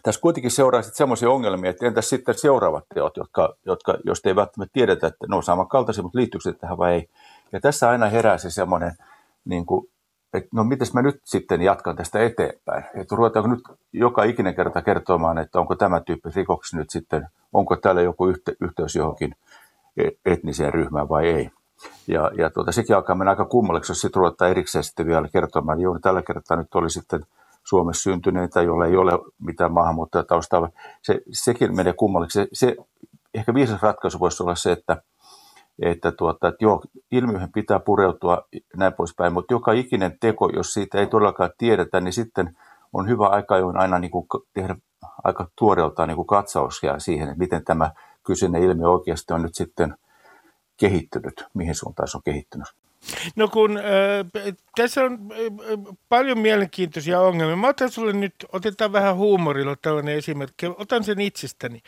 tässä 0.03 0.21
kuitenkin 0.21 0.51
seuraa 0.51 0.83
sitten 0.83 0.97
semmoisia 0.97 1.31
ongelmia, 1.31 1.71
että 1.71 1.87
entäs 1.87 2.09
sitten 2.09 2.39
seuraavat 2.39 2.85
teot, 2.95 3.17
jotka, 3.17 3.55
jotka 3.67 3.99
jos 4.07 4.21
ei 4.25 4.37
välttämättä 4.37 4.73
tiedetä, 4.73 5.07
että 5.07 5.27
ne 5.29 5.37
on 5.37 5.43
samankaltaisia, 5.43 6.03
mutta 6.03 6.19
liittyykö 6.19 6.43
se 6.43 6.53
tähän 6.53 6.79
vai 6.79 6.93
ei. 6.93 7.09
Ja 7.53 7.61
tässä 7.61 7.91
aina 7.91 8.07
herää 8.07 8.39
se 8.39 8.51
semmoinen, 8.51 8.93
niin 9.45 9.67
kuin, 9.67 9.89
että 10.35 10.49
no 10.53 10.65
miten 10.65 10.89
mä 10.95 11.03
nyt 11.03 11.21
sitten 11.25 11.63
jatkan 11.63 11.97
tästä 11.97 12.21
eteenpäin. 12.21 12.85
Että 12.95 13.17
ruvetaanko 13.17 13.51
nyt 13.51 13.61
joka 13.93 14.25
ikinen 14.25 14.55
kerta 14.55 14.83
kertomaan, 14.83 15.39
että 15.39 15.61
onko 15.61 15.75
tämä 15.75 16.01
tyyppi 16.01 16.31
rikoksi 16.37 16.77
nyt 16.77 16.91
sitten, 16.91 17.29
onko 17.53 17.77
täällä 17.77 18.03
joku 18.03 18.27
yhte, 18.27 18.53
yhteys 18.61 18.97
johonkin 18.97 19.37
e-, 19.97 20.33
etniseen 20.33 20.75
ryhmään 20.75 21.09
vai 21.09 21.29
ei. 21.29 21.51
Ja, 22.07 22.31
ja 22.39 22.51
tuota, 22.51 22.73
sekin 22.73 22.97
alkaa 22.97 23.17
mennä 23.17 23.31
aika 23.31 23.45
kummalliseksi, 23.45 23.91
jos 23.91 24.01
sitten 24.01 24.21
ruvetaan 24.21 24.51
erikseen 24.51 24.85
sitten 24.85 25.07
vielä 25.07 25.29
kertomaan. 25.29 25.81
Joo, 25.81 25.99
tällä 25.99 26.23
kertaa 26.23 26.57
nyt 26.57 26.75
oli 26.75 26.91
sitten 26.91 27.27
Suomessa 27.65 28.03
syntyneitä, 28.03 28.63
joilla 28.63 28.87
ei 28.87 28.97
ole 28.97 29.13
mitään 29.39 29.73
maahanmuuttajataustaa. 29.73 30.69
Se, 31.03 31.21
sekin 31.33 31.77
menee 31.77 31.93
kummalliseksi. 31.93 32.49
Se, 32.53 32.67
se, 32.67 32.77
ehkä 33.35 33.55
viisas 33.55 33.83
ratkaisu 33.83 34.21
voisi 34.21 34.43
olla 34.43 34.55
se, 34.55 34.73
että, 34.73 35.03
että, 35.83 36.13
tuota, 36.13 36.49
että 36.49 36.65
joo, 36.65 36.83
ilmiöihin 37.11 37.53
pitää 37.53 37.81
pureutua 37.81 38.49
näin 38.77 38.93
poispäin, 38.93 39.33
mutta 39.33 39.55
joka 39.55 39.73
ikinen 39.73 40.19
teko, 40.21 40.51
jos 40.57 40.73
siitä 40.73 40.99
ei 40.99 41.07
todellakaan 41.07 41.51
tiedetä, 41.59 42.01
niin 42.01 42.13
sitten 42.13 42.57
on 42.93 43.09
hyvä 43.09 43.27
aika 43.27 43.59
jo 43.59 43.73
aina 43.75 43.99
niin 43.99 44.11
kuin 44.11 44.27
tehdä 44.55 44.77
aika 45.25 45.49
tuoreeltaan 45.59 46.09
niin 46.09 46.17
kuin 46.17 46.27
katsaus 46.27 46.83
ja 46.83 46.99
siihen, 46.99 47.29
että 47.29 47.39
miten 47.39 47.65
tämä 47.65 47.91
kyseinen 48.27 48.63
ilmiö 48.63 48.89
oikeasti 48.89 49.33
on 49.33 49.43
nyt 49.43 49.55
sitten 49.55 49.95
kehittynyt, 50.77 51.45
mihin 51.55 51.75
suuntaan 51.75 52.09
se 52.09 52.17
on 52.17 52.23
kehittynyt. 52.25 52.82
No 53.37 53.49
kun 53.49 53.79
äh, 53.79 53.85
tässä 54.77 55.05
on 55.05 55.13
äh, 55.13 55.97
paljon 56.09 56.39
mielenkiintoisia 56.39 57.21
ongelmia. 57.21 57.57
Mä 57.57 57.69
otan 57.69 57.91
sulle 57.91 58.13
nyt, 58.13 58.35
otetaan 58.53 58.93
vähän 58.93 59.17
huumorilla 59.17 59.77
tällainen 59.77 60.17
esimerkki. 60.17 60.67
Otan 60.67 61.05
sen 61.05 61.21
itsestäni. 61.21 61.83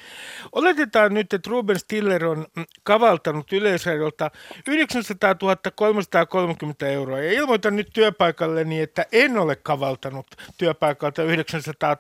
Oletetaan 0.53 1.15
nyt, 1.15 1.33
että 1.33 1.51
Ruben 1.51 1.79
Stiller 1.79 2.27
on 2.27 2.47
mm, 2.57 2.65
kavaltanut 2.83 3.53
yleisradiolta 3.53 4.31
900 4.69 5.35
330 5.75 6.89
euroa. 6.89 7.21
Ja 7.21 7.33
ilmoitan 7.33 7.77
nyt 7.77 7.89
työpaikalleni, 7.93 8.81
että 8.81 9.07
en 9.13 9.39
ole 9.39 9.57
kavaltanut 9.57 10.27
työpaikalta 10.57 11.23
900 11.23 11.97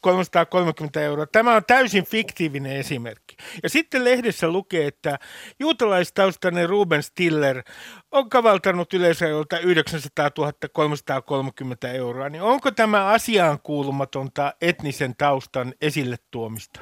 330 0.00 1.00
euroa. 1.00 1.26
Tämä 1.26 1.56
on 1.56 1.64
täysin 1.64 2.04
fiktiivinen 2.04 2.76
esimerkki. 2.76 3.36
Ja 3.62 3.68
sitten 3.68 4.04
lehdessä 4.04 4.48
lukee, 4.48 4.86
että 4.86 5.18
juutalaistaustainen 5.58 6.68
Ruben 6.68 7.02
Stiller 7.02 7.62
on 8.10 8.27
kavaltanut 8.28 8.94
yleisöiltä 8.94 9.58
900 9.58 10.30
330 10.72 11.92
euroa, 11.92 12.28
niin 12.28 12.42
onko 12.42 12.70
tämä 12.70 13.06
asiaan 13.06 13.58
kuulumatonta 13.62 14.52
etnisen 14.60 15.14
taustan 15.18 15.74
esille 15.80 16.16
tuomista? 16.30 16.80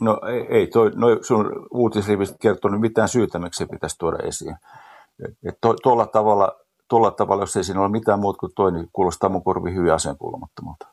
No 0.00 0.20
ei, 0.28 0.46
ei 0.48 0.66
toi, 0.66 0.90
no 0.94 1.06
sun 1.20 1.66
uutisrivistä 1.70 2.36
kertonut 2.40 2.80
mitään 2.80 3.08
syytä, 3.08 3.38
miksi 3.38 3.58
se 3.58 3.66
pitäisi 3.66 3.98
tuoda 3.98 4.18
esiin. 4.18 4.56
to, 5.60 5.74
tuolla, 5.82 6.06
tavalla, 6.06 6.56
tuolla 6.88 7.10
tavalla, 7.10 7.42
jos 7.42 7.56
ei 7.56 7.64
siinä 7.64 7.80
ole 7.80 7.88
mitään 7.88 8.20
muuta 8.20 8.38
kuin 8.38 8.52
toi, 8.56 8.72
niin 8.72 8.88
kuulostaa 8.92 9.30
mun 9.30 9.44
korvi 9.44 9.74
hyvin 9.74 9.92
asian 9.92 10.18
kuulumattomalta. 10.18 10.86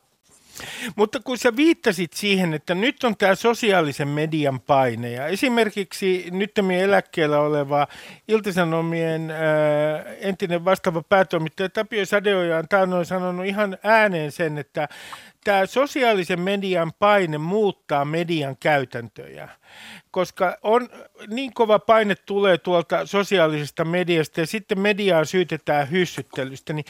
Mutta 0.96 1.20
kun 1.20 1.38
sä 1.38 1.56
viittasit 1.56 2.14
siihen, 2.14 2.54
että 2.54 2.76
nyt 2.76 3.04
on 3.04 3.18
tämä 3.18 3.36
sosiaalisen 3.36 4.08
median 4.08 4.60
paine 4.60 5.12
ja 5.12 5.28
esimerkiksi 5.28 6.28
nyt 6.32 6.52
eläkkeellä 6.84 7.40
oleva 7.40 7.88
Iltisanomien 8.28 9.32
ää, 9.32 10.04
entinen 10.20 10.66
vastaava 10.66 11.02
päätoimittaja 11.02 11.70
Tapio 11.70 12.06
Sadeoja 12.06 12.58
on 12.58 13.06
sanonut 13.06 13.46
ihan 13.46 13.78
ääneen 13.84 14.32
sen, 14.32 14.58
että 14.58 14.88
tämä 15.48 15.66
sosiaalisen 15.66 16.42
median 16.42 16.92
paine 17.00 17.38
muuttaa 17.38 18.06
median 18.06 18.58
käytäntöjä, 18.60 19.50
koska 20.12 20.58
on 20.64 20.90
niin 21.28 21.54
kova 21.54 21.80
paine 21.80 22.16
tulee 22.16 22.58
tuolta 22.58 23.06
sosiaalisesta 23.06 23.86
mediasta 23.86 24.40
ja 24.40 24.48
sitten 24.48 24.80
mediaa 24.80 25.26
syytetään 25.26 25.92
hyssyttelystä, 25.92 26.74
niin 26.74 26.86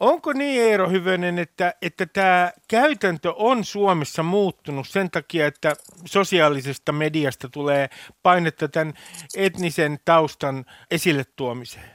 onko 0.00 0.32
niin 0.32 0.62
Eero 0.62 0.90
Hyvönen, 0.90 1.38
että, 1.38 1.74
että 1.82 2.06
tämä 2.06 2.52
käytäntö 2.68 3.32
on 3.36 3.64
Suomessa 3.64 4.22
muuttunut 4.22 4.88
sen 4.88 5.10
takia, 5.10 5.46
että 5.46 5.76
sosiaalisesta 6.04 6.92
mediasta 6.92 7.48
tulee 7.48 7.88
painetta 8.22 8.68
tämän 8.68 8.94
etnisen 9.36 9.98
taustan 10.04 10.64
esille 10.90 11.24
tuomiseen? 11.36 11.90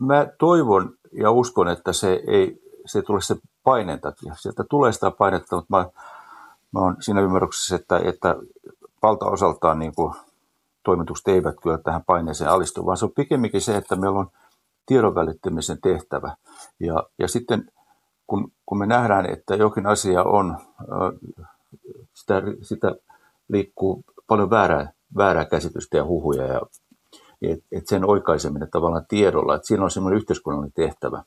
Mä 0.00 0.26
toivon 0.38 0.94
ja 1.20 1.30
uskon, 1.30 1.68
että 1.68 1.92
se 1.92 2.22
ei 2.26 2.66
se 2.86 2.98
ei 2.98 3.02
tule 3.02 3.20
se 3.20 3.34
paineen 3.66 4.00
takia. 4.00 4.34
Sieltä 4.34 4.64
tulee 4.70 4.92
sitä 4.92 5.10
painetta, 5.10 5.56
mutta 5.56 5.76
mä, 5.76 5.86
mä 6.72 6.80
olen 6.80 6.96
siinä 7.00 7.20
ymmärryksessä, 7.20 7.76
että, 7.76 8.00
että 8.04 8.36
valtaosaltaan 9.02 9.78
niin 9.78 9.94
kuin 9.94 10.14
toimitukset 10.82 11.28
eivät 11.28 11.56
kyllä 11.62 11.78
tähän 11.78 12.04
paineeseen 12.06 12.50
alistu, 12.50 12.86
vaan 12.86 12.96
se 12.96 13.04
on 13.04 13.12
pikemminkin 13.16 13.60
se, 13.60 13.76
että 13.76 13.96
meillä 13.96 14.18
on 14.18 14.30
tiedon 14.86 15.14
välittämisen 15.14 15.80
tehtävä. 15.80 16.36
Ja, 16.80 17.02
ja 17.18 17.28
sitten 17.28 17.70
kun, 18.26 18.52
kun 18.66 18.78
me 18.78 18.86
nähdään, 18.86 19.26
että 19.30 19.54
jokin 19.54 19.86
asia 19.86 20.22
on, 20.22 20.56
sitä, 22.14 22.42
sitä 22.62 22.94
liikkuu 23.48 24.04
paljon 24.26 24.50
väärää, 24.50 24.92
väärää 25.16 25.44
käsitystä 25.44 25.96
ja 25.96 26.04
huhuja 26.04 26.46
ja 26.46 26.60
et, 27.42 27.60
et 27.72 27.86
sen 27.86 28.04
oikaiseminen 28.04 28.70
tavallaan 28.70 29.06
tiedolla, 29.08 29.54
että 29.54 29.66
siinä 29.66 29.84
on 29.84 29.90
semmoinen 29.90 30.16
yhteiskunnallinen 30.16 30.72
tehtävä. 30.72 31.22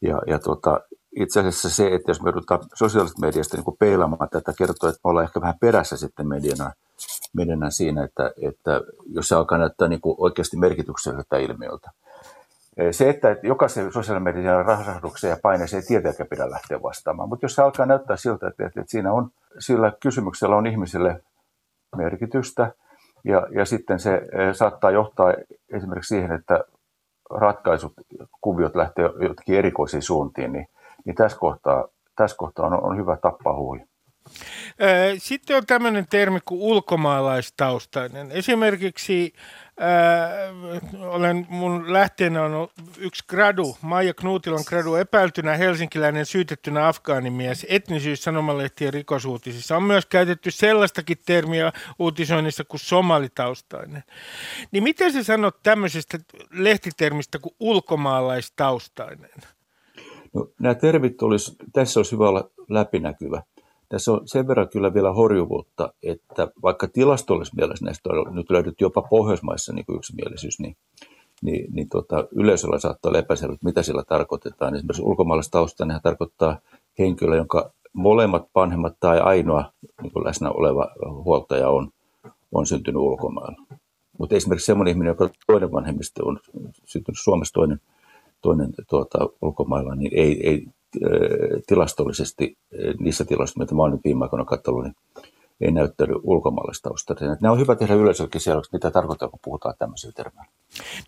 Ja, 0.00 0.22
ja 0.26 0.38
tota, 0.38 0.80
itse 1.16 1.40
asiassa 1.40 1.70
se, 1.70 1.94
että 1.94 2.10
jos 2.10 2.22
me 2.22 2.30
joudutaan 2.30 2.60
sosiaalisesta 2.74 3.26
mediasta 3.26 3.56
niin 3.56 3.76
peilaamaan 3.78 4.28
tätä, 4.28 4.52
kertoo, 4.58 4.88
että 4.88 5.00
me 5.04 5.10
ollaan 5.10 5.24
ehkä 5.24 5.40
vähän 5.40 5.58
perässä 5.60 5.96
sitten 5.96 6.28
mediana, 6.28 6.72
mediana 7.36 7.70
siinä, 7.70 8.04
että, 8.04 8.32
että 8.42 8.80
jos 9.06 9.28
se 9.28 9.34
alkaa 9.34 9.58
näyttää 9.58 9.88
niin 9.88 10.00
kuin 10.00 10.14
oikeasti 10.18 10.56
merkitykselliseltä 10.56 11.38
ilmiöltä. 11.38 11.90
Se, 12.90 13.10
että 13.10 13.36
jokaisen 13.42 13.92
sosiaalisen 13.92 14.22
median 14.22 14.64
rahasahdukseen 14.64 15.30
ja 15.30 15.36
paineeseen 15.42 15.82
ei 15.82 15.86
tietenkään 15.86 16.28
pidä 16.28 16.50
lähteä 16.50 16.82
vastaamaan, 16.82 17.28
mutta 17.28 17.44
jos 17.44 17.54
se 17.54 17.62
alkaa 17.62 17.86
näyttää 17.86 18.16
siltä, 18.16 18.48
että, 18.48 18.66
että 18.66 18.82
siinä 18.86 19.12
on, 19.12 19.30
sillä 19.58 19.92
kysymyksellä 20.00 20.56
on 20.56 20.66
ihmisille 20.66 21.22
merkitystä, 21.96 22.72
ja, 23.24 23.46
ja 23.50 23.64
sitten 23.64 24.00
se 24.00 24.22
saattaa 24.52 24.90
johtaa 24.90 25.34
esimerkiksi 25.72 26.14
siihen, 26.14 26.32
että 26.32 26.64
ratkaisut, 27.30 27.92
kuviot 28.40 28.76
lähtee 28.76 29.04
jotenkin 29.04 29.58
erikoisiin 29.58 30.02
suuntiin, 30.02 30.52
niin, 30.52 30.66
niin 31.04 31.14
tässä 31.14 31.38
kohtaa, 31.38 31.88
tässä 32.16 32.36
kohtaa 32.36 32.66
on, 32.66 32.84
on 32.84 32.96
hyvä 32.96 33.16
tappaa 33.16 33.56
huuli. 33.56 33.80
Sitten 35.18 35.56
on 35.56 35.66
tämmöinen 35.66 36.06
termi 36.10 36.40
kuin 36.44 36.60
ulkomaalaistaustainen. 36.60 38.30
Esimerkiksi 38.30 39.32
äh, 39.82 41.06
olen, 41.06 41.46
mun 41.48 41.92
lähteenä 41.92 42.42
on 42.42 42.68
yksi 42.98 43.24
gradu, 43.28 43.76
Maija 43.82 44.14
Knuutilan 44.14 44.64
gradu, 44.66 44.94
epäiltynä 44.94 45.56
helsinkiläinen 45.56 46.26
syytettynä 46.26 46.88
afgaanimies, 46.88 47.66
etnisyys 47.68 48.24
sanomalehtien 48.24 48.92
rikosuutisissa. 48.92 49.76
On 49.76 49.82
myös 49.82 50.06
käytetty 50.06 50.50
sellaistakin 50.50 51.18
termiä 51.26 51.72
uutisoinnissa 51.98 52.64
kuin 52.64 52.80
somalitaustainen. 52.80 54.04
Niin 54.70 54.82
miten 54.82 55.12
sä 55.12 55.22
sanot 55.22 55.62
tämmöisestä 55.62 56.18
lehtitermistä 56.50 57.38
kuin 57.38 57.54
ulkomaalaistaustainen? 57.60 59.30
No, 60.34 60.48
nämä 60.60 60.74
termit 60.74 61.22
olisi, 61.22 61.56
tässä 61.72 62.00
olisi 62.00 62.12
hyvä 62.12 62.28
olla 62.28 62.50
läpinäkyvä. 62.68 63.42
Tässä 63.88 64.12
on 64.12 64.28
sen 64.28 64.48
verran 64.48 64.68
kyllä 64.68 64.94
vielä 64.94 65.12
horjuvuutta, 65.12 65.94
että 66.02 66.48
vaikka 66.62 66.88
tilastollisessa 66.88 67.56
mielessä 67.56 67.84
näistä 67.84 68.10
on 68.10 68.34
nyt 68.34 68.50
löydetty 68.50 68.84
jopa 68.84 69.02
Pohjoismaissa 69.02 69.72
niin 69.72 69.86
kuin 69.86 69.96
yksimielisyys, 69.96 70.60
niin, 70.60 70.76
niin, 71.42 71.74
niin 71.74 71.88
tota, 71.88 72.28
yleisöllä 72.32 72.78
saattaa 72.78 73.10
olla 73.10 73.18
epäselvä, 73.18 73.56
mitä 73.64 73.82
sillä 73.82 74.04
tarkoitetaan. 74.08 74.74
Esimerkiksi 74.74 75.02
ulkomaalaistaustainen 75.02 76.00
tarkoittaa 76.02 76.58
henkilö, 76.98 77.36
jonka 77.36 77.72
molemmat 77.92 78.48
vanhemmat 78.54 78.96
tai 79.00 79.20
ainoa 79.20 79.72
niin 80.02 80.24
läsnä 80.24 80.50
oleva 80.50 80.88
huoltaja 81.24 81.68
on, 81.68 81.90
on 82.52 82.66
syntynyt 82.66 83.00
ulkomailla. 83.00 83.66
Mutta 84.18 84.36
esimerkiksi 84.36 84.66
sellainen 84.66 84.90
ihminen, 84.90 85.10
joka 85.10 85.30
toinen 85.46 85.72
vanhemmista 85.72 86.22
on 86.24 86.40
syntynyt 86.84 87.18
Suomessa, 87.22 87.54
toinen, 87.54 87.80
toinen 88.44 88.70
tuota, 88.88 89.18
ulkomailla, 89.42 89.94
niin 89.94 90.12
ei, 90.14 90.48
ei 90.48 90.66
tilastollisesti 91.66 92.58
niissä 93.00 93.24
tiloissa, 93.24 93.60
mitä 93.60 93.74
mä 93.74 93.82
olen 93.82 93.92
nyt 93.92 94.04
viime 94.04 94.24
aikoina 94.24 94.44
katsonut, 94.44 94.84
niin 94.84 94.94
ei 95.60 95.70
näyttänyt 95.70 96.16
ulkomaalaistausta. 96.22 97.14
Nämä 97.40 97.52
on 97.52 97.58
hyvä 97.58 97.76
tehdä 97.76 97.94
yleisöllekin 97.94 98.40
selväksi, 98.40 98.70
mitä 98.72 98.90
tarkoittaa, 98.90 99.28
kun 99.28 99.38
puhutaan 99.44 99.74
tämmöisillä 99.78 100.12
termeillä. 100.16 100.52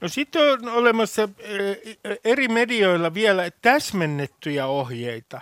No 0.00 0.08
sitten 0.08 0.42
on 0.52 0.68
olemassa 0.68 1.28
eri 2.24 2.48
medioilla 2.48 3.14
vielä 3.14 3.50
täsmennettyjä 3.62 4.66
ohjeita 4.66 5.40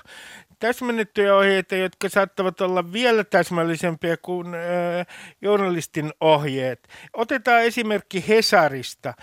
täsmennettyjä 0.59 1.37
ohjeita, 1.37 1.77
jotka 1.77 2.09
saattavat 2.09 2.61
olla 2.61 2.93
vielä 2.93 3.25
täsmällisempiä 3.25 4.17
kuin 4.17 4.47
äh, 4.55 5.07
journalistin 5.41 6.13
ohjeet. 6.21 6.89
Otetaan 7.13 7.63
esimerkki 7.63 8.25
Hesarista. 8.29 9.15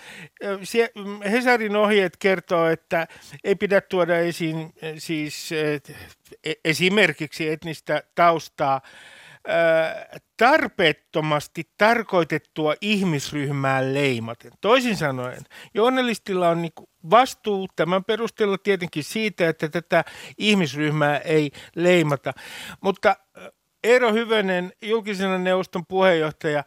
Sie, 0.63 0.91
Hesarin 1.31 1.75
ohjeet 1.75 2.17
kertoo, 2.17 2.67
että 2.67 3.07
ei 3.43 3.55
pidä 3.55 3.81
tuoda 3.81 4.17
esiin 4.17 4.73
siis 4.97 5.49
äh, 5.51 5.95
esimerkiksi 6.65 7.49
etnistä 7.49 8.03
taustaa 8.15 8.81
tarpeettomasti 10.37 11.63
tarkoitettua 11.77 12.73
ihmisryhmää 12.81 13.93
leimaten. 13.93 14.51
Toisin 14.61 14.97
sanoen, 14.97 15.43
journalistilla 15.73 16.49
on 16.49 16.61
niin 16.61 16.71
vastuu 17.09 17.67
tämän 17.75 18.03
perusteella 18.03 18.57
tietenkin 18.57 19.03
siitä, 19.03 19.49
että 19.49 19.69
tätä 19.69 20.03
ihmisryhmää 20.37 21.17
ei 21.17 21.51
leimata. 21.75 22.33
Mutta 22.81 23.15
Eero 23.83 24.13
Hyvönen, 24.13 24.73
julkisen 24.81 25.43
neuvoston 25.43 25.85
puheenjohtaja, 25.85 26.63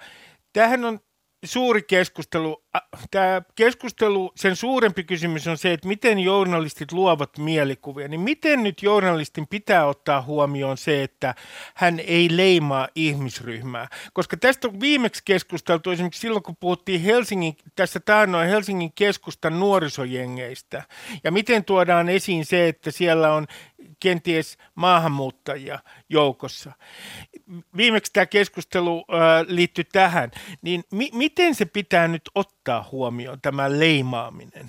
tähän 0.52 0.84
on 0.84 1.00
suuri 1.44 1.82
keskustelu. 1.82 2.64
Tämä 3.10 3.42
keskustelu, 3.54 4.32
sen 4.36 4.56
suurempi 4.56 5.04
kysymys 5.04 5.48
on 5.48 5.58
se, 5.58 5.72
että 5.72 5.88
miten 5.88 6.18
journalistit 6.18 6.92
luovat 6.92 7.38
mielikuvia. 7.38 8.08
Niin 8.08 8.20
miten 8.20 8.62
nyt 8.62 8.82
journalistin 8.82 9.46
pitää 9.46 9.86
ottaa 9.86 10.22
huomioon 10.22 10.76
se, 10.76 11.02
että 11.02 11.34
hän 11.74 12.00
ei 12.00 12.28
leimaa 12.36 12.88
ihmisryhmää? 12.94 13.88
Koska 14.12 14.36
tästä 14.36 14.68
on 14.68 14.80
viimeksi 14.80 15.22
keskusteltu 15.24 15.90
esimerkiksi 15.90 16.20
silloin, 16.20 16.42
kun 16.42 16.56
puhuttiin 16.56 17.00
Helsingin, 17.00 17.56
tässä 17.76 18.00
taannoin 18.00 18.48
Helsingin 18.48 18.92
keskustan 18.92 19.60
nuorisojengeistä. 19.60 20.82
Ja 21.24 21.32
miten 21.32 21.64
tuodaan 21.64 22.08
esiin 22.08 22.44
se, 22.44 22.68
että 22.68 22.90
siellä 22.90 23.34
on 23.34 23.46
kenties 24.00 24.58
maahanmuuttajia 24.74 25.78
joukossa. 26.08 26.72
Viimeksi 27.76 28.12
tämä 28.12 28.26
keskustelu 28.26 29.04
liittyi 29.46 29.84
tähän, 29.92 30.30
niin 30.62 30.84
mi- 30.92 31.10
miten 31.12 31.54
se 31.54 31.64
pitää 31.64 32.08
nyt 32.08 32.22
ottaa 32.34 32.88
huomioon, 32.92 33.38
tämä 33.42 33.78
leimaaminen? 33.78 34.68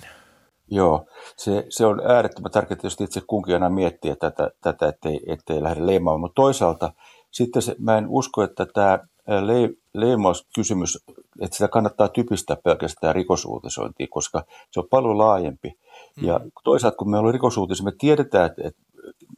Joo, 0.70 1.06
se, 1.36 1.66
se 1.68 1.86
on 1.86 2.00
äärettömän 2.10 2.50
tärkeää, 2.50 2.80
jos 2.82 3.00
itse 3.00 3.20
kunkin 3.26 3.54
aina 3.54 3.70
miettiä 3.70 4.16
tätä, 4.16 4.50
tätä 4.60 4.88
ettei, 4.88 5.20
ettei 5.26 5.62
lähde 5.62 5.86
leimaamaan. 5.86 6.20
Mutta 6.20 6.42
toisaalta 6.42 6.92
sitten 7.30 7.62
se, 7.62 7.76
mä 7.78 7.98
en 7.98 8.08
usko, 8.08 8.42
että 8.42 8.66
tämä 8.74 8.98
le, 9.26 9.70
leimauskysymys, 9.94 11.04
että 11.40 11.56
sitä 11.56 11.68
kannattaa 11.68 12.08
typistää 12.08 12.56
pelkästään 12.64 13.14
rikosuutisointiin, 13.14 14.08
koska 14.08 14.44
se 14.70 14.80
on 14.80 14.88
paljon 14.90 15.18
laajempi. 15.18 15.72
Mm. 16.16 16.26
Ja 16.26 16.40
toisaalta 16.64 16.96
kun 16.96 17.10
me 17.10 17.18
ollaan 17.18 17.34
rikosuutisia, 17.34 17.84
me 17.84 17.92
tiedetään, 17.98 18.46
että, 18.46 18.62
että 18.64 18.82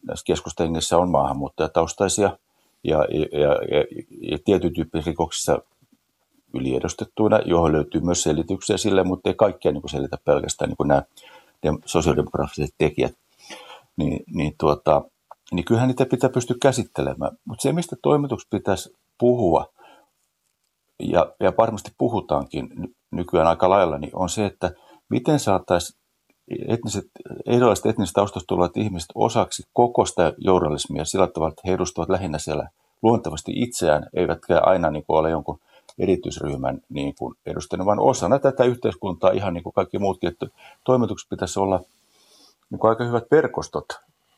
näissä 0.07 0.24
keskustengissä 0.26 0.99
on 0.99 1.11
maahanmuuttajataustaisia 1.11 2.39
ja, 2.85 2.99
ja, 2.99 3.49
ja, 3.49 3.85
ja 4.31 4.39
tietyn 4.45 4.74
tyyppisissä 4.74 5.11
rikoksissa 5.11 5.59
yliedustettuina, 6.55 7.39
johon 7.45 7.72
löytyy 7.72 8.01
myös 8.01 8.22
selityksiä 8.22 8.76
sille, 8.76 9.05
mutta 9.05 9.31
ei 9.31 9.35
kaikkia 9.35 9.72
niin 9.72 9.89
selitä 9.91 10.16
pelkästään 10.24 10.70
niin 10.70 10.89
nämä 10.89 11.03
sosiaalidemokraattiset 11.85 12.74
tekijät. 12.79 13.12
Niin, 13.97 14.24
niin, 14.35 14.55
tuota, 14.61 15.03
niin 15.53 15.64
kyllähän 15.64 15.89
niitä 15.89 16.07
pitää 16.07 16.31
pystyä 16.31 16.57
käsittelemään. 16.62 17.37
Mutta 17.45 17.62
se, 17.62 17.72
mistä 17.72 17.97
toimituksessa 18.03 18.57
pitäisi 18.59 18.97
puhua, 19.18 19.66
ja, 21.01 21.33
ja 21.41 21.53
varmasti 21.59 21.91
puhutaankin 21.99 22.68
nykyään 23.11 23.47
aika 23.47 23.70
lailla, 23.70 23.99
niin 23.99 24.16
on 24.16 24.29
se, 24.29 24.47
että 24.47 24.72
miten 25.09 25.39
saataisiin 25.39 26.01
etniset, 26.68 27.05
erilaiset 27.46 27.86
etniset 27.86 28.12
taustasta 28.12 28.46
tulevat 28.46 28.76
ihmiset 28.76 29.09
osaksi 29.14 29.62
koko 29.72 30.07
sitä 30.07 30.32
journalismia 30.38 31.05
sillä 31.05 31.26
tavalla, 31.26 31.51
että 31.51 31.62
he 31.66 31.72
edustavat 31.72 32.09
lähinnä 32.09 32.38
siellä 32.38 32.68
luontevasti 33.03 33.53
itseään, 33.55 34.07
eivätkä 34.16 34.61
aina 34.61 34.90
niin 34.90 35.05
kuin 35.07 35.18
ole 35.18 35.30
jonkun 35.30 35.59
erityisryhmän 35.99 36.80
niin 36.88 37.14
kuin 37.18 37.34
edustajana, 37.46 37.86
vaan 37.86 38.01
osana 38.01 38.38
tätä 38.38 38.64
yhteiskuntaa 38.64 39.30
ihan 39.30 39.55
niin 39.55 39.64
kuin 39.64 39.72
kaikki 39.72 39.99
muutkin, 39.99 40.28
että 40.28 40.46
toimitukset 40.84 41.28
pitäisi 41.28 41.61
olla 41.61 41.80
niin 42.70 42.78
kuin 42.78 42.88
aika 42.88 43.05
hyvät 43.05 43.24
verkostot 43.30 43.86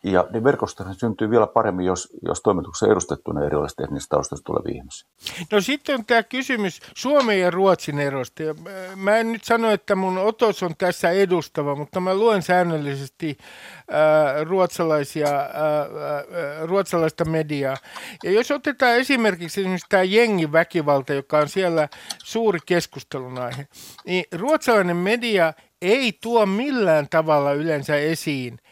ja 0.05 0.27
ne 0.31 0.45
verkostohan 0.45 0.95
syntyy 0.95 1.31
vielä 1.31 1.47
paremmin, 1.47 1.87
jos, 1.87 2.09
jos 2.23 2.41
toimituksessa 2.41 2.93
edustettuna 2.93 3.45
erilaisista 3.45 3.85
etnisistä 3.85 4.17
taustasta 4.17 4.45
tulevia 4.45 4.75
ihmisiä. 4.75 5.09
No 5.53 5.61
sitten 5.61 5.95
on 5.95 6.05
tämä 6.05 6.23
kysymys 6.23 6.81
Suomen 6.97 7.41
ja 7.41 7.51
Ruotsin 7.51 7.99
erosta. 7.99 8.43
Ja 8.43 8.55
mä 8.97 9.17
en 9.17 9.33
nyt 9.33 9.45
sano, 9.45 9.71
että 9.71 9.95
mun 9.95 10.19
otos 10.19 10.63
on 10.63 10.75
tässä 10.79 11.11
edustava, 11.11 11.77
mutta 11.77 12.01
mä 12.01 12.15
luen 12.15 12.43
säännöllisesti 12.43 13.39
äh, 13.41 14.47
ruotsalaisia, 14.47 15.29
äh, 15.29 15.41
äh, 15.41 16.63
ruotsalaista 16.63 17.25
mediaa. 17.25 17.77
Ja 18.25 18.31
jos 18.31 18.51
otetaan 18.51 18.97
esimerkiksi 18.97 19.61
esimerkiksi 19.61 19.87
tämä 19.89 20.03
jengiväkivalta, 20.03 21.13
joka 21.13 21.39
on 21.39 21.49
siellä 21.49 21.89
suuri 22.25 22.59
keskustelun 22.67 23.39
aihe, 23.39 23.69
niin 24.07 24.25
ruotsalainen 24.33 24.97
media 24.97 25.53
ei 25.83 26.19
tuo 26.23 26.47
millään 26.47 27.09
tavalla 27.11 27.53
yleensä 27.53 27.97
esiin– 27.97 28.59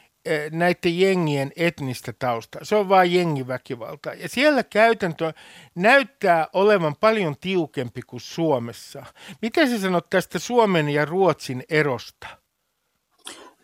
näiden 0.50 0.98
jengien 0.98 1.52
etnistä 1.56 2.12
taustaa. 2.18 2.64
Se 2.64 2.76
on 2.76 2.88
vain 2.88 3.14
jengiväkivalta. 3.14 4.14
Ja 4.14 4.28
siellä 4.28 4.62
käytäntö 4.62 5.32
näyttää 5.74 6.48
olevan 6.52 6.96
paljon 7.00 7.36
tiukempi 7.40 8.02
kuin 8.06 8.20
Suomessa. 8.20 9.04
Miten 9.42 9.70
sä 9.70 9.78
sanot 9.78 10.10
tästä 10.10 10.38
Suomen 10.38 10.88
ja 10.88 11.04
Ruotsin 11.04 11.64
erosta? 11.68 12.26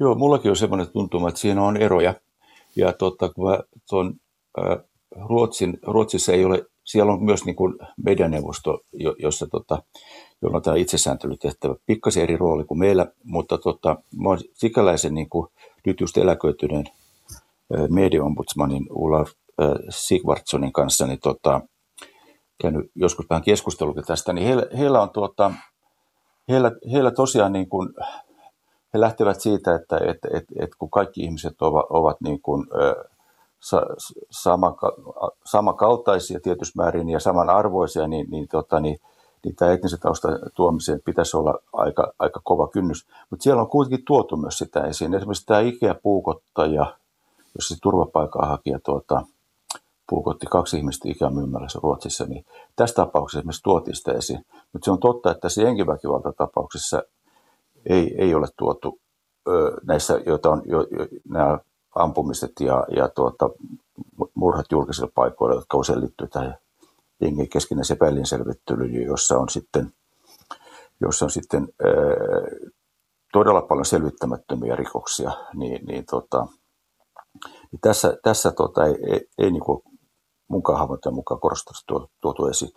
Joo, 0.01 0.15
mullakin 0.15 0.51
on 0.51 0.57
semmoinen 0.57 0.89
tuntuma, 0.93 1.29
että 1.29 1.41
siinä 1.41 1.63
on 1.63 1.77
eroja. 1.77 2.15
Ja 2.77 2.93
tota, 2.93 3.29
kun 3.29 3.51
mä 3.51 3.59
tuon, 3.89 4.15
ää, 4.57 4.79
Ruotsin, 5.29 5.79
Ruotsissa 5.83 6.33
ei 6.33 6.45
ole, 6.45 6.67
siellä 6.85 7.13
on 7.13 7.25
myös 7.25 7.45
niin 7.45 7.57
kuin 7.57 7.75
medianeuvosto, 8.05 8.81
jossa 9.19 9.47
tota, 9.47 9.83
jolla 10.43 10.57
on 10.57 10.63
tämä 10.63 10.77
itsesääntelytehtävä. 10.77 11.75
Pikkasen 11.87 12.23
eri 12.23 12.37
rooli 12.37 12.65
kuin 12.65 12.79
meillä, 12.79 13.07
mutta 13.25 13.59
tota, 13.59 13.97
mä 14.23 14.29
olen 14.29 14.41
sikäläisen 14.53 15.15
niin 15.15 15.29
kuin, 15.29 15.49
nyt 15.87 16.01
just 16.01 16.17
eläköityneen 16.17 16.85
mediaombudsmanin 17.91 18.87
Ulla 18.91 19.25
Sigvardssonin 19.89 20.73
kanssa 20.73 21.07
niin 21.07 21.21
tota, 21.23 21.61
käynyt 22.63 22.91
joskus 22.95 23.27
vähän 23.31 23.43
keskustelukin 23.43 24.05
tästä, 24.05 24.33
niin 24.33 24.47
heillä, 24.47 24.67
heillä 24.79 25.03
on 25.03 25.11
tuota, 25.11 25.51
heillä, 26.49 26.73
heillä 26.93 27.11
tosiaan 27.11 27.53
niin 27.53 27.69
kuin, 27.69 27.89
he 28.95 29.01
lähtevät 29.01 29.41
siitä, 29.41 29.75
että, 29.75 29.97
että, 29.97 30.29
että, 30.29 30.55
että 30.61 30.77
kun 30.79 30.91
kaikki 30.91 31.21
ihmiset 31.21 31.63
ovat, 31.63 31.87
ovat 31.91 32.17
niin 32.21 32.43
kuin, 32.43 32.67
sa, 33.61 33.83
sama, 34.31 34.77
samankaltaisia 35.45 36.41
tietyssä 36.41 36.83
määrin 36.83 37.09
ja 37.09 37.21
samanarvoisia, 37.21 38.09
niin, 38.09 38.31
niin, 38.31 38.49
tota, 38.49 38.81
niin, 38.81 38.99
niin 39.45 39.57
tämä 39.57 39.73
etnisen 39.73 40.01
taustan 40.01 40.39
tuomiseen 40.55 41.01
pitäisi 41.05 41.37
olla 41.37 41.59
aika, 41.73 42.13
aika 42.19 42.41
kova 42.45 42.69
kynnys. 42.69 43.07
Mutta 43.31 43.43
siellä 43.43 43.63
on 43.63 43.69
kuitenkin 43.69 44.05
tuotu 44.05 44.37
myös 44.37 44.59
sitä 44.59 44.85
esiin. 44.85 45.15
Esimerkiksi 45.15 45.47
tämä 45.47 45.61
Ikea-puukottaja, 45.61 46.97
jos 47.55 47.69
se 47.69 47.77
turvapaikanhakija 47.83 48.79
tuota, 48.85 49.23
puukotti 50.09 50.47
kaksi 50.47 50.77
ihmistä 50.77 51.09
ikämyymälässä 51.09 51.81
Ruotsissa, 51.83 52.25
niin 52.25 52.45
tässä 52.77 52.95
tapauksessa 52.95 53.39
esimerkiksi 53.39 53.63
tuotiin 53.63 53.97
sitä 53.97 54.13
esiin. 54.13 54.47
Mutta 54.73 54.85
se 54.85 54.91
on 54.91 55.01
totta, 55.01 55.31
että 55.31 55.41
tässä 55.41 55.63
jenkiväkivaltatapauksessa 55.63 57.03
ei, 57.87 58.15
ei 58.19 58.35
ole 58.35 58.47
tuotu 58.57 58.99
ö, 59.49 59.77
näissä, 59.87 60.21
joita 60.27 60.51
on 60.51 60.63
jo, 60.65 60.81
jo, 60.81 61.07
nämä 61.29 61.59
ampumiset 61.95 62.53
ja, 62.61 62.87
ja 62.97 63.09
tuota, 63.09 63.51
murhat 64.35 64.67
julkisilla 64.73 65.11
paikoilla, 65.15 65.55
jotka 65.55 65.77
usein 65.77 66.01
liittyy 66.01 66.29
tähän 66.29 66.59
jengin 67.21 67.49
keskinäiseen 67.49 68.01
välinselvittelyyn, 68.01 69.07
jossa 69.07 69.39
on 69.39 69.49
sitten, 69.49 69.93
jossa 71.01 71.25
on 71.25 71.31
sitten 71.31 71.69
ö, 71.85 71.91
todella 73.33 73.63
paljon 73.63 73.85
selvittämättömiä 73.85 74.77
rikoksia, 74.77 75.31
niin, 75.55 75.87
niin, 75.87 76.05
tota, 76.11 76.47
niin 77.73 77.81
tässä, 77.81 78.17
tässä 78.23 78.53
tota, 78.53 78.87
ei, 78.87 78.95
ei, 79.11 79.29
ei 79.39 79.51
niin 79.51 79.65
kuin 79.65 79.83
munkaan 80.49 80.79
havaintojen 80.79 81.15
mukaan 81.15 81.41
korostetusti 81.41 81.85
tuotu 82.21 82.47
esiin. 82.47 82.71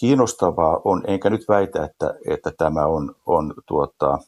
Kiinnostavaa 0.00 0.80
on, 0.84 1.02
enkä 1.06 1.30
nyt 1.30 1.44
väitä, 1.48 1.84
että, 1.84 2.14
että 2.28 2.52
tämä 2.58 2.86
on, 2.86 3.14
on 3.26 3.54
tuota, 3.66 4.18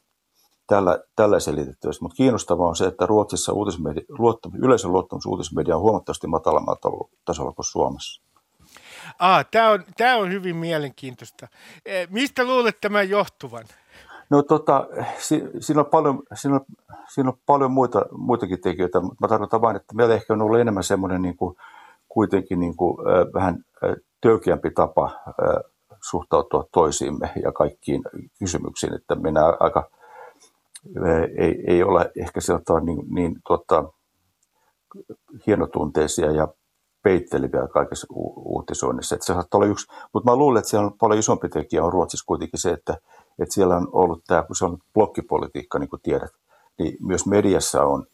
tällä, 0.67 0.99
tällä 1.17 1.41
selitettävissä, 1.41 2.03
mutta 2.03 2.17
kiinnostavaa 2.17 2.69
on 2.69 2.77
se, 2.77 2.87
että 2.87 3.07
Ruotsissa 3.07 3.53
uutismedia, 3.53 4.03
luottam, 4.19 4.53
yleisön 4.55 4.93
luottamus 4.93 5.27
uutismedia 5.27 5.77
on 5.77 5.83
huomattavasti 5.83 6.27
matalammalla 6.27 7.09
tasolla 7.25 7.53
kuin 7.53 7.65
Suomessa. 7.65 8.26
Ah, 9.19 9.47
tämä 9.51 9.71
on, 9.71 9.85
tämä 9.97 10.17
on 10.17 10.33
hyvin 10.33 10.57
mielenkiintoista. 10.57 11.49
Eh, 11.87 12.09
mistä 12.11 12.45
luulet 12.45 12.81
tämän 12.81 13.11
johtuvan? 13.11 13.65
No 14.31 14.43
tota, 14.43 14.87
si, 15.19 15.43
siinä, 15.61 15.81
on 15.81 15.87
paljon, 15.87 16.23
siinä, 16.35 16.55
on, 16.55 16.61
siinä 17.09 17.31
on 17.31 17.39
paljon 17.47 17.71
muita, 17.71 18.07
muitakin 18.11 18.61
tekijöitä, 18.61 19.01
mutta 19.01 19.17
mä 19.21 19.29
tarkoitan 19.29 19.61
vain, 19.61 19.77
että 19.77 19.95
meillä 19.95 20.15
ehkä 20.15 20.33
on 20.33 20.43
ollut 20.43 20.61
enemmän 20.61 20.85
semmoinen 20.85 21.23
niin 21.23 21.37
kuin, 21.37 21.57
kuitenkin 22.09 22.61
niin 22.61 22.77
kuin, 22.77 22.97
äh, 23.09 23.27
vähän 23.35 23.65
töykeämpi 24.21 24.71
tapa 24.71 25.11
suhtautua 26.11 26.65
toisiimme 26.73 27.31
ja 27.43 27.53
kaikkiin 27.53 28.03
kysymyksiin, 28.39 28.95
että 28.95 29.15
mennään 29.15 29.55
aika, 29.61 29.91
ei, 31.39 31.65
ei 31.67 31.83
ole 31.83 32.11
ehkä 32.21 32.41
sieltä 32.41 32.81
niin, 32.81 33.15
niin 33.15 33.37
tota, 33.49 33.85
hienotunteisia 35.47 36.33
ja 36.33 36.49
peitteleviä 37.07 37.69
kaikessa 37.69 38.07
u- 38.11 38.55
uutisoinnissa. 38.55 39.15
Että 39.15 39.27
se 39.27 39.33
saattaa 39.33 39.59
olla 39.59 39.71
yksi, 39.71 39.87
mutta 40.13 40.31
mä 40.31 40.37
luulen, 40.37 40.59
että 40.59 40.71
siellä 40.71 40.87
on 40.87 40.99
paljon 40.99 41.19
isompi 41.19 41.49
tekijä 41.49 41.85
on 41.85 41.93
Ruotsissa 41.93 42.27
kuitenkin 42.27 42.61
se, 42.61 42.71
että, 42.71 42.97
että 43.39 43.55
siellä 43.55 43.77
on 43.77 43.89
ollut 43.93 44.25
tämä, 44.27 44.43
kun 44.43 44.57
se 44.57 44.65
on 44.65 44.79
blokkipolitiikka, 44.95 45.79
niin 45.79 45.89
kuin 45.89 46.03
tiedät, 46.03 46.31
niin 46.79 46.97
myös 47.01 47.27
mediassa 47.27 47.85
on 47.85 48.07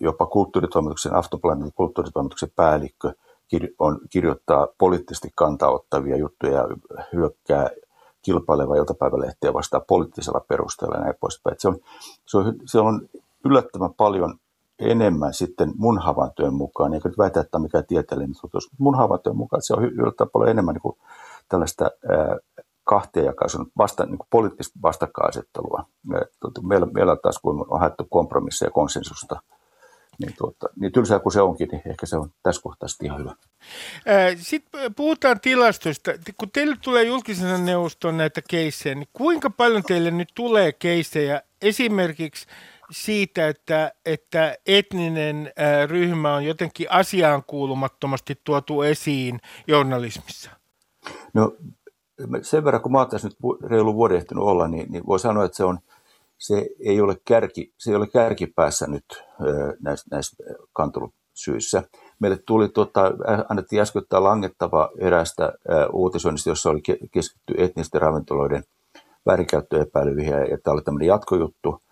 jopa 0.00 0.26
kulttuuritoimituksen, 0.26 1.14
Aftonbladetin 1.14 1.72
kulttuuritoimituksen 1.74 2.52
päällikkö– 2.56 3.12
on, 3.78 4.00
kirjoittaa 4.10 4.68
poliittisesti 4.78 5.28
kantaottavia 5.34 6.16
juttuja 6.16 6.52
ja 6.52 6.68
hyökkää 7.12 7.70
kilpaileva 8.22 8.76
iltapäivälehtiä 8.76 9.52
vastaan 9.52 9.82
poliittisella 9.88 10.44
perusteella 10.48 10.96
ja 10.96 11.02
näin 11.02 11.14
poispäin. 11.20 11.56
Se 11.58 11.68
on, 11.68 11.78
se, 12.26 12.38
on, 12.38 12.54
se 12.64 12.78
on 12.78 13.08
yllättävän 13.44 13.94
paljon 13.94 14.38
enemmän 14.80 15.34
sitten 15.34 15.72
mun 15.76 15.98
havaintojen 15.98 16.54
mukaan, 16.54 16.94
eikä 16.94 17.08
nyt 17.08 17.18
väitä, 17.18 17.40
että 17.40 17.56
on 17.56 17.62
mikään 17.62 17.86
tieteellinen 17.86 18.34
tutus, 18.40 18.68
mun 18.78 18.96
havaintojen 18.96 19.36
mukaan 19.36 19.62
se 19.62 19.74
on 19.74 19.84
yllättävän 19.84 20.30
paljon 20.30 20.50
enemmän 20.50 20.74
niin 20.74 20.82
kuin 20.82 20.98
tällaista 21.48 21.84
ää, 21.84 22.36
kahtiajakaisen 22.84 23.66
vasta, 23.78 24.06
niin 24.06 24.18
kuin 24.18 24.28
poliittista 24.30 24.78
vastakkainasettelua. 24.82 25.84
Meillä, 26.62 26.86
meillä 26.86 27.16
taas 27.16 27.38
kun 27.38 27.66
on 27.68 27.80
haettu 27.80 28.06
kompromisseja 28.10 28.66
ja 28.66 28.72
konsensusta 28.72 29.40
niin, 30.20 30.34
tuota, 30.38 30.68
niin 30.80 30.92
tylsää 30.92 31.18
kuin 31.18 31.32
se 31.32 31.40
onkin, 31.40 31.68
niin 31.72 31.82
ehkä 31.84 32.06
se 32.06 32.16
on 32.16 32.30
tässä 32.42 32.62
kohtaa 32.62 32.88
ihan 33.02 33.18
hyvä. 33.18 33.34
Sitten 34.36 34.94
puhutaan 34.94 35.40
tilastoista. 35.40 36.10
Kun 36.38 36.50
teille 36.50 36.76
tulee 36.82 37.04
julkisen 37.04 37.64
neuvoston 37.64 38.16
näitä 38.16 38.42
keissejä, 38.50 38.94
niin 38.94 39.08
kuinka 39.12 39.50
paljon 39.50 39.82
teille 39.82 40.10
nyt 40.10 40.28
tulee 40.34 40.72
keissejä 40.72 41.42
esimerkiksi 41.62 42.46
siitä, 42.90 43.48
että, 43.48 43.92
että 44.04 44.56
etninen 44.66 45.52
ryhmä 45.86 46.34
on 46.34 46.44
jotenkin 46.44 46.86
asiaan 46.90 47.42
kuulumattomasti 47.46 48.40
tuotu 48.44 48.82
esiin 48.82 49.40
journalismissa? 49.66 50.50
No 51.34 51.56
sen 52.42 52.64
verran, 52.64 52.82
kun 52.82 52.92
mä 52.92 52.98
oon 52.98 53.08
tässä 53.08 53.28
nyt 53.28 53.36
reilu 53.70 53.94
vuoden 53.94 54.16
ehtinyt 54.16 54.44
olla, 54.44 54.68
niin, 54.68 54.92
niin 54.92 55.06
voi 55.06 55.18
sanoa, 55.18 55.44
että 55.44 55.56
se 55.56 55.64
on– 55.64 55.78
se 56.40 56.66
ei 56.80 57.00
ole, 57.00 57.16
kärki, 57.24 57.72
se 57.78 57.90
ei 57.90 57.96
ole 57.96 58.06
kärkipäässä 58.06 58.86
nyt 58.86 59.04
näissä, 59.80 60.06
näissä 60.10 60.44
kantelusyissä. 60.72 61.82
Meille 62.18 62.38
tuli, 62.46 62.68
tota, 62.68 63.12
annettiin 63.48 63.82
äskettäin 63.82 64.24
langettava 64.24 64.90
erästä 64.98 65.52
uutisoinnista, 65.92 66.50
jossa 66.50 66.70
oli 66.70 66.80
keskitty 67.10 67.54
etnisten 67.58 68.00
ravintoloiden 68.00 68.64
väärinkäyttöepäilyihin, 69.26 70.32
ja 70.32 70.58
tämä 70.62 70.74
oli 70.74 70.82
tämmöinen 70.82 71.08
jatkojuttu, 71.08 71.82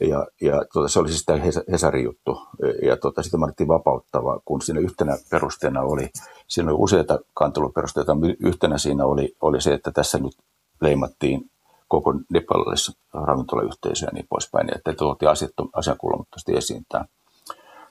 ja, 0.00 0.26
ja 0.40 0.64
tota, 0.72 0.88
se 0.88 0.98
oli 0.98 1.08
siis 1.08 1.24
tämä 1.24 1.40
Hesarin 1.72 2.04
juttu, 2.04 2.40
ja 2.82 2.96
tota, 2.96 3.22
sitä 3.22 3.36
annettiin 3.36 3.68
vapauttava, 3.68 4.40
kun 4.44 4.62
siinä 4.62 4.80
yhtenä 4.80 5.16
perusteena 5.30 5.82
oli, 5.82 6.10
siinä 6.48 6.70
oli 6.70 6.78
useita 6.80 7.18
kanteluperusteita, 7.34 8.16
yhtenä 8.40 8.78
siinä 8.78 9.04
oli, 9.04 9.36
oli 9.40 9.60
se, 9.60 9.74
että 9.74 9.90
tässä 9.90 10.18
nyt 10.18 10.36
leimattiin 10.80 11.50
koko 11.88 12.14
nepalilaisessa 12.32 12.92
ravintolayhteisö 13.12 14.06
ja 14.06 14.10
niin 14.12 14.26
poispäin, 14.28 14.76
että 14.76 14.92
tuotiin 14.92 15.28
asiankuulumattomasti 15.72 16.56
esiin 16.56 16.86
tämä, 16.88 17.04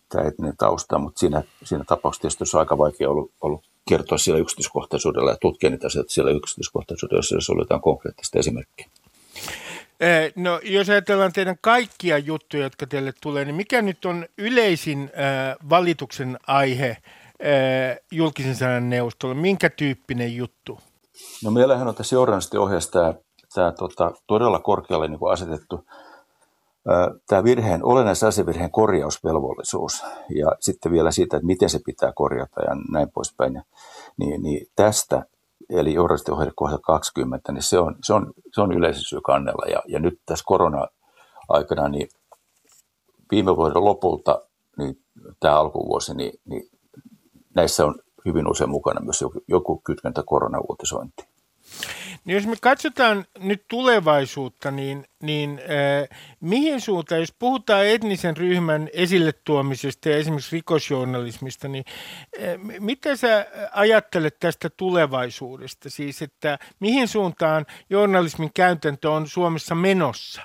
tämä 0.10 0.24
etninen 0.24 0.58
tausta, 0.58 0.99
mutta 0.99 1.20
siinä, 1.20 1.43
siinä 1.64 1.84
tapauksessa 1.88 2.22
tietysti 2.22 2.58
on 2.58 2.60
aika 2.60 2.78
vaikea 2.78 3.10
ollut, 3.10 3.32
ollut 3.41 3.66
kertoa 3.89 4.18
siellä 4.18 4.41
yksityiskohtaisuudella 4.41 5.32
ja 5.32 5.38
tutkia 5.41 5.70
niitä 5.70 5.88
asioita 5.88 6.14
siellä 6.14 6.32
yksityiskohtaisuudella, 6.32 7.24
jos 7.32 7.45
se 7.45 7.51
oli 7.51 7.62
jotain 7.62 7.82
konkreettista 7.82 8.39
esimerkkiä. 8.39 8.88
Eh, 10.00 10.34
no, 10.36 10.60
jos 10.64 10.89
ajatellaan 10.89 11.34
teidän 11.34 11.58
kaikkia 11.62 12.18
juttuja, 12.18 12.64
jotka 12.64 12.88
teille 12.88 13.14
tulee, 13.22 13.45
niin 13.45 13.56
mikä 13.56 13.82
nyt 13.82 14.06
on 14.06 14.26
yleisin 14.38 15.00
äh, 15.04 15.70
valituksen 15.70 16.38
aihe 16.48 16.89
äh, 16.89 16.98
julkisen 18.12 18.56
sanan 18.56 18.89
neuvostolla? 18.89 19.36
Minkä 19.36 19.70
tyyppinen 19.70 20.36
juttu? 20.36 20.80
No 21.43 21.52
meillähän 21.52 21.88
on 21.88 21.95
tässä 21.95 22.16
journalistiohjeessa 22.16 22.91
tämä 22.91 23.14
tämä 23.54 23.72
tota, 23.72 24.12
todella 24.28 24.60
korkealle 24.60 25.08
niin 25.08 25.20
kuin 25.20 25.34
asetettu 25.34 25.86
tämä 27.28 27.43
virheen, 27.43 27.86
olennaisen 27.86 28.30
asiavirheen 28.30 28.72
korjausvelvollisuus 28.72 30.04
ja 30.30 30.52
sitten 30.60 30.91
vielä 30.91 31.12
siitä, 31.12 31.38
että 31.38 31.48
miten 31.48 31.70
se 31.70 31.80
pitää 31.86 32.12
korjata 32.16 32.62
ja 32.62 32.76
näin 32.91 33.12
poispäin. 33.12 33.62
Niin, 34.18 34.43
niin 34.43 34.68
tästä, 34.76 35.26
eli 35.70 35.93
journalistiohjelma 35.93 36.53
kohdalla 36.55 36.82
20, 36.82 37.51
niin 37.51 37.64
se 37.64 37.80
on, 37.80 37.95
se 38.03 38.14
on, 38.14 38.34
se 38.53 38.62
on 38.62 38.72
yleisösyy 38.72 39.20
kannella. 39.22 39.72
Ja, 39.72 39.84
ja 39.88 39.99
nyt 39.99 40.20
tässä 40.26 40.43
korona-aikana, 40.47 41.88
niin 41.88 42.10
viime 43.32 43.55
vuoden 43.55 43.86
lopulta, 43.86 44.41
niin 44.78 45.01
tämä 45.39 45.60
alkuvuosi, 45.60 46.16
niin, 46.16 46.39
niin 46.45 46.70
näissä 47.55 47.86
on 47.86 47.95
hyvin 48.26 48.51
usein 48.51 48.70
mukana 48.70 49.01
myös 49.01 49.22
joku, 49.22 49.39
joku 49.47 49.82
kytkentä 49.84 50.24
koronauutisointiin. 50.26 51.30
Niin 52.28 52.36
jos 52.36 52.47
me 52.47 52.55
katsotaan 52.61 53.25
nyt 53.39 53.63
tulevaisuutta, 53.67 54.71
niin, 54.71 55.05
niin 55.23 55.61
äh, 55.61 56.17
mihin 56.39 56.82
suuntaan, 56.82 57.21
jos 57.21 57.34
puhutaan 57.39 57.86
etnisen 57.86 58.38
ryhmän 58.38 58.89
esille 58.93 59.34
tuomisesta 59.43 60.09
ja 60.09 60.17
esimerkiksi 60.17 60.55
rikosjournalismista, 60.55 61.67
niin 61.67 61.86
äh, 62.38 62.80
mitä 62.80 63.15
sä 63.15 63.45
ajattelet 63.71 64.39
tästä 64.39 64.69
tulevaisuudesta? 64.69 65.89
Siis, 65.89 66.21
että 66.21 66.59
mihin 66.80 67.07
suuntaan 67.07 67.65
journalismin 67.89 68.51
käytäntö 68.53 69.11
on 69.11 69.28
Suomessa 69.28 69.75
menossa? 69.75 70.41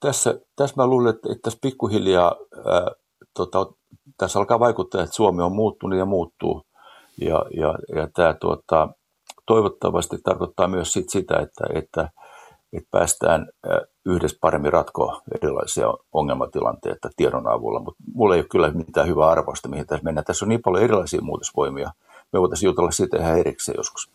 tässä, 0.00 0.40
tässä 0.56 0.76
mä 0.76 0.86
luulen, 0.86 1.14
että, 1.14 1.32
että 1.32 1.42
tässä 1.42 1.58
pikkuhiljaa 1.62 2.36
ää, 2.64 2.90
tota, 3.34 3.66
tässä 4.16 4.38
alkaa 4.38 4.60
vaikuttaa, 4.60 5.02
että 5.02 5.16
Suomi 5.16 5.42
on 5.42 5.52
muuttunut 5.52 5.98
ja 5.98 6.04
muuttuu. 6.04 6.66
Ja, 7.20 7.44
ja, 7.56 7.74
ja 7.96 8.08
tämä 8.14 8.34
tuota, 8.40 8.88
toivottavasti 9.46 10.16
tarkoittaa 10.24 10.68
myös 10.68 10.92
sit 10.92 11.08
sitä, 11.08 11.34
että, 11.38 11.64
että, 11.74 12.08
että 12.72 12.88
päästään 12.90 13.48
yhdessä 14.06 14.38
paremmin 14.40 14.72
ratkoa 14.72 15.22
erilaisia 15.34 15.86
ongelmatilanteita 16.12 17.10
tiedon 17.16 17.48
avulla. 17.48 17.80
Mutta 17.80 18.02
mulla 18.14 18.34
ei 18.34 18.40
ole 18.40 18.48
kyllä 18.50 18.70
mitään 18.70 19.08
hyvää 19.08 19.28
arvosta, 19.28 19.68
mihin 19.68 19.86
tässä 19.86 20.04
mennään. 20.04 20.24
Tässä 20.24 20.44
on 20.44 20.48
niin 20.48 20.62
paljon 20.62 20.84
erilaisia 20.84 21.20
muutosvoimia. 21.22 21.90
Me 22.32 22.40
voitaisiin 22.40 22.68
jutella 22.68 22.90
siitä 22.90 23.16
ihan 23.16 23.38
erikseen 23.38 23.76
joskus. 23.76 24.10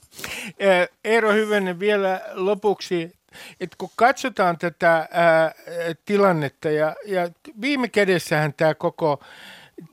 Eero 1.04 1.32
Hyvenen 1.32 1.80
vielä 1.80 2.22
lopuksi 2.34 3.12
että 3.60 3.76
kun 3.78 3.90
katsotaan 3.96 4.58
tätä 4.58 5.08
ää, 5.12 5.52
tilannetta 6.06 6.70
ja, 6.70 6.96
ja 7.06 7.30
viime 7.62 7.88
kädessähän 7.88 8.54
tämä 8.54 8.74
koko 8.74 9.20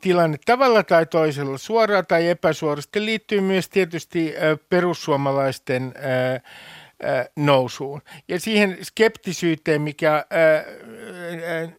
tilanne 0.01 0.39
tavalla 0.47 0.83
tai 0.83 1.07
toisella, 1.07 1.59
suoraan 1.59 2.07
tai 2.07 2.29
epäsuorasti, 2.29 3.05
liittyy 3.05 3.41
myös 3.41 3.69
tietysti 3.69 4.35
perussuomalaisten 4.69 5.95
nousuun. 7.37 8.03
Ja 8.29 8.41
siihen 8.41 8.79
skeptisyyteen, 8.83 9.83
mikä 9.83 10.25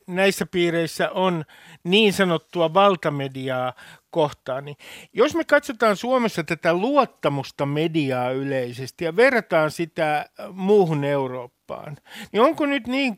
näissä 0.07 0.45
piireissä 0.45 1.09
on 1.09 1.45
niin 1.83 2.13
sanottua 2.13 2.73
valtamediaa 2.73 3.73
kohtaan. 4.09 4.65
Niin 4.65 4.77
jos 5.13 5.35
me 5.35 5.43
katsotaan 5.43 5.95
Suomessa 5.95 6.43
tätä 6.43 6.73
luottamusta 6.73 7.65
mediaa 7.65 8.31
yleisesti 8.31 9.05
ja 9.05 9.15
verrataan 9.15 9.71
sitä 9.71 10.29
muuhun 10.51 11.03
Eurooppaan, 11.03 11.97
niin 12.31 12.41
onko 12.41 12.65
nyt 12.65 12.87
niin, 12.87 13.17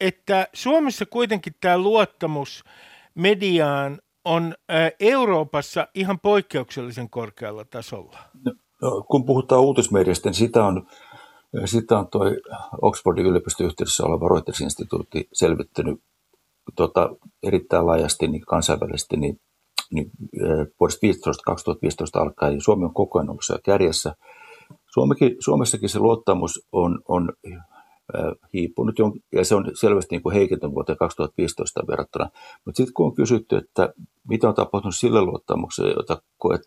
että 0.00 0.48
Suomessa 0.52 1.06
kuitenkin 1.06 1.54
tämä 1.60 1.78
luottamus 1.78 2.64
mediaan 3.14 3.98
on 4.24 4.54
Euroopassa 5.00 5.88
ihan 5.94 6.20
poikkeuksellisen 6.20 7.10
korkealla 7.10 7.64
tasolla? 7.64 8.18
No, 8.82 9.02
kun 9.10 9.24
puhutaan 9.24 9.60
uutismediasta, 9.60 10.28
niin 10.28 10.34
sitä 10.34 10.64
on 10.64 10.86
sitten 11.64 11.98
on 11.98 12.08
tuo 12.08 12.24
Oxfordin 12.82 13.26
yliopistoyhteydessä 13.26 14.04
oleva 14.04 14.28
Reuters-instituutti 14.28 15.28
selvittänyt 15.32 16.00
tota, 16.76 17.10
erittäin 17.42 17.86
laajasti 17.86 18.28
niin 18.28 18.42
kansainvälisesti 18.42 19.16
niin, 19.16 19.40
niin 19.90 20.10
vuodesta 20.80 20.98
15, 21.02 21.42
2015 21.46 22.20
alkaen 22.20 22.60
Suomi 22.60 22.84
on 22.84 22.94
koko 22.94 23.18
ajan 23.18 23.30
ollut 23.30 23.44
siellä 23.46 23.62
kärjessä. 23.64 24.14
Suomekin, 24.94 25.36
Suomessakin 25.38 25.88
se 25.88 25.98
luottamus 25.98 26.66
on, 26.72 27.00
on 27.08 27.32
hiipunut 28.54 28.94
ja 29.32 29.44
se 29.44 29.54
on 29.54 29.70
selvästi 29.74 30.14
niin 30.14 30.22
kuin 30.22 30.34
heikentynyt 30.34 30.74
vuoteen 30.74 30.98
2015 30.98 31.86
verrattuna. 31.86 32.30
Mutta 32.64 32.76
sitten 32.76 32.94
kun 32.94 33.06
on 33.06 33.14
kysytty, 33.14 33.56
että 33.56 33.92
mitä 34.28 34.48
on 34.48 34.54
tapahtunut 34.54 34.96
sille 34.96 35.22
luottamukselle, 35.22 35.92
jota 35.96 36.22
koet 36.38 36.62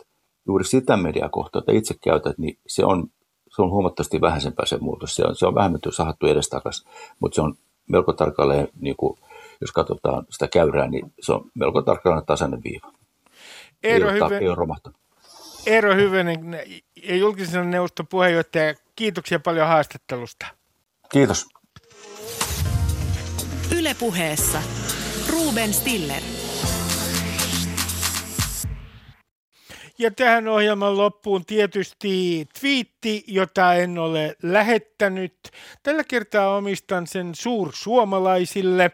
juuri 0.47 0.65
sitä 0.65 0.97
mediaa 0.97 1.29
kohtaa, 1.29 1.59
jota 1.59 1.71
itse 1.71 1.95
käytät, 2.03 2.37
niin 2.37 2.57
se 2.67 2.85
on 2.85 3.07
se 3.55 3.61
on 3.61 3.71
huomattavasti 3.71 4.21
vähäisempää 4.21 4.65
se 4.65 4.77
muutos. 4.77 5.15
Se 5.15 5.23
on, 5.25 5.35
se 5.35 5.45
on 5.45 5.55
vähemmän 5.55 5.79
sahattu 5.89 6.27
edestakaisin, 6.27 6.89
mutta 7.19 7.35
se 7.35 7.41
on 7.41 7.55
melko 7.87 8.13
tarkalleen, 8.13 8.67
niin 8.79 8.95
kuin, 8.95 9.19
jos 9.61 9.71
katsotaan 9.71 10.25
sitä 10.29 10.47
käyrää, 10.47 10.87
niin 10.87 11.13
se 11.19 11.33
on 11.33 11.51
melko 11.53 11.81
tarkalleen 11.81 12.25
tasainen 12.25 12.63
viiva. 12.63 12.91
Eero, 13.83 14.09
ei, 14.09 14.13
Hyve... 14.13 14.37
ei 14.37 14.47
ole 14.47 14.55
romahtanut. 14.55 14.99
Eero 15.65 15.95
Hyvenen, 15.95 16.59
julkisen 17.19 17.71
neuvoston 17.71 18.07
puheenjohtaja, 18.07 18.73
kiitoksia 18.95 19.39
paljon 19.39 19.67
haastattelusta. 19.67 20.45
Kiitos. 21.11 21.45
Ylepuheessa 23.77 24.61
Ruben 25.29 25.73
Stiller. 25.73 26.21
Ja 29.97 30.11
tähän 30.11 30.47
ohjelman 30.47 30.97
loppuun 30.97 31.45
tietysti 31.45 32.45
twiitti, 32.59 33.23
jota 33.27 33.73
en 33.73 33.97
ole 33.97 34.35
lähettänyt. 34.43 35.35
Tällä 35.83 36.03
kertaa 36.03 36.55
omistan 36.55 37.07
sen 37.07 37.35
suursuomalaisille. 37.35 38.91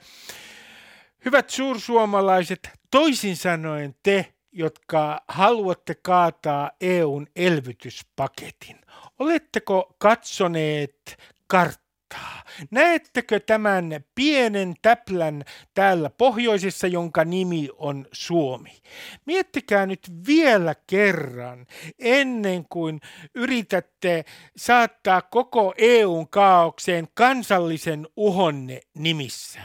Hyvät 1.25 1.49
suursuomalaiset, 1.49 2.69
toisin 2.91 3.37
sanoen 3.37 3.95
te, 4.03 4.33
jotka 4.51 5.21
haluatte 5.27 5.95
kaataa 5.95 6.71
EUn 6.81 7.27
elvytyspaketin. 7.35 8.81
Oletteko 9.19 9.95
katsoneet 9.97 11.17
kart 11.47 11.80
kohtaa. 12.11 12.43
Näettekö 12.71 13.39
tämän 13.39 14.05
pienen 14.15 14.73
täplän 14.81 15.43
täällä 15.73 16.09
pohjoisessa, 16.09 16.87
jonka 16.87 17.25
nimi 17.25 17.69
on 17.77 18.07
Suomi? 18.11 18.81
Miettikää 19.25 19.85
nyt 19.85 19.99
vielä 20.27 20.75
kerran, 20.87 21.65
ennen 21.99 22.65
kuin 22.69 23.01
yritätte 23.35 24.25
saattaa 24.57 25.21
koko 25.21 25.73
EUn 25.77 26.27
kaaukseen 26.27 27.07
kansallisen 27.13 28.07
uhonne 28.15 28.79
nimissä. 28.93 29.59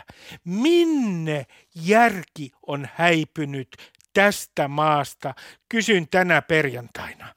Minne 0.44 1.46
järki 1.74 2.50
on 2.66 2.88
häipynyt 2.94 3.76
tästä 4.12 4.68
maasta? 4.68 5.34
Kysyn 5.68 6.08
tänä 6.08 6.42
perjantaina. 6.42 7.34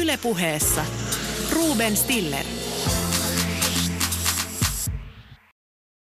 Ylepuheessa 0.00 0.84
Ruben 1.52 1.96
Stiller. 1.96 2.63